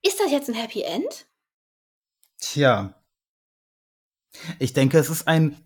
ist 0.02 0.22
das 0.22 0.32
jetzt 0.32 0.48
ein 0.48 0.56
Happy 0.56 0.84
End? 0.84 1.28
Tja. 2.40 2.94
Ich 4.60 4.72
denke, 4.72 4.98
es 5.00 5.10
ist 5.10 5.28
ein 5.28 5.58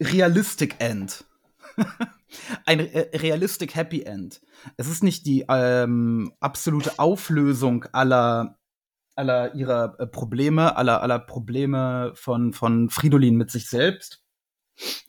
Realistic 0.00 0.76
End. 0.78 1.24
ein 2.64 2.80
äh, 2.80 3.16
Realistic 3.16 3.74
Happy 3.74 4.02
End. 4.02 4.40
Es 4.76 4.88
ist 4.88 5.02
nicht 5.02 5.26
die 5.26 5.44
ähm, 5.48 6.32
absolute 6.40 6.98
Auflösung 6.98 7.84
aller, 7.92 8.58
aller 9.14 9.54
ihrer 9.54 9.96
äh, 9.98 10.06
Probleme, 10.06 10.76
aller, 10.76 11.02
aller 11.02 11.18
Probleme 11.18 12.12
von, 12.14 12.52
von 12.52 12.90
Fridolin 12.90 13.36
mit 13.36 13.50
sich 13.50 13.68
selbst, 13.68 14.22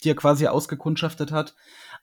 die 0.03 0.09
er 0.09 0.15
quasi 0.15 0.47
ausgekundschaftet 0.47 1.31
hat. 1.31 1.55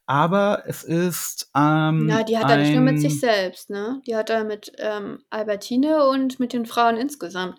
Aber 0.06 0.64
es 0.66 0.84
ist. 0.84 1.50
Ähm, 1.56 2.06
Na, 2.06 2.24
die 2.24 2.36
hat 2.36 2.50
er 2.50 2.58
nicht 2.58 2.72
nur 2.72 2.82
mit 2.82 3.00
sich 3.00 3.18
selbst, 3.20 3.70
ne? 3.70 4.02
Die 4.06 4.14
hat 4.14 4.28
er 4.28 4.44
mit 4.44 4.70
ähm, 4.76 5.22
Albertine 5.30 6.06
und 6.06 6.38
mit 6.38 6.52
den 6.52 6.66
Frauen 6.66 6.98
insgesamt. 6.98 7.58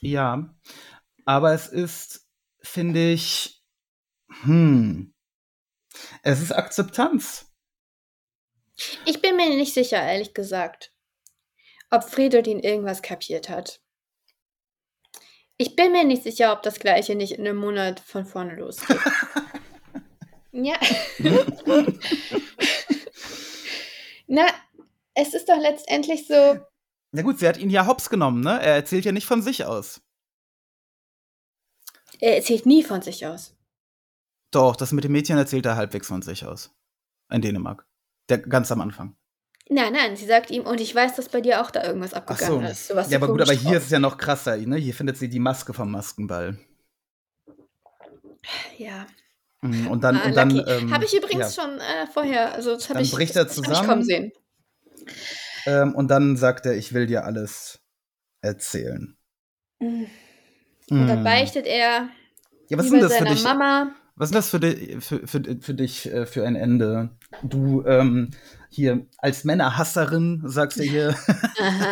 Ja, 0.00 0.54
aber 1.26 1.52
es 1.52 1.68
ist, 1.68 2.26
finde 2.62 3.10
ich, 3.10 3.62
hm, 4.42 5.12
es 6.22 6.40
ist 6.40 6.52
Akzeptanz. 6.52 7.46
Ich 9.04 9.20
bin 9.20 9.36
mir 9.36 9.48
nicht 9.50 9.74
sicher, 9.74 10.02
ehrlich 10.02 10.34
gesagt, 10.34 10.92
ob 11.90 12.04
Fridolin 12.04 12.60
irgendwas 12.60 13.02
kapiert 13.02 13.48
hat. 13.48 13.80
Ich 15.56 15.76
bin 15.76 15.92
mir 15.92 16.04
nicht 16.04 16.22
sicher, 16.22 16.52
ob 16.52 16.62
das 16.62 16.78
Gleiche 16.78 17.14
nicht 17.14 17.32
in 17.32 17.46
einem 17.46 17.58
Monat 17.58 18.00
von 18.00 18.24
vorne 18.24 18.56
losgeht. 18.56 18.98
ja. 20.52 20.78
Na, 24.26 24.46
es 25.14 25.34
ist 25.34 25.48
doch 25.48 25.58
letztendlich 25.58 26.26
so. 26.26 26.60
Na 27.12 27.22
gut, 27.22 27.40
sie 27.40 27.48
hat 27.48 27.58
ihn 27.58 27.68
ja 27.68 27.86
hops 27.86 28.08
genommen, 28.08 28.40
ne? 28.40 28.58
Er 28.62 28.76
erzählt 28.76 29.04
ja 29.04 29.12
nicht 29.12 29.26
von 29.26 29.42
sich 29.42 29.64
aus. 29.66 30.00
Er 32.20 32.36
erzählt 32.36 32.64
nie 32.64 32.82
von 32.82 33.02
sich 33.02 33.26
aus. 33.26 33.54
Doch, 34.50 34.76
das 34.76 34.92
mit 34.92 35.04
dem 35.04 35.12
Mädchen 35.12 35.36
erzählt 35.38 35.64
er 35.66 35.76
halbwegs 35.76 36.08
von 36.08 36.22
sich 36.22 36.44
aus. 36.44 36.74
In 37.30 37.40
Dänemark. 37.42 37.86
Der, 38.28 38.38
ganz 38.38 38.70
am 38.72 38.80
Anfang. 38.80 39.16
Nein, 39.68 39.92
nein, 39.92 40.16
sie 40.16 40.26
sagt 40.26 40.50
ihm, 40.50 40.64
und 40.64 40.80
ich 40.80 40.92
weiß, 40.92 41.14
dass 41.14 41.28
bei 41.28 41.40
dir 41.40 41.60
auch 41.62 41.70
da 41.70 41.84
irgendwas 41.84 42.12
Ach 42.14 42.18
abgegangen 42.18 42.62
so. 42.66 42.72
ist. 42.72 42.88
So 42.88 42.96
was 42.96 43.10
Ja, 43.10 43.18
aber 43.18 43.28
gut, 43.28 43.40
aber 43.40 43.52
hier 43.52 43.70
drauf. 43.70 43.76
ist 43.78 43.84
es 43.84 43.90
ja 43.90 44.00
noch 44.00 44.18
krasser, 44.18 44.56
ne? 44.56 44.76
Hier 44.76 44.94
findet 44.94 45.16
sie 45.16 45.28
die 45.28 45.38
Maske 45.38 45.72
vom 45.72 45.92
Maskenball. 45.92 46.58
Ja. 48.78 49.06
Mhm, 49.62 49.86
Und 49.88 50.02
dann, 50.02 50.16
Ah, 50.16 50.24
und 50.24 50.36
dann. 50.36 50.50
Ähm, 50.66 50.92
habe 50.92 51.04
ich 51.04 51.14
übrigens 51.16 51.54
ja. 51.56 51.62
schon 51.62 51.78
äh, 51.78 52.06
vorher, 52.12 52.52
also 52.54 52.74
das 52.74 52.84
habe 52.88 52.94
Dann 52.94 53.04
ich, 53.04 53.12
bricht 53.12 53.36
er 53.36 53.46
ich 53.46 53.52
zusammen. 53.52 53.88
kommen 53.88 54.04
sehen. 54.04 54.32
Ähm, 55.66 55.94
und 55.94 56.08
dann 56.08 56.36
sagt 56.36 56.66
er, 56.66 56.74
ich 56.76 56.92
will 56.92 57.06
dir 57.06 57.24
alles 57.24 57.80
erzählen. 58.40 59.16
Und 59.78 60.08
dann 60.88 61.20
Mhm. 61.20 61.24
beichtet 61.24 61.66
er 61.66 62.08
Ja, 62.68 62.78
was 62.78 62.86
ist 62.86 62.92
denn 62.92 63.00
das 63.00 63.16
für 63.16 63.24
dich? 63.24 63.44
Mama. 63.44 63.94
Was 64.16 64.30
ist 64.30 64.34
das 64.34 64.50
für, 64.50 64.60
di 64.60 65.00
für, 65.00 65.26
für, 65.26 65.42
für 65.60 65.74
dich 65.74 66.06
äh, 66.12 66.26
für 66.26 66.46
ein 66.46 66.56
Ende? 66.56 67.10
Du 67.42 67.84
ähm, 67.86 68.30
hier 68.68 69.06
als 69.18 69.44
Männerhasserin 69.44 70.42
sagst 70.44 70.78
du 70.78 70.82
hier, 70.82 71.16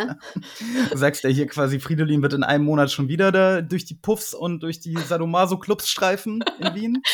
sagst 0.94 1.24
du 1.24 1.28
hier 1.28 1.46
quasi, 1.46 1.80
Fridolin 1.80 2.22
wird 2.22 2.34
in 2.34 2.44
einem 2.44 2.64
Monat 2.64 2.90
schon 2.92 3.08
wieder 3.08 3.32
da 3.32 3.62
durch 3.62 3.84
die 3.84 3.94
Puffs 3.94 4.34
und 4.34 4.62
durch 4.62 4.80
die 4.80 4.96
Sadomaso-Clubs 4.96 5.88
streifen 5.88 6.44
in 6.60 6.74
Wien. 6.74 7.02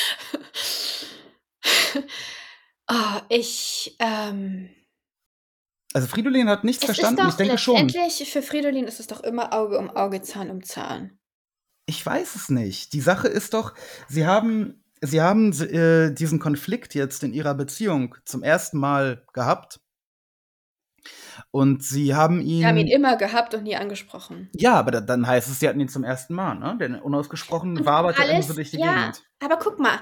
Oh, 2.87 3.21
ich, 3.31 3.97
ähm, 3.99 4.69
Also 5.95 6.07
Fridolin 6.07 6.51
hat 6.51 6.65
nichts 6.65 6.85
verstanden, 6.85 7.27
ich 7.29 7.35
denke 7.37 7.57
schon. 7.57 7.89
für 7.89 8.43
Fridolin 8.43 8.85
ist 8.85 9.01
es 9.01 9.07
doch 9.07 9.23
immer 9.23 9.55
Auge 9.55 9.79
um 9.79 9.89
Auge, 9.89 10.21
Zahn 10.21 10.51
um 10.51 10.63
Zahn. 10.63 11.19
Ich 11.87 12.05
weiß 12.05 12.35
es 12.35 12.51
nicht. 12.51 12.93
Die 12.93 13.01
Sache 13.01 13.29
ist 13.29 13.55
doch, 13.55 13.75
sie 14.09 14.27
haben, 14.27 14.84
sie 15.07 15.21
haben 15.21 15.53
äh, 15.61 16.13
diesen 16.13 16.39
Konflikt 16.39 16.95
jetzt 16.95 17.23
in 17.23 17.33
ihrer 17.33 17.55
Beziehung 17.55 18.15
zum 18.25 18.43
ersten 18.43 18.79
Mal 18.79 19.25
gehabt. 19.33 19.81
Und 21.51 21.83
sie 21.83 22.15
haben 22.15 22.41
ihn. 22.41 22.61
Wir 22.61 22.69
haben 22.69 22.79
ihn 22.79 22.89
immer 22.89 23.17
gehabt 23.17 23.55
und 23.55 23.65
nie 23.65 23.77
angesprochen. 23.77 24.51
Ja, 24.55 24.75
aber 24.75 24.91
da, 24.91 25.01
dann 25.01 25.27
heißt 25.27 25.49
es, 25.49 25.61
sie 25.61 25.69
hatten 25.69 25.81
ihn 25.81 25.89
zum 25.89 26.05
ersten 26.05 26.35
Mal, 26.35 26.55
ne? 26.55 26.77
Denn 26.81 26.95
unausgesprochen 26.95 27.85
wabert 27.85 28.19
er 28.19 28.43
so 28.43 28.55
durch 28.55 28.71
die 28.71 28.79
ja, 28.79 28.95
Gegend. 28.95 29.23
aber 29.41 29.59
guck 29.59 29.79
mal, 29.79 30.01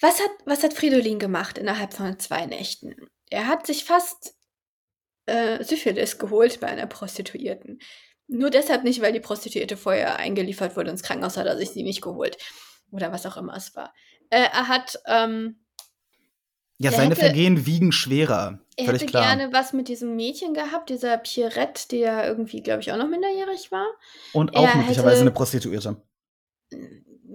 was 0.00 0.18
hat, 0.20 0.30
was 0.44 0.62
hat 0.62 0.74
Fridolin 0.74 1.18
gemacht 1.18 1.58
innerhalb 1.58 1.94
von 1.94 2.18
zwei 2.18 2.46
Nächten? 2.46 2.94
Er 3.30 3.46
hat 3.46 3.66
sich 3.66 3.84
fast 3.84 4.34
äh, 5.26 5.62
Syphilis 5.62 6.18
geholt 6.18 6.60
bei 6.60 6.66
einer 6.66 6.86
Prostituierten. 6.86 7.78
Nur 8.26 8.50
deshalb 8.50 8.84
nicht, 8.84 9.00
weil 9.02 9.12
die 9.12 9.20
Prostituierte 9.20 9.76
vorher 9.76 10.16
eingeliefert 10.16 10.76
wurde 10.76 10.90
ins 10.90 11.02
Krankenhaus, 11.02 11.36
hat 11.36 11.46
er 11.46 11.56
sich 11.56 11.70
sie 11.70 11.82
nicht 11.82 12.02
geholt. 12.02 12.36
Oder 12.90 13.12
was 13.12 13.26
auch 13.26 13.36
immer 13.36 13.56
es 13.56 13.74
war. 13.74 13.92
Äh, 14.34 14.48
er 14.52 14.68
hat, 14.68 14.98
ähm, 15.06 15.60
Ja, 16.78 16.90
seine 16.90 17.10
hätte- 17.14 17.20
Vergehen 17.26 17.66
wiegen 17.66 17.92
schwerer. 17.92 18.58
er 18.76 18.86
hätte 18.86 19.06
klar. 19.06 19.22
gerne 19.36 19.52
was 19.52 19.72
mit 19.72 19.86
diesem 19.88 20.16
Mädchen 20.16 20.54
gehabt, 20.54 20.90
dieser 20.90 21.18
Pierrette, 21.18 21.86
die 21.88 21.98
ja 21.98 22.26
irgendwie, 22.26 22.60
glaube 22.62 22.80
ich, 22.80 22.90
auch 22.92 22.96
noch 22.96 23.08
minderjährig 23.08 23.70
war. 23.70 23.86
Und 24.32 24.56
auch 24.56 24.66
er 24.66 24.76
möglicherweise 24.76 25.10
hätte- 25.16 25.20
eine 25.22 25.30
Prostituierte. 25.30 25.96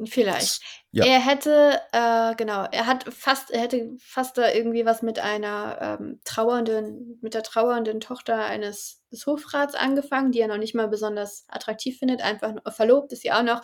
Vielleicht. 0.06 0.62
Ja. 0.92 1.06
Er 1.06 1.20
hätte, 1.20 1.80
äh, 1.92 2.34
genau, 2.36 2.66
er 2.72 2.86
hat 2.86 3.06
fast, 3.14 3.52
er 3.52 3.62
hätte 3.62 3.96
fast 4.00 4.38
da 4.38 4.50
irgendwie 4.52 4.86
was 4.86 5.02
mit 5.02 5.20
einer 5.20 5.98
ähm, 6.00 6.22
trauernden, 6.24 7.18
mit 7.22 7.34
der 7.34 7.44
trauernden 7.44 8.00
Tochter 8.00 8.46
eines 8.46 9.04
des 9.12 9.26
Hofrats 9.26 9.76
angefangen, 9.76 10.32
die 10.32 10.40
er 10.40 10.48
noch 10.48 10.58
nicht 10.58 10.74
mal 10.76 10.88
besonders 10.88 11.46
attraktiv 11.50 11.98
findet, 12.00 12.22
einfach 12.22 12.52
nur 12.54 12.72
verlobt 12.72 13.12
ist 13.12 13.22
sie 13.24 13.32
auch 13.32 13.44
noch, 13.44 13.62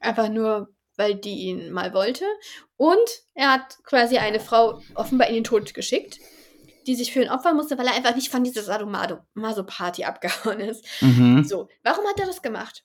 einfach 0.00 0.28
nur, 0.28 0.68
weil 0.96 1.14
die 1.14 1.46
ihn 1.46 1.70
mal 1.70 1.94
wollte. 1.94 2.24
Und 2.76 3.08
er 3.34 3.52
hat 3.52 3.78
quasi 3.84 4.18
eine 4.18 4.40
Frau 4.40 4.80
offenbar 4.94 5.28
in 5.28 5.34
den 5.34 5.44
Tod 5.44 5.74
geschickt, 5.74 6.18
die 6.86 6.94
sich 6.94 7.12
für 7.12 7.22
ihn 7.22 7.30
opfern 7.30 7.56
musste, 7.56 7.78
weil 7.78 7.86
er 7.86 7.94
einfach 7.94 8.14
nicht 8.14 8.30
von 8.30 8.44
dieser 8.44 8.62
Sadomaso-Party 8.62 10.04
abgehauen 10.04 10.60
ist. 10.60 10.84
Mhm. 11.00 11.44
So, 11.44 11.68
warum 11.82 12.06
hat 12.06 12.20
er 12.20 12.26
das 12.26 12.42
gemacht? 12.42 12.84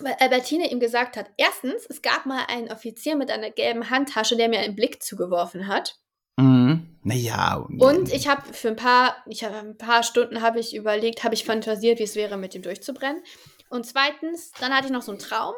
weil 0.00 0.14
Albertine 0.20 0.70
ihm 0.70 0.80
gesagt 0.80 1.16
hat, 1.16 1.30
erstens, 1.36 1.86
es 1.88 2.02
gab 2.02 2.26
mal 2.26 2.44
einen 2.48 2.70
Offizier 2.70 3.16
mit 3.16 3.30
einer 3.30 3.50
gelben 3.50 3.90
Handtasche, 3.90 4.36
der 4.36 4.48
mir 4.48 4.60
einen 4.60 4.76
Blick 4.76 5.02
zugeworfen 5.02 5.66
hat. 5.68 5.98
Mhm. 6.36 6.98
Naja. 7.02 7.64
Und 7.78 8.12
ich 8.12 8.28
habe 8.28 8.52
für 8.52 8.68
ein 8.68 8.76
paar, 8.76 9.16
ich 9.26 9.44
habe 9.44 9.56
ein 9.56 9.78
paar 9.78 10.02
Stunden 10.02 10.42
habe 10.42 10.58
ich 10.60 10.74
überlegt, 10.74 11.24
habe 11.24 11.34
ich 11.34 11.44
fantasiert, 11.44 11.98
wie 11.98 12.04
es 12.04 12.16
wäre, 12.16 12.36
mit 12.36 12.54
ihm 12.54 12.62
durchzubrennen. 12.62 13.22
Und 13.70 13.86
zweitens, 13.86 14.50
dann 14.60 14.74
hatte 14.74 14.86
ich 14.86 14.92
noch 14.92 15.02
so 15.02 15.12
einen 15.12 15.20
Traum. 15.20 15.54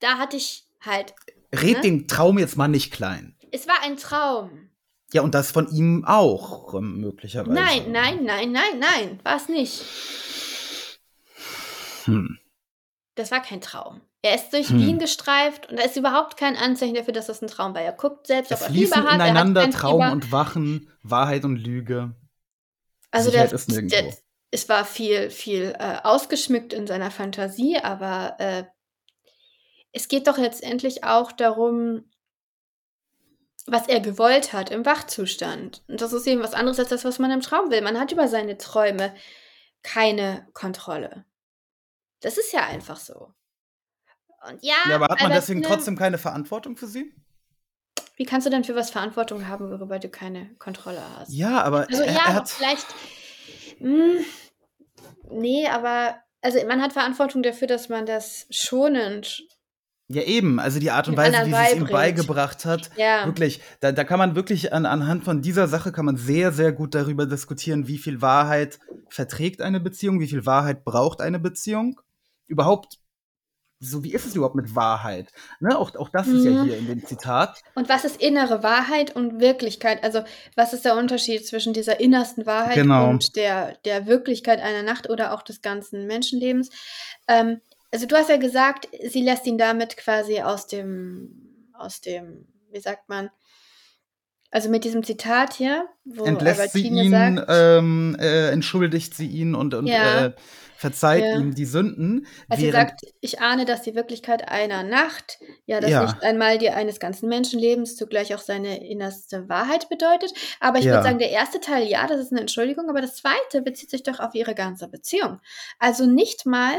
Da 0.00 0.18
hatte 0.18 0.36
ich 0.36 0.64
halt, 0.84 1.14
Red 1.54 1.76
ne? 1.76 1.80
den 1.82 2.08
Traum 2.08 2.38
jetzt 2.38 2.56
mal 2.56 2.68
nicht 2.68 2.92
klein. 2.92 3.36
es 3.52 3.66
war 3.68 3.82
ein 3.82 3.96
Traum. 3.96 4.68
Ja, 5.12 5.22
und 5.22 5.34
das 5.34 5.50
von 5.50 5.68
ihm 5.72 6.04
auch, 6.04 6.72
ähm, 6.74 7.00
möglicherweise. 7.00 7.52
Nein, 7.52 7.90
nein, 7.90 8.24
nein, 8.24 8.52
nein, 8.52 8.78
nein, 8.78 9.20
war 9.24 9.36
es 9.36 9.48
nicht. 9.48 9.82
Hm. 12.04 12.38
Das 13.16 13.30
war 13.30 13.42
kein 13.42 13.60
Traum. 13.60 14.00
Er 14.22 14.34
ist 14.36 14.52
durch 14.52 14.68
Hm. 14.68 14.78
Wien 14.78 14.98
gestreift 14.98 15.68
und 15.70 15.78
da 15.78 15.84
ist 15.84 15.96
überhaupt 15.96 16.36
kein 16.36 16.56
Anzeichen 16.56 16.94
dafür, 16.94 17.12
dass 17.12 17.26
das 17.26 17.42
ein 17.42 17.48
Traum 17.48 17.74
war. 17.74 17.82
Er 17.82 17.92
guckt 17.92 18.26
selbst, 18.26 18.52
ob 18.52 18.58
Es 18.58 18.62
er 18.64 18.70
fließen 18.70 18.94
Fieber 18.94 19.04
hat. 19.10 19.18
er 19.20 19.26
ineinander 19.26 19.62
kein 19.62 19.70
Traum 19.72 20.00
Fieber. 20.00 20.12
und 20.12 20.32
Wachen, 20.32 20.90
Wahrheit 21.02 21.44
und 21.44 21.56
Lüge. 21.56 22.14
Also 23.10 23.30
der, 23.30 23.50
ist 23.50 23.68
der, 23.70 24.14
es 24.52 24.68
war 24.68 24.84
viel, 24.84 25.30
viel 25.30 25.74
äh, 25.78 25.96
ausgeschmückt 26.04 26.72
in 26.72 26.86
seiner 26.86 27.10
Fantasie, 27.10 27.78
aber 27.78 28.36
äh, 28.38 28.64
es 29.92 30.08
geht 30.08 30.26
doch 30.26 30.38
letztendlich 30.38 31.04
auch 31.04 31.32
darum, 31.32 32.10
was 33.66 33.88
er 33.88 34.00
gewollt 34.00 34.52
hat 34.52 34.70
im 34.70 34.86
Wachzustand. 34.86 35.82
Und 35.88 36.00
das 36.00 36.12
ist 36.12 36.26
eben 36.26 36.42
was 36.42 36.54
anderes 36.54 36.78
als 36.78 36.88
das, 36.88 37.04
was 37.04 37.18
man 37.18 37.30
im 37.30 37.40
Traum 37.40 37.70
will. 37.70 37.82
Man 37.82 37.98
hat 37.98 38.12
über 38.12 38.26
seine 38.28 38.56
Träume 38.58 39.14
keine 39.82 40.48
Kontrolle. 40.54 41.24
Das 42.20 42.38
ist 42.38 42.52
ja 42.52 42.64
einfach 42.66 42.96
so. 42.96 43.32
Und 44.48 44.62
ja, 44.62 44.74
Ja, 44.88 44.94
aber 44.96 45.08
hat 45.08 45.20
man 45.22 45.32
deswegen 45.32 45.58
Albertine, 45.60 45.76
trotzdem 45.76 45.96
keine 45.98 46.18
Verantwortung 46.18 46.76
für 46.76 46.86
sie? 46.86 47.14
Wie 48.16 48.24
kannst 48.24 48.46
du 48.46 48.50
denn 48.50 48.64
für 48.64 48.74
was 48.74 48.90
Verantwortung 48.90 49.46
haben, 49.48 49.70
worüber 49.70 49.98
du 49.98 50.08
keine 50.08 50.54
Kontrolle 50.56 51.02
hast? 51.16 51.32
Ja, 51.32 51.62
aber 51.62 51.86
Also 51.88 52.02
er, 52.02 52.12
ja, 52.12 52.20
er 52.26 52.34
hat. 52.34 52.48
vielleicht. 52.50 52.86
Mh, 53.78 54.22
nee, 55.30 55.66
aber 55.68 56.16
also 56.42 56.58
man 56.66 56.82
hat 56.82 56.92
Verantwortung 56.92 57.42
dafür, 57.42 57.66
dass 57.68 57.88
man 57.88 58.06
das 58.06 58.46
schonend. 58.50 59.42
Ja, 60.12 60.22
eben. 60.22 60.58
Also 60.58 60.80
die 60.80 60.90
Art 60.90 61.06
und 61.06 61.16
Weise, 61.16 61.46
wie 61.46 61.50
sie 61.54 61.56
es 61.56 61.74
ihm 61.76 61.86
beigebracht 61.86 62.64
hat. 62.64 62.90
Ja. 62.96 63.26
Wirklich, 63.26 63.60
da, 63.78 63.92
da 63.92 64.02
kann 64.02 64.18
man 64.18 64.34
wirklich 64.34 64.72
an, 64.72 64.84
anhand 64.84 65.22
von 65.22 65.40
dieser 65.40 65.68
Sache 65.68 65.92
kann 65.92 66.04
man 66.04 66.16
sehr, 66.16 66.50
sehr 66.50 66.72
gut 66.72 66.96
darüber 66.96 67.26
diskutieren, 67.26 67.86
wie 67.86 67.96
viel 67.98 68.20
Wahrheit 68.20 68.80
verträgt 69.08 69.60
eine 69.62 69.78
Beziehung, 69.78 70.18
wie 70.18 70.26
viel 70.26 70.44
Wahrheit 70.46 70.84
braucht 70.84 71.20
eine 71.20 71.38
Beziehung. 71.38 72.00
Überhaupt, 72.48 72.98
so 73.78 74.02
wie 74.02 74.12
ist 74.12 74.26
es 74.26 74.34
überhaupt 74.34 74.56
mit 74.56 74.74
Wahrheit? 74.74 75.30
Ne? 75.60 75.78
Auch, 75.78 75.94
auch 75.94 76.08
das 76.08 76.26
ist 76.26 76.44
ja 76.44 76.50
Mhm. 76.50 76.64
hier 76.64 76.78
in 76.78 76.88
dem 76.88 77.06
Zitat. 77.06 77.62
Und 77.76 77.88
was 77.88 78.04
ist 78.04 78.20
innere 78.20 78.64
Wahrheit 78.64 79.14
und 79.14 79.38
Wirklichkeit? 79.38 80.02
Also, 80.02 80.24
was 80.56 80.72
ist 80.72 80.84
der 80.84 80.96
Unterschied 80.96 81.46
zwischen 81.46 81.72
dieser 81.72 82.00
innersten 82.00 82.46
Wahrheit 82.46 82.74
Genau. 82.74 83.08
und 83.10 83.36
der, 83.36 83.76
der 83.84 84.06
Wirklichkeit 84.06 84.60
einer 84.60 84.82
Nacht 84.82 85.08
oder 85.08 85.32
auch 85.32 85.42
des 85.42 85.62
ganzen 85.62 86.08
Menschenlebens? 86.08 86.70
Ähm, 87.28 87.60
also, 87.92 88.06
du 88.06 88.16
hast 88.16 88.30
ja 88.30 88.36
gesagt, 88.36 88.88
sie 89.08 89.22
lässt 89.22 89.46
ihn 89.46 89.58
damit 89.58 89.96
quasi 89.96 90.40
aus 90.40 90.66
dem, 90.66 91.68
aus 91.72 92.00
dem, 92.00 92.46
wie 92.70 92.80
sagt 92.80 93.08
man, 93.08 93.30
also 94.50 94.68
mit 94.68 94.84
diesem 94.84 95.02
Zitat 95.04 95.54
hier, 95.54 95.86
wo 96.04 96.24
Entlässt 96.24 96.72
sie 96.72 96.88
Albertine 96.88 97.02
ihn, 97.04 97.36
sagt, 97.36 97.46
ähm, 97.50 98.16
äh, 98.18 98.50
entschuldigt 98.50 99.14
sie 99.14 99.26
ihn 99.28 99.54
und, 99.54 99.74
und 99.74 99.86
Ja. 99.86 100.26
äh, 100.26 100.32
verzeiht 100.76 101.24
Ja. 101.24 101.38
ihm 101.38 101.54
die 101.54 101.66
Sünden. 101.66 102.26
als 102.48 102.60
sie 102.60 102.70
sagt, 102.70 103.00
ich 103.20 103.40
ahne, 103.40 103.64
dass 103.66 103.82
die 103.82 103.94
Wirklichkeit 103.94 104.48
einer 104.48 104.82
Nacht, 104.82 105.38
ja, 105.66 105.78
das 105.80 105.90
Ja. 105.90 106.02
nicht 106.04 106.22
einmal 106.22 106.56
die 106.58 106.70
eines 106.70 106.98
ganzen 106.98 107.28
Menschenlebens 107.28 107.96
zugleich 107.96 108.34
auch 108.34 108.38
seine 108.40 108.88
innerste 108.88 109.48
Wahrheit 109.48 109.88
bedeutet. 109.90 110.32
Aber 110.58 110.78
ich 110.78 110.86
Ja. 110.86 110.92
würde 110.92 111.04
sagen, 111.04 111.18
der 111.18 111.30
erste 111.30 111.60
Teil, 111.60 111.86
ja, 111.86 112.06
das 112.06 112.18
ist 112.18 112.32
eine 112.32 112.40
Entschuldigung, 112.40 112.88
aber 112.88 113.02
das 113.02 113.16
zweite 113.16 113.62
bezieht 113.62 113.90
sich 113.90 114.02
doch 114.02 114.20
auf 114.20 114.34
ihre 114.34 114.54
ganze 114.54 114.88
Beziehung. 114.88 115.38
Also 115.78 116.06
nicht 116.06 116.46
mal 116.46 116.72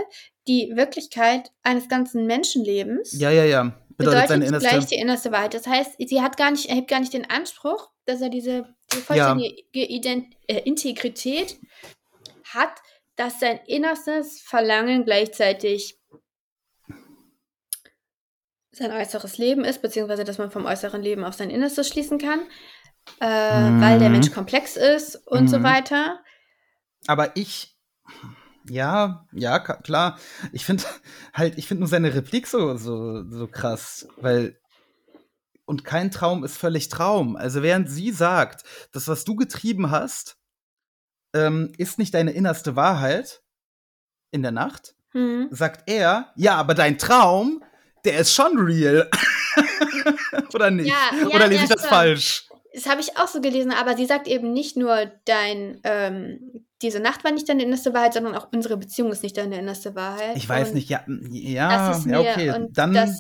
die 0.47 0.71
Wirklichkeit 0.75 1.51
eines 1.61 1.87
ganzen 1.87 2.25
Menschenlebens 2.25 3.11
ja, 3.19 3.29
ja, 3.29 3.45
ja. 3.45 3.73
Bedeutet 4.01 4.27
seine 4.27 4.45
bedeutet 4.45 4.61
innerste. 4.61 4.69
gleich 4.69 4.85
die 4.87 4.95
innerste 4.95 5.31
Wahrheit. 5.31 5.53
Das 5.53 5.67
heißt, 5.67 5.95
sie 5.99 6.21
hat 6.21 6.37
gar 6.37 6.51
nicht, 6.51 6.67
erhebt 6.67 6.87
gar 6.89 6.99
nicht 6.99 7.13
den 7.13 7.29
Anspruch, 7.29 7.89
dass 8.05 8.21
er 8.21 8.29
diese, 8.29 8.75
diese 8.91 9.03
vollständige 9.03 9.63
Ident 9.73 10.35
äh, 10.47 10.59
Integrität 10.59 11.57
hat, 12.53 12.71
dass 13.15 13.39
sein 13.39 13.59
innerstes 13.67 14.41
Verlangen 14.41 15.05
gleichzeitig 15.05 15.99
sein 18.73 18.91
äußeres 18.91 19.37
Leben 19.37 19.65
ist, 19.65 19.81
beziehungsweise 19.81 20.23
dass 20.23 20.37
man 20.37 20.49
vom 20.51 20.65
äußeren 20.65 21.01
Leben 21.01 21.23
auf 21.23 21.33
sein 21.35 21.49
Innerstes 21.49 21.89
schließen 21.89 22.17
kann, 22.17 22.39
äh, 23.19 23.25
weil 23.25 23.99
der 23.99 24.07
Mhm. 24.09 24.13
Mensch 24.13 24.31
komplex 24.31 24.77
ist 24.77 25.15
und 25.27 25.49
so 25.49 25.59
Mhm. 25.59 25.63
weiter. 25.63 26.23
Aber 27.07 27.35
ich, 27.35 27.75
ja, 28.69 29.25
ja, 29.31 29.59
klar. 29.59 30.17
Ich 30.51 30.65
finde 30.65 30.83
halt, 31.33 31.57
ich 31.57 31.67
finde 31.67 31.81
nur 31.81 31.89
seine 31.89 32.13
Replik 32.13 32.47
so, 32.47 32.75
so, 32.77 33.23
so 33.29 33.47
krass, 33.47 34.07
weil 34.17 34.57
und 35.65 35.85
kein 35.85 36.11
Traum 36.11 36.43
ist 36.43 36.57
völlig 36.57 36.89
Traum. 36.89 37.35
Also 37.37 37.63
während 37.63 37.89
sie 37.89 38.11
sagt, 38.11 38.63
das, 38.91 39.07
was 39.07 39.23
du 39.23 39.35
getrieben 39.35 39.89
hast, 39.89 40.37
ähm, 41.33 41.71
ist 41.77 41.97
nicht 41.97 42.13
deine 42.13 42.31
innerste 42.31 42.75
Wahrheit 42.75 43.41
in 44.31 44.41
der 44.41 44.51
Nacht, 44.51 44.95
Mhm. 45.13 45.49
sagt 45.51 45.89
er, 45.89 46.31
ja, 46.35 46.55
aber 46.55 46.73
dein 46.73 46.97
Traum, 46.97 47.61
der 48.05 48.17
ist 48.19 48.33
schon 48.33 48.57
real. 48.59 49.09
Oder 50.53 50.71
nicht? 50.71 50.87
Ja, 50.89 51.09
ja, 51.17 51.27
Oder 51.27 51.47
lese 51.47 51.63
ich 51.63 51.69
das 51.69 51.81
schon. 51.81 51.89
falsch? 51.89 52.47
Das 52.73 52.85
habe 52.87 53.01
ich 53.01 53.17
auch 53.17 53.27
so 53.27 53.41
gelesen, 53.41 53.71
aber 53.71 53.97
sie 53.97 54.05
sagt 54.05 54.27
eben 54.27 54.53
nicht 54.53 54.77
nur 54.77 55.11
dein, 55.25 55.81
ähm, 55.83 56.65
diese 56.81 56.99
Nacht 57.01 57.23
war 57.23 57.31
nicht 57.31 57.49
deine 57.49 57.63
innerste 57.63 57.93
Wahrheit, 57.93 58.13
sondern 58.13 58.33
auch 58.35 58.47
unsere 58.53 58.77
Beziehung 58.77 59.11
ist 59.11 59.23
nicht 59.23 59.37
deine 59.37 59.59
innerste 59.59 59.93
Wahrheit. 59.95 60.37
Ich 60.37 60.47
weiß 60.47 60.69
Und 60.69 60.75
nicht, 60.75 60.89
ja, 60.89 61.03
ja, 61.31 61.91
ja, 61.91 61.99
mir, 62.05 62.19
okay. 62.21 62.49
und 62.51 62.77
Dann, 62.77 62.93
das, 62.93 63.19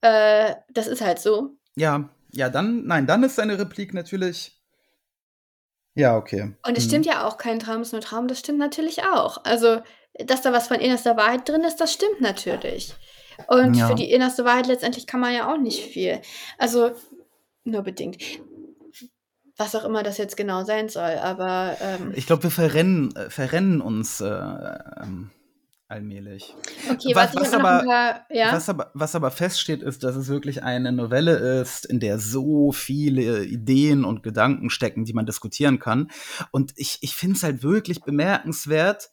äh, 0.00 0.54
das 0.70 0.88
ist 0.88 1.02
halt 1.02 1.20
so. 1.20 1.50
Ja, 1.76 2.10
ja, 2.32 2.50
dann, 2.50 2.84
nein, 2.86 3.06
dann 3.06 3.22
ist 3.22 3.36
seine 3.36 3.58
Replik 3.58 3.94
natürlich. 3.94 4.60
Ja, 5.94 6.16
okay. 6.16 6.54
Und 6.66 6.76
es 6.76 6.84
Mhm. 6.84 6.88
stimmt 6.88 7.06
ja 7.06 7.26
auch, 7.28 7.36
kein 7.38 7.60
Traum 7.60 7.82
ist 7.82 7.92
nur 7.92 8.00
Traum, 8.00 8.26
das 8.26 8.40
stimmt 8.40 8.58
natürlich 8.58 9.04
auch. 9.04 9.44
Also, 9.44 9.80
dass 10.18 10.42
da 10.42 10.52
was 10.52 10.66
von 10.66 10.80
innerster 10.80 11.16
Wahrheit 11.16 11.48
drin 11.48 11.62
ist, 11.62 11.76
das 11.76 11.92
stimmt 11.92 12.20
natürlich. 12.20 12.92
Und 13.46 13.74
Ja. 13.74 13.86
für 13.88 13.94
die 13.94 14.10
innerste 14.10 14.44
Wahrheit 14.44 14.66
letztendlich 14.66 15.06
kann 15.06 15.20
man 15.20 15.32
ja 15.32 15.52
auch 15.52 15.58
nicht 15.58 15.84
viel. 15.84 16.20
Also, 16.58 16.90
nur 17.62 17.82
bedingt. 17.82 18.20
Was 19.56 19.74
auch 19.76 19.84
immer 19.84 20.02
das 20.02 20.18
jetzt 20.18 20.36
genau 20.36 20.64
sein 20.64 20.88
soll, 20.88 21.16
aber 21.18 21.76
ähm, 21.80 22.12
Ich 22.16 22.26
glaube, 22.26 22.42
wir 22.44 22.50
verrennen, 22.50 23.14
äh, 23.14 23.30
verrennen 23.30 23.80
uns 23.80 24.20
äh, 24.20 24.26
ähm, 24.26 25.30
allmählich. 25.86 26.52
okay, 26.90 27.14
was- 27.14 27.34
was, 27.36 27.42
was 27.42 27.52
aber- 27.54 27.80
ein 27.80 27.86
paar, 27.86 28.26
ja. 28.30 28.52
Was, 28.52 28.68
aber, 28.68 28.90
was 28.94 29.14
aber 29.14 29.30
feststeht, 29.30 29.82
ist, 29.82 30.02
dass 30.02 30.16
es 30.16 30.26
wirklich 30.28 30.64
eine 30.64 30.90
Novelle 30.90 31.60
ist, 31.60 31.86
in 31.86 32.00
der 32.00 32.18
so 32.18 32.72
viele 32.72 33.44
Ideen 33.44 34.04
und 34.04 34.24
Gedanken 34.24 34.70
stecken, 34.70 35.04
die 35.04 35.12
man 35.12 35.26
diskutieren 35.26 35.78
kann. 35.78 36.10
Und 36.50 36.72
ich, 36.74 36.98
ich 37.02 37.14
finde 37.14 37.36
es 37.36 37.44
halt 37.44 37.62
wirklich 37.62 38.00
bemerkenswert, 38.02 39.10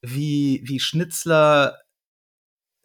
wie, 0.00 0.62
wie 0.64 0.80
Schnitzler 0.80 1.76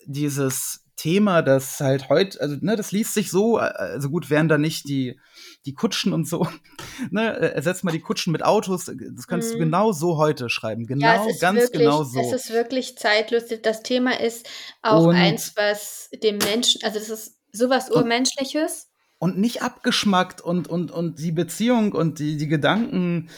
dieses 0.05 0.80
Thema, 1.01 1.41
das 1.41 1.79
halt 1.79 2.09
heute, 2.09 2.39
also 2.41 2.55
ne, 2.61 2.75
das 2.75 2.91
liest 2.91 3.13
sich 3.15 3.31
so, 3.31 3.57
äh, 3.57 3.61
also 3.61 4.09
gut, 4.09 4.29
wären 4.29 4.47
da 4.47 4.57
nicht 4.59 4.87
die, 4.87 5.19
die 5.65 5.73
Kutschen 5.73 6.13
und 6.13 6.27
so, 6.27 6.47
ne, 7.11 7.35
äh, 7.37 7.53
ersetzt 7.55 7.83
mal 7.83 7.91
die 7.91 7.99
Kutschen 8.01 8.31
mit 8.31 8.43
Autos, 8.43 8.85
das 8.85 9.27
könntest 9.27 9.53
du 9.53 9.57
Mhm. 9.57 9.61
genau 9.63 9.91
so 9.91 10.17
heute 10.17 10.49
schreiben, 10.49 10.85
genau, 10.85 11.05
ja, 11.05 11.25
ganz 11.39 11.59
wirklich, 11.59 11.71
genau 11.81 12.03
so. 12.03 12.19
Es 12.19 12.31
ist 12.33 12.51
wirklich 12.51 12.97
zeitlos. 12.97 13.43
Das 13.63 13.81
Thema 13.81 14.19
ist 14.19 14.47
auch 14.83 15.05
Und- 15.07 15.15
eins, 15.15 15.53
was 15.55 16.09
dem 16.23 16.37
Menschen, 16.37 16.81
also 16.83 16.99
das 16.99 17.09
ist 17.09 17.37
sowas 17.51 17.89
Und- 17.89 18.03
Urmenschliches. 18.03 18.87
und 19.17 19.37
nicht 19.37 19.61
abgeschmackt 19.63 20.41
und, 20.41 20.67
und, 20.67 20.91
und 20.91 21.19
die 21.19 21.31
Beziehung 21.31 21.93
und 21.93 22.19
die, 22.19 22.37
die 22.37 22.47
Gedanken 22.47 23.29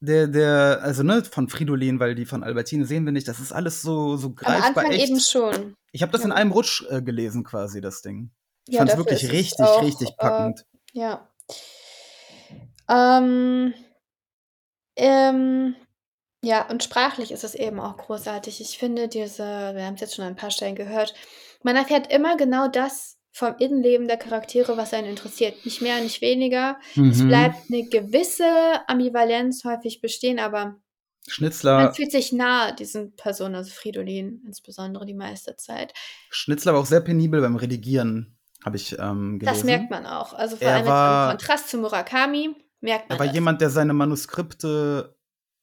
der, 0.00 0.26
der, 0.28 0.80
also 0.82 1.02
ne, 1.02 1.24
von 1.24 1.48
Fridolin, 1.48 2.00
weil 2.00 2.14
die 2.14 2.26
von 2.26 2.42
Albertine 2.44 2.84
sehen 2.86 3.04
wir 3.04 3.12
nicht, 3.12 3.28
das 3.28 3.40
ist 3.40 3.52
alles 3.52 3.82
so, 3.82 4.16
so 4.16 4.28
Am 4.28 4.34
greifbar 4.34 4.84
Anfang 4.84 4.92
echt. 4.92 5.08
eben 5.08 5.20
schon. 5.20 5.74
Ich 5.92 6.02
habe 6.02 6.12
das 6.12 6.24
in 6.24 6.30
Ja. 6.30 6.36
einem 6.36 6.52
Rutsch 6.52 6.84
äh, 6.90 7.02
gelesen, 7.02 7.44
quasi, 7.44 7.80
das 7.80 8.02
Ding. 8.02 8.30
Ich 8.66 8.74
Ja, 8.74 8.80
fand 8.80 8.90
es 8.90 8.96
wirklich 8.96 9.30
richtig, 9.32 9.66
auch, 9.66 9.82
richtig 9.82 10.10
äh, 10.10 10.16
packend. 10.16 10.64
Ja. 10.92 11.28
Ähm, 12.88 13.74
ähm, 14.96 15.74
ja, 16.42 16.68
und 16.68 16.84
sprachlich 16.84 17.32
ist 17.32 17.44
es 17.44 17.54
eben 17.54 17.80
auch 17.80 17.96
großartig. 17.96 18.60
Ich 18.60 18.78
finde 18.78 19.08
diese, 19.08 19.42
wir 19.74 19.84
haben 19.84 19.94
es 19.94 20.00
jetzt 20.00 20.14
schon 20.14 20.24
an 20.24 20.32
ein 20.32 20.36
paar 20.36 20.50
Stellen 20.50 20.74
gehört, 20.76 21.14
man 21.62 21.76
erfährt 21.76 22.12
immer 22.12 22.36
genau 22.36 22.68
das 22.68 23.17
vom 23.32 23.54
Innenleben 23.58 24.08
der 24.08 24.16
Charaktere, 24.16 24.76
was 24.76 24.92
einen 24.94 25.08
interessiert. 25.08 25.64
Nicht 25.64 25.80
mehr, 25.82 26.00
nicht 26.00 26.20
weniger. 26.20 26.78
Es 26.90 27.18
Mhm. 27.18 27.28
bleibt 27.28 27.56
eine 27.70 27.84
gewisse 27.88 28.44
Ambivalenz 28.88 29.64
häufig 29.64 30.00
bestehen, 30.00 30.38
aber 30.38 30.76
Schnitzler, 31.28 31.76
Man 31.84 31.94
fühlt 31.94 32.10
sich 32.10 32.32
nah 32.32 32.72
diesen 32.72 33.14
Personen, 33.14 33.54
also 33.54 33.70
Fridolin 33.70 34.42
insbesondere 34.46 35.04
die 35.04 35.14
meiste 35.14 35.56
Zeit. 35.56 35.92
Schnitzler 36.30 36.72
war 36.72 36.80
auch 36.80 36.86
sehr 36.86 37.02
penibel 37.02 37.40
beim 37.42 37.56
Redigieren, 37.56 38.38
habe 38.64 38.76
ich 38.76 38.98
ähm, 38.98 39.38
gelesen. 39.38 39.56
Das 39.56 39.64
merkt 39.64 39.90
man 39.90 40.06
auch. 40.06 40.32
Also 40.32 40.56
vor 40.56 40.68
allem 40.68 40.86
im 40.86 41.30
Kontrast 41.38 41.68
zu 41.68 41.76
Murakami 41.78 42.54
merkt 42.80 43.10
man 43.10 43.16
Er 43.16 43.20
war 43.20 43.26
das. 43.26 43.34
jemand, 43.34 43.60
der 43.60 43.68
seine 43.70 43.92
Manuskripte 43.92 45.14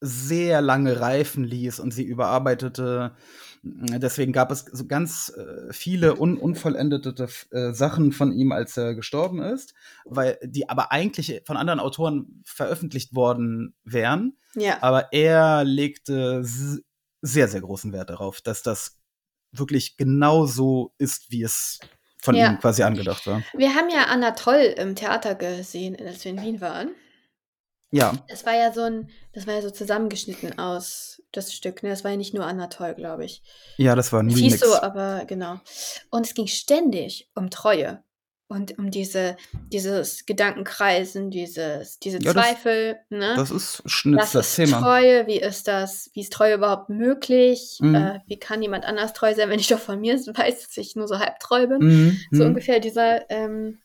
sehr 0.02 0.62
lange 0.62 1.00
reifen 1.00 1.44
ließ 1.44 1.80
und 1.80 1.92
sie 1.92 2.04
überarbeitete. 2.04 3.16
Deswegen 3.68 4.32
gab 4.32 4.52
es 4.52 4.60
so 4.72 4.86
ganz 4.86 5.34
äh, 5.36 5.74
viele 5.74 6.20
un 6.20 6.38
unvollendete 6.38 7.28
äh, 7.52 7.74
Sachen 7.74 8.12
von 8.12 8.32
ihm, 8.32 8.52
als 8.52 8.78
er 8.78 8.94
gestorben 8.94 9.42
ist, 9.42 9.74
weil 10.06 10.38
die 10.44 10.70
aber 10.70 10.92
eigentlich 10.92 11.42
von 11.46 11.58
anderen 11.58 11.80
Autoren 11.80 12.44
veröffentlicht 12.46 13.16
worden 13.16 13.74
wären. 13.84 14.38
ja. 14.54 14.78
Aber 14.84 15.12
er 15.14 15.64
legte 15.64 16.42
sehr, 16.44 17.48
sehr 17.48 17.62
großen 17.62 17.92
Wert 17.92 18.12
darauf, 18.12 18.40
dass 18.42 18.62
das 18.62 19.00
wirklich 19.52 19.98
genau 19.98 20.46
so 20.46 20.94
ist, 21.00 21.32
wie 21.32 21.42
es 21.42 21.80
von 22.22 22.36
Ja. 22.36 22.52
ihm 22.52 22.60
quasi 22.60 22.84
angedacht 22.84 23.26
war. 23.26 23.42
Wir 23.54 23.74
haben 23.74 23.90
ja 23.90 24.06
Anatol 24.06 24.76
im 24.78 24.96
Theater 24.96 25.34
gesehen, 25.34 25.96
als 26.00 26.24
wir 26.24 26.32
in 26.32 26.42
Wien 26.42 26.62
waren. 26.62 26.90
Ja, 27.96 28.14
Das 28.28 28.46
war 28.46 28.54
ja 28.56 28.72
so 28.74 28.82
ein, 28.82 29.10
das 29.34 29.48
war 29.48 29.54
ja 29.56 29.62
so 29.62 29.70
zusammengeschnitten 29.72 30.60
aus 30.60 31.22
das 31.32 31.54
Stück, 31.54 31.84
ne? 31.84 31.90
Das 31.90 32.04
war 32.04 32.12
ja 32.12 32.18
nicht 32.18 32.34
nur 32.34 32.46
Anatol, 32.46 32.94
glaube 32.94 33.26
ich. 33.26 33.42
ja, 33.78 33.96
das 33.96 34.12
war 34.14 34.22
ein 34.22 34.30
Remix. 34.30 34.60
so, 34.60 34.76
aber 34.82 35.24
genau. 35.26 35.60
Und 36.10 36.26
es 36.26 36.34
ging 36.34 36.48
ständig 36.48 37.30
um 37.36 37.50
Treue 37.50 38.04
und 38.48 38.78
um 38.78 38.92
diese, 38.92 39.38
dieses 39.72 40.26
Gedankenkreisen, 40.26 41.32
dieses, 41.32 42.00
diese 42.00 42.20
Ja, 42.22 42.34
das- 42.34 42.46
Zweifel, 42.46 42.98
ne? 43.10 43.34
Das 43.36 43.50
ist 43.52 43.82
Was 43.84 43.92
Schnitzlers 43.92 44.48
ist 44.50 44.56
Thema. 44.56 44.80
Treue? 44.82 45.28
Wie 45.28 45.40
ist 45.40 45.68
das? 45.68 46.10
Wie 46.14 46.22
ist 46.22 46.32
Treue 46.34 46.56
überhaupt 46.56 46.90
möglich? 46.90 47.78
Mhm. 47.82 47.96
Äh, 47.96 48.20
wie 48.28 48.38
kann 48.38 48.62
jemand 48.62 48.86
anders 48.86 49.14
treu 49.14 49.34
sein, 49.34 49.50
wenn 49.50 49.60
ich 49.60 49.68
doch 49.68 49.80
von 49.80 50.00
mir 50.00 50.16
weiß, 50.16 50.68
dass 50.68 50.78
ich 50.78 50.96
nur 50.96 51.08
so 51.08 51.18
halb 51.20 51.40
treu 51.40 51.68
bin? 51.68 51.80
Mhm, 51.80 52.20
So 52.32 52.44
mhm. 52.44 52.50
ungefähr 52.50 52.80
dieser, 52.80 53.30
ähm, 53.32 53.80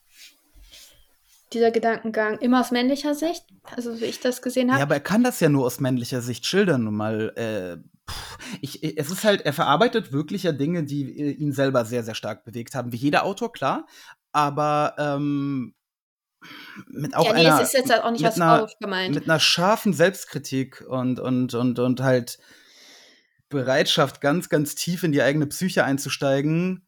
dieser 1.52 1.70
Gedankengang 1.70 2.38
immer 2.38 2.60
aus 2.60 2.70
männlicher 2.70 3.14
Sicht, 3.14 3.44
also 3.76 4.00
wie 4.00 4.04
ich 4.04 4.20
das 4.20 4.40
gesehen 4.42 4.68
Ja, 4.68 4.74
habe. 4.74 4.82
aber 4.84 4.94
er 4.94 5.00
kann 5.00 5.24
das 5.24 5.40
ja 5.40 5.48
nur 5.48 5.66
aus 5.66 5.80
männlicher 5.80 6.20
Sicht 6.20 6.46
schildern, 6.46 6.84
nun 6.84 6.94
mal. 6.96 7.32
Äh, 7.36 8.10
pff, 8.10 8.38
ich, 8.60 8.82
ich- 8.84 8.96
es 8.98 9.10
ist 9.10 9.24
halt, 9.24 9.40
er 9.42 9.52
verarbeitet 9.52 10.12
wirklich 10.12 10.44
ja 10.44 10.52
Dinge, 10.52 10.84
die 10.84 11.18
äh, 11.18 11.30
ihn 11.32 11.52
selber 11.52 11.84
sehr, 11.84 12.04
sehr 12.04 12.14
stark 12.14 12.44
bewegt 12.44 12.74
haben. 12.74 12.92
Wie 12.92 12.96
jeder 12.96 13.24
Autor, 13.24 13.52
klar. 13.52 13.86
Aber 14.32 14.94
ähm, 14.98 15.74
mit 16.88 17.14
auch 17.16 17.26
ja, 17.26 17.32
nee, 17.34 17.40
einer, 17.46 17.60
es 17.60 17.68
ist 17.68 17.74
jetzt 17.74 17.90
halt 17.90 18.04
auch 18.04 18.12
nicht 18.12 18.24
einer- 18.24 18.62
aufgemeint. 18.64 19.14
mit 19.14 19.24
einer 19.24 19.40
scharfen 19.40 19.92
Selbstkritik 19.92 20.84
und, 20.88 21.18
und, 21.20 21.52
und, 21.54 21.78
und 21.78 22.00
halt 22.00 22.38
Bereitschaft, 23.48 24.20
ganz, 24.20 24.48
ganz 24.48 24.76
tief 24.76 25.02
in 25.02 25.10
die 25.12 25.22
eigene 25.22 25.46
Psyche 25.48 25.84
einzusteigen 25.84 26.86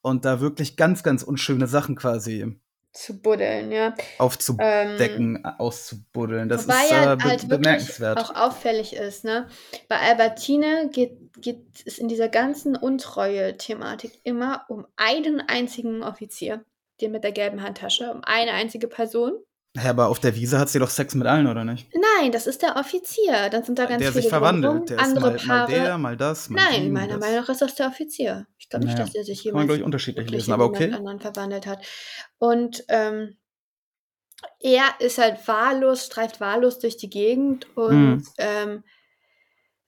und 0.00 0.24
da 0.24 0.40
wirklich 0.40 0.76
ganz, 0.76 1.02
ganz 1.02 1.22
unschöne 1.22 1.66
Sachen 1.66 1.94
quasi 1.96 2.58
zu 2.94 3.20
buddeln, 3.20 3.72
ja. 3.72 3.94
aufzudecken, 4.18 5.36
Ähm, 5.36 5.46
auszubuddeln. 5.58 6.48
Das 6.48 6.64
ist 6.64 6.90
ja 6.90 7.12
äh, 7.12 7.16
be 7.16 7.24
halt 7.24 7.48
bemerkenswert. 7.48 8.18
auch 8.18 8.34
auffällig 8.34 8.94
ist, 8.94 9.24
ne? 9.24 9.48
Bei 9.88 9.98
Albertine 9.98 10.88
geht, 10.92 11.18
geht 11.36 11.66
es 11.84 11.98
in 11.98 12.08
dieser 12.08 12.28
ganzen 12.28 12.76
Untreue-Thematik 12.76 14.20
immer 14.22 14.64
um 14.68 14.86
einen 14.96 15.40
einzigen 15.40 16.04
Offizier, 16.04 16.64
den 17.00 17.10
mit 17.10 17.24
der 17.24 17.32
gelben 17.32 17.62
Handtasche, 17.62 18.12
um 18.12 18.22
eine 18.22 18.52
einzige 18.52 18.86
Person. 18.86 19.32
Ja, 19.76 19.90
aber 19.90 20.06
auf 20.08 20.20
der 20.20 20.36
Wiese 20.36 20.58
hat 20.58 20.68
sie 20.68 20.78
doch 20.78 20.88
Sex 20.88 21.16
mit 21.16 21.26
allen, 21.26 21.48
oder 21.48 21.64
nicht? 21.64 21.88
Nein, 21.92 22.30
das 22.30 22.46
ist 22.46 22.62
der 22.62 22.76
Offizier. 22.76 23.50
Dann 23.50 23.64
sind 23.64 23.76
da 23.78 23.86
ganz 23.86 23.98
der 23.98 24.12
viele 24.12 24.22
sich 24.22 24.28
verwandelt. 24.30 24.88
Der 24.90 24.98
ist 24.98 25.02
andere 25.04 25.32
mal, 25.32 25.32
mal 25.32 25.58
Paare. 25.66 25.72
der, 25.72 25.98
mal 25.98 26.16
das, 26.16 26.48
mal 26.48 26.62
Nein, 26.62 26.82
die, 26.84 26.90
mal 26.90 27.06
meiner. 27.06 27.18
Meinung 27.18 27.40
nach 27.40 27.48
ist 27.48 27.60
das 27.60 27.74
der 27.74 27.88
Offizier. 27.88 28.46
Ich 28.58 28.68
glaube 28.68 28.84
nicht, 28.84 28.94
Naja, 28.94 29.04
dass 29.06 29.12
der 29.14 29.24
sich 29.24 29.42
kann 29.42 29.54
man, 29.54 29.66
glaub 29.66 29.78
ich, 29.78 29.84
unterschiedlich 29.84 30.30
lesen, 30.30 30.52
aber 30.52 30.64
jemand 30.66 30.82
okay. 30.82 30.92
anderen 30.92 31.20
verwandelt 31.20 31.66
hat. 31.66 31.84
Und 32.38 32.84
ähm, 32.88 33.36
er 34.60 34.84
ist 35.00 35.18
halt 35.18 35.46
wahllos, 35.48 36.06
streift 36.06 36.40
wahllos 36.40 36.78
durch 36.78 36.96
die 36.96 37.10
Gegend 37.10 37.66
und 37.76 38.16
Mhm. 38.16 38.24
ähm, 38.38 38.84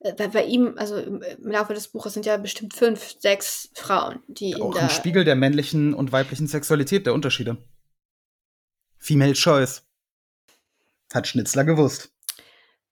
äh, 0.00 0.14
bei, 0.14 0.28
bei 0.28 0.44
ihm, 0.44 0.74
also 0.78 0.96
im, 0.96 1.22
Laufe 1.42 1.74
des 1.74 1.88
Buches 1.88 2.14
sind 2.14 2.26
ja 2.26 2.36
bestimmt 2.38 2.74
fünf, 2.74 3.14
sechs 3.20 3.70
Frauen, 3.74 4.20
die 4.26 4.60
Auch 4.60 4.74
ein 4.76 4.90
Spiegel 4.90 5.24
der 5.24 5.36
männlichen 5.36 5.94
und 5.94 6.10
weiblichen 6.10 6.48
Sexualität, 6.48 7.06
der 7.06 7.14
Unterschiede. 7.14 7.58
Female 9.06 9.34
Choice. 9.34 9.82
Hat 11.14 11.28
Schnitzler 11.28 11.62
gewusst. 11.62 12.10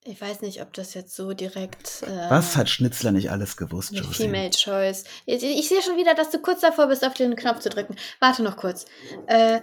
Ich 0.04 0.20
weiß 0.20 0.42
nicht, 0.42 0.62
ob 0.62 0.72
das 0.72 0.94
jetzt 0.94 1.16
so 1.16 1.32
direkt. 1.32 2.04
Äh, 2.04 2.30
Was 2.30 2.56
hat 2.56 2.70
Schnitzler 2.70 3.10
nicht 3.10 3.32
alles 3.32 3.56
gewusst, 3.56 3.90
Josie? 3.92 4.24
Female 4.24 4.50
Choice. 4.50 5.02
Ich, 5.26 5.42
ich 5.42 5.68
sehe 5.68 5.82
schon 5.82 5.96
wieder, 5.96 6.14
dass 6.14 6.30
du 6.30 6.38
kurz 6.38 6.60
davor 6.60 6.86
bist, 6.86 7.04
auf 7.04 7.14
den 7.14 7.34
Knopf 7.34 7.58
zu 7.58 7.68
drücken. 7.68 7.96
Warte 8.20 8.44
noch 8.44 8.56
kurz. 8.56 8.84
Äh, 9.26 9.60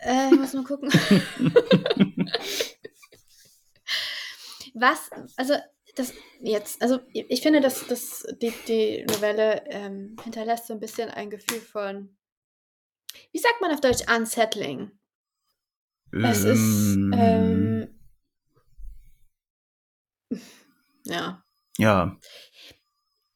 äh, 0.00 0.26
ich 0.30 0.38
muss 0.38 0.52
mal 0.52 0.64
gucken. 0.64 0.90
Was, 4.74 5.08
also, 5.36 5.54
das 5.96 6.12
jetzt, 6.40 6.82
also, 6.82 7.00
ich 7.14 7.24
ich 7.30 7.40
finde, 7.40 7.62
dass, 7.62 7.86
dass 7.86 8.26
die, 8.42 8.52
die 8.68 9.06
Novelle 9.08 9.64
ähm, 9.68 10.16
hinterlässt 10.22 10.66
so 10.66 10.74
ein 10.74 10.80
bisschen 10.80 11.08
ein 11.08 11.30
Gefühl 11.30 11.60
von, 11.60 12.14
wie 13.32 13.38
sagt 13.38 13.62
man 13.62 13.72
auf 13.72 13.80
Deutsch, 13.80 14.02
unsettling. 14.14 14.90
Es 16.12 16.44
ist, 16.44 16.96
ähm, 17.14 17.88
ja, 21.04 21.42
ja, 21.78 22.16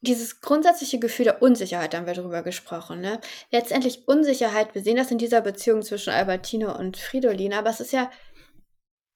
dieses 0.05 0.41
grundsätzliche 0.41 0.99
Gefühl 0.99 1.25
der 1.25 1.43
Unsicherheit, 1.43 1.93
da 1.93 1.99
haben 1.99 2.07
wir 2.07 2.15
drüber 2.15 2.43
gesprochen, 2.43 3.01
ne? 3.01 3.21
Letztendlich 3.51 4.07
Unsicherheit, 4.07 4.75
wir 4.75 4.83
sehen 4.83 4.97
das 4.97 5.11
in 5.11 5.19
dieser 5.19 5.41
Beziehung 5.41 5.83
zwischen 5.83 6.13
Albertine 6.13 6.77
und 6.77 6.97
Fridolin, 6.99 7.55
aber 7.55 7.71
es 7.71 7.81
ist 7.81 7.93
ja 7.93 8.11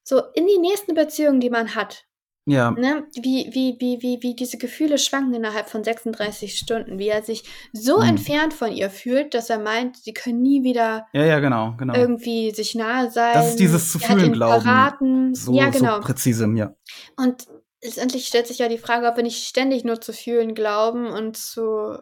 so 0.02 0.22
in 0.34 0.46
die 0.46 0.58
nächsten 0.58 0.94
Beziehungen, 0.94 1.40
die 1.40 1.50
man 1.50 1.74
hat, 1.74 2.07
ja. 2.50 2.70
ne? 2.70 3.06
Wie, 3.14 3.50
wie, 3.52 3.76
wie, 3.78 4.02
wie, 4.02 4.18
wie 4.22 4.34
diese 4.34 4.58
Gefühle 4.58 4.98
schwanken 4.98 5.34
innerhalb 5.34 5.68
von 5.68 5.84
36 5.84 6.56
Stunden, 6.56 6.98
wie 6.98 7.08
er 7.08 7.22
sich 7.22 7.44
so 7.72 7.98
Mhm. 7.98 8.08
entfernt 8.08 8.54
von 8.54 8.72
ihr 8.72 8.90
fühlt, 8.90 9.34
dass 9.34 9.50
er 9.50 9.58
meint, 9.58 9.96
sie 9.96 10.12
können 10.12 10.42
nie 10.42 10.62
wieder 10.62 11.06
Ja, 11.12 11.24
ja, 11.24 11.38
genau, 11.40 11.74
genau. 11.78 11.94
irgendwie 11.94 12.50
sich 12.52 12.74
nahe 12.74 13.10
sein. 13.10 13.34
Das 13.34 13.50
ist 13.50 13.60
dieses 13.60 13.92
zu 13.92 13.98
fühlen 13.98 14.32
glauben. 14.32 14.62
Verraten. 14.62 15.34
So, 15.34 15.52
ja, 15.52 15.70
genau. 15.70 15.96
so 15.96 16.00
präzise, 16.02 16.48
ja. 16.54 16.74
Und 17.16 17.46
letztendlich 17.82 18.26
stellt 18.26 18.46
sich 18.46 18.58
ja 18.58 18.68
die 18.68 18.78
Frage, 18.78 19.06
ob 19.06 19.16
wir 19.16 19.22
nicht 19.22 19.46
ständig 19.46 19.84
nur 19.84 20.00
zu 20.00 20.12
fühlen 20.12 20.54
glauben 20.54 21.06
und 21.08 21.36
zu, 21.36 21.98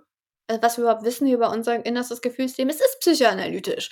also 0.48 0.62
was 0.62 0.76
wir 0.78 0.84
überhaupt 0.84 1.04
wissen 1.04 1.28
über 1.28 1.50
unser 1.50 1.84
innerstes 1.84 2.22
Gefühlsleben. 2.22 2.70
Es 2.70 2.80
ist 2.80 3.00
psychoanalytisch. 3.00 3.90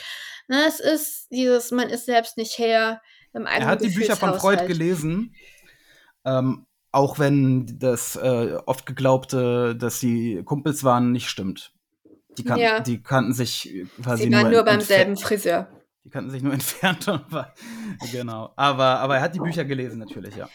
Ne, 0.49 0.63
es 0.69 0.79
ist 0.79 1.29
dieses, 1.31 1.71
man 1.71 1.89
ist 1.89 2.07
selbst 2.07 2.37
nicht 2.37 2.59
Herr 2.59 3.01
im 3.33 3.47
eigenen 3.47 3.63
Er 3.63 3.73
hat 3.73 3.83
die 3.83 3.89
Bücher 3.89 4.15
von 4.17 4.35
Freud 4.35 4.67
gelesen. 4.67 5.35
Ähm, 6.25 6.67
auch 6.93 7.19
wenn 7.19 7.79
das 7.79 8.17
äh, 8.17 8.57
oft 8.67 8.87
geglaubte, 8.87 9.75
dass 9.77 9.99
sie 10.01 10.43
Kumpels 10.45 10.85
waren, 10.85 11.13
nicht 11.13 11.29
stimmt. 11.29 11.73
Die, 12.39 12.45
kan 12.45 12.59
Ja. 12.59 12.81
die 12.81 13.03
kannten 13.03 13.33
sich 13.33 13.85
quasi 14.03 14.25
Sie 14.25 14.33
waren 14.33 14.43
nur, 14.43 14.51
nur 14.53 14.63
beim 14.65 14.81
selben 14.81 15.17
Friseur. 15.17 15.69
Die 16.05 16.11
kannten 16.11 16.31
sich 16.31 16.43
nur 16.43 16.53
entfernt. 16.55 17.07
Und 17.09 17.31
war, 17.33 17.55
genau. 18.13 18.53
Aber, 18.57 19.01
aber 19.01 19.17
er 19.17 19.23
hat 19.23 19.35
die 19.35 19.41
Bücher 19.41 19.65
gelesen, 19.65 19.99
natürlich, 19.99 20.37
ja. 20.37 20.49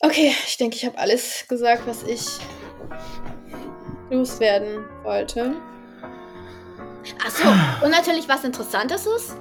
Okay, 0.00 0.32
ich 0.46 0.56
denke, 0.58 0.76
ich 0.76 0.84
habe 0.84 0.98
alles 0.98 1.46
gesagt, 1.48 1.86
was 1.86 2.02
ich 2.02 2.20
loswerden 4.10 4.84
wollte. 5.02 5.54
Achso, 7.24 7.48
und 7.84 7.90
natürlich, 7.90 8.28
was 8.28 8.44
Interessantes 8.44 9.06
ist, 9.06 9.36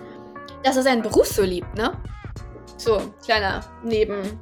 dass 0.64 0.78
er 0.78 0.84
seinen 0.84 1.02
Beruf 1.02 1.28
so 1.28 1.44
liebt, 1.44 1.74
ne? 1.76 1.98
So, 2.78 3.14
kleiner 3.24 3.62
Neben. 3.84 4.40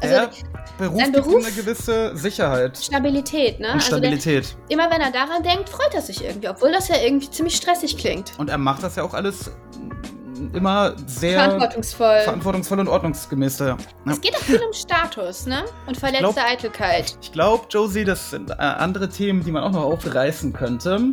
Also 0.00 0.14
Der 0.14 0.30
Beruf, 0.78 1.00
sein 1.00 1.12
Beruf- 1.12 1.44
eine 1.44 1.52
gewisse 1.54 2.16
Sicherheit 2.16 2.76
Stabilität, 2.78 3.58
ne? 3.58 3.66
und 3.68 3.74
Also 3.74 3.90
der, 3.90 3.96
Stabilität. 3.98 4.56
immer 4.68 4.88
wenn 4.90 5.00
er 5.00 5.10
daran 5.10 5.42
denkt, 5.42 5.68
freut 5.68 5.92
er 5.94 6.02
sich 6.02 6.24
irgendwie, 6.24 6.48
obwohl 6.48 6.70
das 6.72 6.88
ja 6.88 6.96
irgendwie 7.02 7.28
ziemlich 7.30 7.56
stressig 7.56 7.96
klingt. 7.98 8.32
und 8.38 8.48
er 8.48 8.58
macht 8.58 8.82
das 8.84 8.94
ja 8.96 9.02
auch 9.02 9.12
alles 9.14 9.50
mm, 9.76 10.54
immer 10.54 10.94
sehr 11.06 11.40
Verantwortungsvoll. 11.40 12.20
verantwortungsvoll 12.20 12.78
und 12.78 12.88
ordnungsgemäß. 12.88 13.58
Ja. 13.58 13.66
Ja. 13.68 13.76
Es 14.12 14.20
geht 14.20 14.36
auch 14.36 14.40
viel 14.42 14.62
um 14.62 14.72
Status, 14.72 15.46
ne? 15.46 15.64
Und 15.88 15.96
verletzte 15.96 16.32
glaub- 16.32 16.38
Eitelkeit. 16.48 17.18
Ich 17.20 17.32
glaube, 17.32 17.66
Josie, 17.70 18.04
das 18.04 18.30
sind 18.30 18.50
äh, 18.50 18.54
andere 18.54 19.08
Themen, 19.08 19.42
die 19.42 19.50
man 19.50 19.64
auch 19.64 19.72
noch 19.72 19.82
aufreißen 19.82 20.52
könnte. 20.52 21.12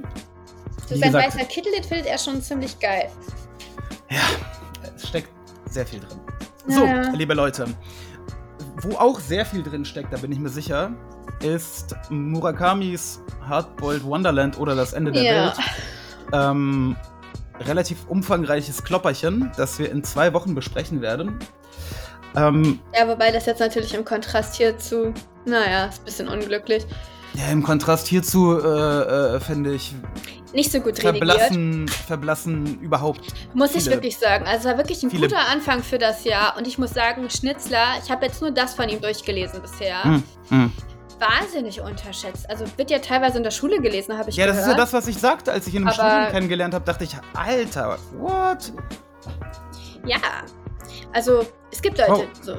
So 0.87 0.95
sein 0.95 1.01
gesagt- 1.11 1.33
weißer 1.35 1.45
Kittel, 1.47 1.71
den 1.71 1.83
findet 1.83 2.05
er 2.05 2.19
schon 2.19 2.39
ziemlich 2.39 2.79
geil. 2.79 3.09
Es 4.95 5.07
steckt 5.07 5.29
sehr 5.69 5.85
viel 5.87 5.99
drin. 5.99 6.19
So, 6.67 6.83
Ja. 6.85 7.09
liebe 7.11 7.33
Leute, 7.33 7.65
wo 8.81 8.97
auch 8.97 9.19
sehr 9.19 9.45
viel 9.45 9.63
drin 9.63 9.85
steckt, 9.85 10.11
da 10.13 10.17
bin 10.17 10.31
ich 10.31 10.39
mir 10.39 10.49
sicher, 10.49 10.91
ist 11.41 11.95
Murakamis 12.09 13.21
Hardboiled 13.47 14.03
Wonderland 14.03 14.59
oder 14.59 14.75
das 14.75 14.93
Ende 14.93 15.11
der 15.11 15.23
Ja. 15.23 15.45
Welt. 15.45 15.53
Ähm, 16.33 16.95
relativ 17.61 18.05
umfangreiches 18.07 18.83
Klopperchen, 18.83 19.51
das 19.57 19.79
wir 19.79 19.91
in 19.91 20.03
zwei 20.03 20.33
Wochen 20.33 20.55
besprechen 20.55 21.01
werden. 21.01 21.39
Ähm, 22.35 22.79
Ja, 22.97 23.07
wobei 23.07 23.31
das 23.31 23.45
jetzt 23.45 23.59
natürlich 23.59 23.93
im 23.93 24.03
Kontrast 24.03 24.55
hier 24.55 24.77
zu, 24.77 25.13
naja, 25.45 25.85
ist 25.85 25.99
ein 26.01 26.05
bisschen 26.05 26.27
unglücklich. 26.27 26.85
ja, 27.33 27.47
im 27.51 27.63
Kontrast 27.63 28.07
hierzu 28.07 28.59
äh, 28.59 29.35
äh, 29.35 29.39
finde 29.39 29.73
ich 29.73 29.93
Nicht 30.55 30.71
so 30.71 30.79
gut 30.79 30.97
redigiert. 31.03 31.17
verblassen, 31.17 31.87
verblassen 31.87 32.79
überhaupt. 32.81 33.21
Muss 33.53 33.75
ich 33.75 33.85
wirklich 33.87 34.17
sagen. 34.17 34.45
Also 34.47 34.59
es 34.59 34.65
war 34.65 34.77
wirklich 34.77 35.03
ein 35.03 35.09
guter 35.09 35.37
Anfang 35.51 35.83
für 35.83 35.97
das 35.99 36.23
Jahr. 36.23 36.55
Und 36.57 36.65
ich 36.65 36.77
muss 36.77 36.91
sagen, 36.91 37.29
Schnitzler, 37.29 37.83
ich 38.03 38.09
habe 38.09 38.25
jetzt 38.25 38.41
nur 38.41 38.51
das 38.51 38.73
von 38.73 38.87
ihm 38.89 39.01
durchgelesen 39.01 39.61
bisher. 39.61 40.03
Mm, 40.05 40.23
mm. 40.55 40.71
Wahnsinnig 41.19 41.81
unterschätzt. 41.81 42.49
Also 42.49 42.65
wird 42.77 42.89
ja 42.89 42.99
teilweise 42.99 43.37
in 43.37 43.43
der 43.43 43.51
Schule 43.51 43.79
gelesen, 43.81 44.17
habe 44.17 44.29
ich 44.29 44.37
Ja, 44.37 44.47
das 44.47 44.55
gehört. 44.55 44.71
ist 44.71 44.77
ja 44.77 44.83
das, 44.83 44.93
was 44.93 45.07
ich 45.07 45.17
sagte, 45.17 45.51
als 45.51 45.67
ich 45.67 45.73
ihn 45.75 45.81
im 45.83 45.87
Aber- 45.89 45.93
Studium 45.95 46.31
kennengelernt 46.31 46.73
habe, 46.73 46.85
dachte 46.85 47.03
ich, 47.03 47.11
Alter, 47.33 47.97
what? 48.17 48.71
Ja. 50.05 50.17
Also 51.13 51.45
es 51.71 51.81
gibt 51.81 51.97
Leute, 51.97 52.11
Oh. 52.13 52.23
so. 52.41 52.55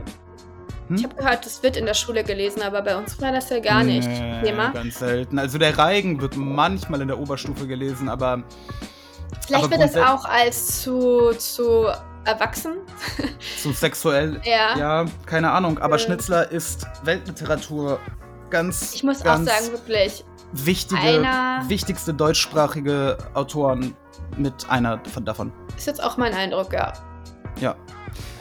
Hm? 0.89 0.97
Ich 0.97 1.05
habe 1.05 1.15
gehört, 1.17 1.45
das 1.47 1.63
wird 1.63 1.77
in 1.77 1.87
der 1.87 1.95
Schule 1.95 2.23
gelesen, 2.25 2.63
aber 2.63 2.83
bei 2.83 2.97
uns 2.97 3.21
war 3.21 3.33
das 3.33 3.51
ja 3.51 3.61
gar 3.61 3.83
nicht 3.83 4.07
Nee, 4.09 4.43
Thema. 4.45 4.71
Ganz 4.71 4.99
selten. 4.99 5.39
Also 5.39 5.59
der 5.59 5.77
Reigen 5.77 6.21
wird 6.21 6.37
manchmal 6.37 7.01
in 7.01 7.09
der 7.09 7.19
Oberstufe 7.19 7.67
gelesen, 7.67 8.09
aber 8.09 8.43
Vielleicht 9.47 9.65
aber 9.65 9.79
wird 9.79 9.95
das 9.95 9.97
auch 9.97 10.25
als 10.25 10.83
zu, 10.83 11.33
zu 11.39 11.87
erwachsen. 12.25 12.75
so 13.59 13.73
sexuell. 13.73 14.41
Ja. 14.45 14.77
Ja, 14.79 15.05
keine 15.27 15.51
Ahnung. 15.53 15.79
Aber 15.79 15.97
Äh. 15.97 15.99
Schnitzler 16.01 16.51
ist 16.51 16.87
Weltliteratur. 17.05 17.99
Ganz, 18.51 18.95
Ich 18.95 19.03
muss 19.03 19.21
auch 19.23 19.25
ganz 19.25 19.49
sagen, 19.51 19.73
wirklich. 19.73 20.25
wichtige, 20.53 21.01
einer- 21.01 21.65
wichtigste 21.69 22.15
deutschsprachige 22.15 23.19
Autoren 23.35 23.97
mit 24.37 24.69
einer 24.71 25.01
von 25.13 25.25
davon. 25.25 25.53
Ist 25.77 25.87
jetzt 25.89 26.03
auch 26.03 26.17
mein 26.17 26.33
Eindruck, 26.33 26.73
ja. 26.73 26.93
Ja. 27.61 27.75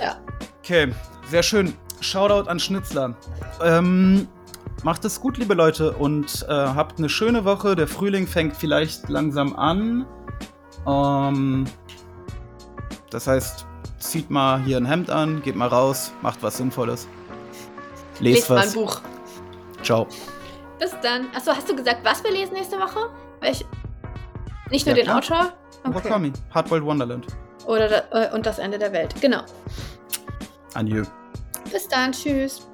Ja. 0.01 0.17
Okay, 0.59 0.93
sehr 1.29 1.41
schön. 1.43 1.75
Shoutout 2.01 2.49
an 2.49 2.59
Schnitzler. 2.59 3.15
Ähm, 3.61 4.27
macht 4.83 5.05
es 5.05 5.19
gut, 5.19 5.37
liebe 5.37 5.53
Leute, 5.53 5.91
und 5.93 6.45
äh, 6.47 6.51
habt 6.51 6.99
eine 6.99 7.09
schöne 7.09 7.45
Woche. 7.45 7.75
Der 7.75 7.87
Frühling 7.87 8.27
fängt 8.27 8.55
vielleicht 8.55 9.09
langsam 9.09 9.55
an. 9.55 10.05
Ähm, 10.87 11.65
das 13.09 13.27
heißt, 13.27 13.65
zieht 13.99 14.29
mal 14.29 14.61
hier 14.61 14.77
ein 14.77 14.85
Hemd 14.85 15.09
an, 15.09 15.41
geht 15.41 15.55
mal 15.55 15.67
raus, 15.67 16.11
macht 16.21 16.41
was 16.43 16.57
Sinnvolles. 16.57 17.07
Lest, 18.19 18.35
Lest 18.35 18.49
mal 18.49 18.57
ein 18.59 18.67
was. 18.67 18.73
Buch. 18.73 19.01
Ciao. 19.83 20.07
Bis 20.79 20.93
dann. 21.01 21.27
Achso, 21.35 21.51
hast 21.51 21.69
du 21.69 21.75
gesagt, 21.75 21.99
was 22.03 22.23
wir 22.23 22.31
lesen 22.31 22.53
nächste 22.53 22.77
Woche? 22.77 23.09
Welch? 23.41 23.65
Nicht 24.69 24.85
nur 24.85 24.95
Ja, 24.95 25.03
den 25.03 25.05
klar. 25.05 25.17
Autor? 25.17 25.53
Okay. 25.83 25.89
Murakami, 25.93 26.33
Hardboiled 26.53 26.85
Wonderland. 26.85 27.27
Oder 27.65 28.03
äh, 28.13 28.33
und 28.33 28.45
das 28.45 28.59
Ende 28.59 28.77
der 28.77 28.91
Welt. 28.91 29.13
Genau. 29.21 29.41
Adieu. 30.73 31.03
Bis 31.71 31.87
dann. 31.87 32.11
Tschüss. 32.11 32.67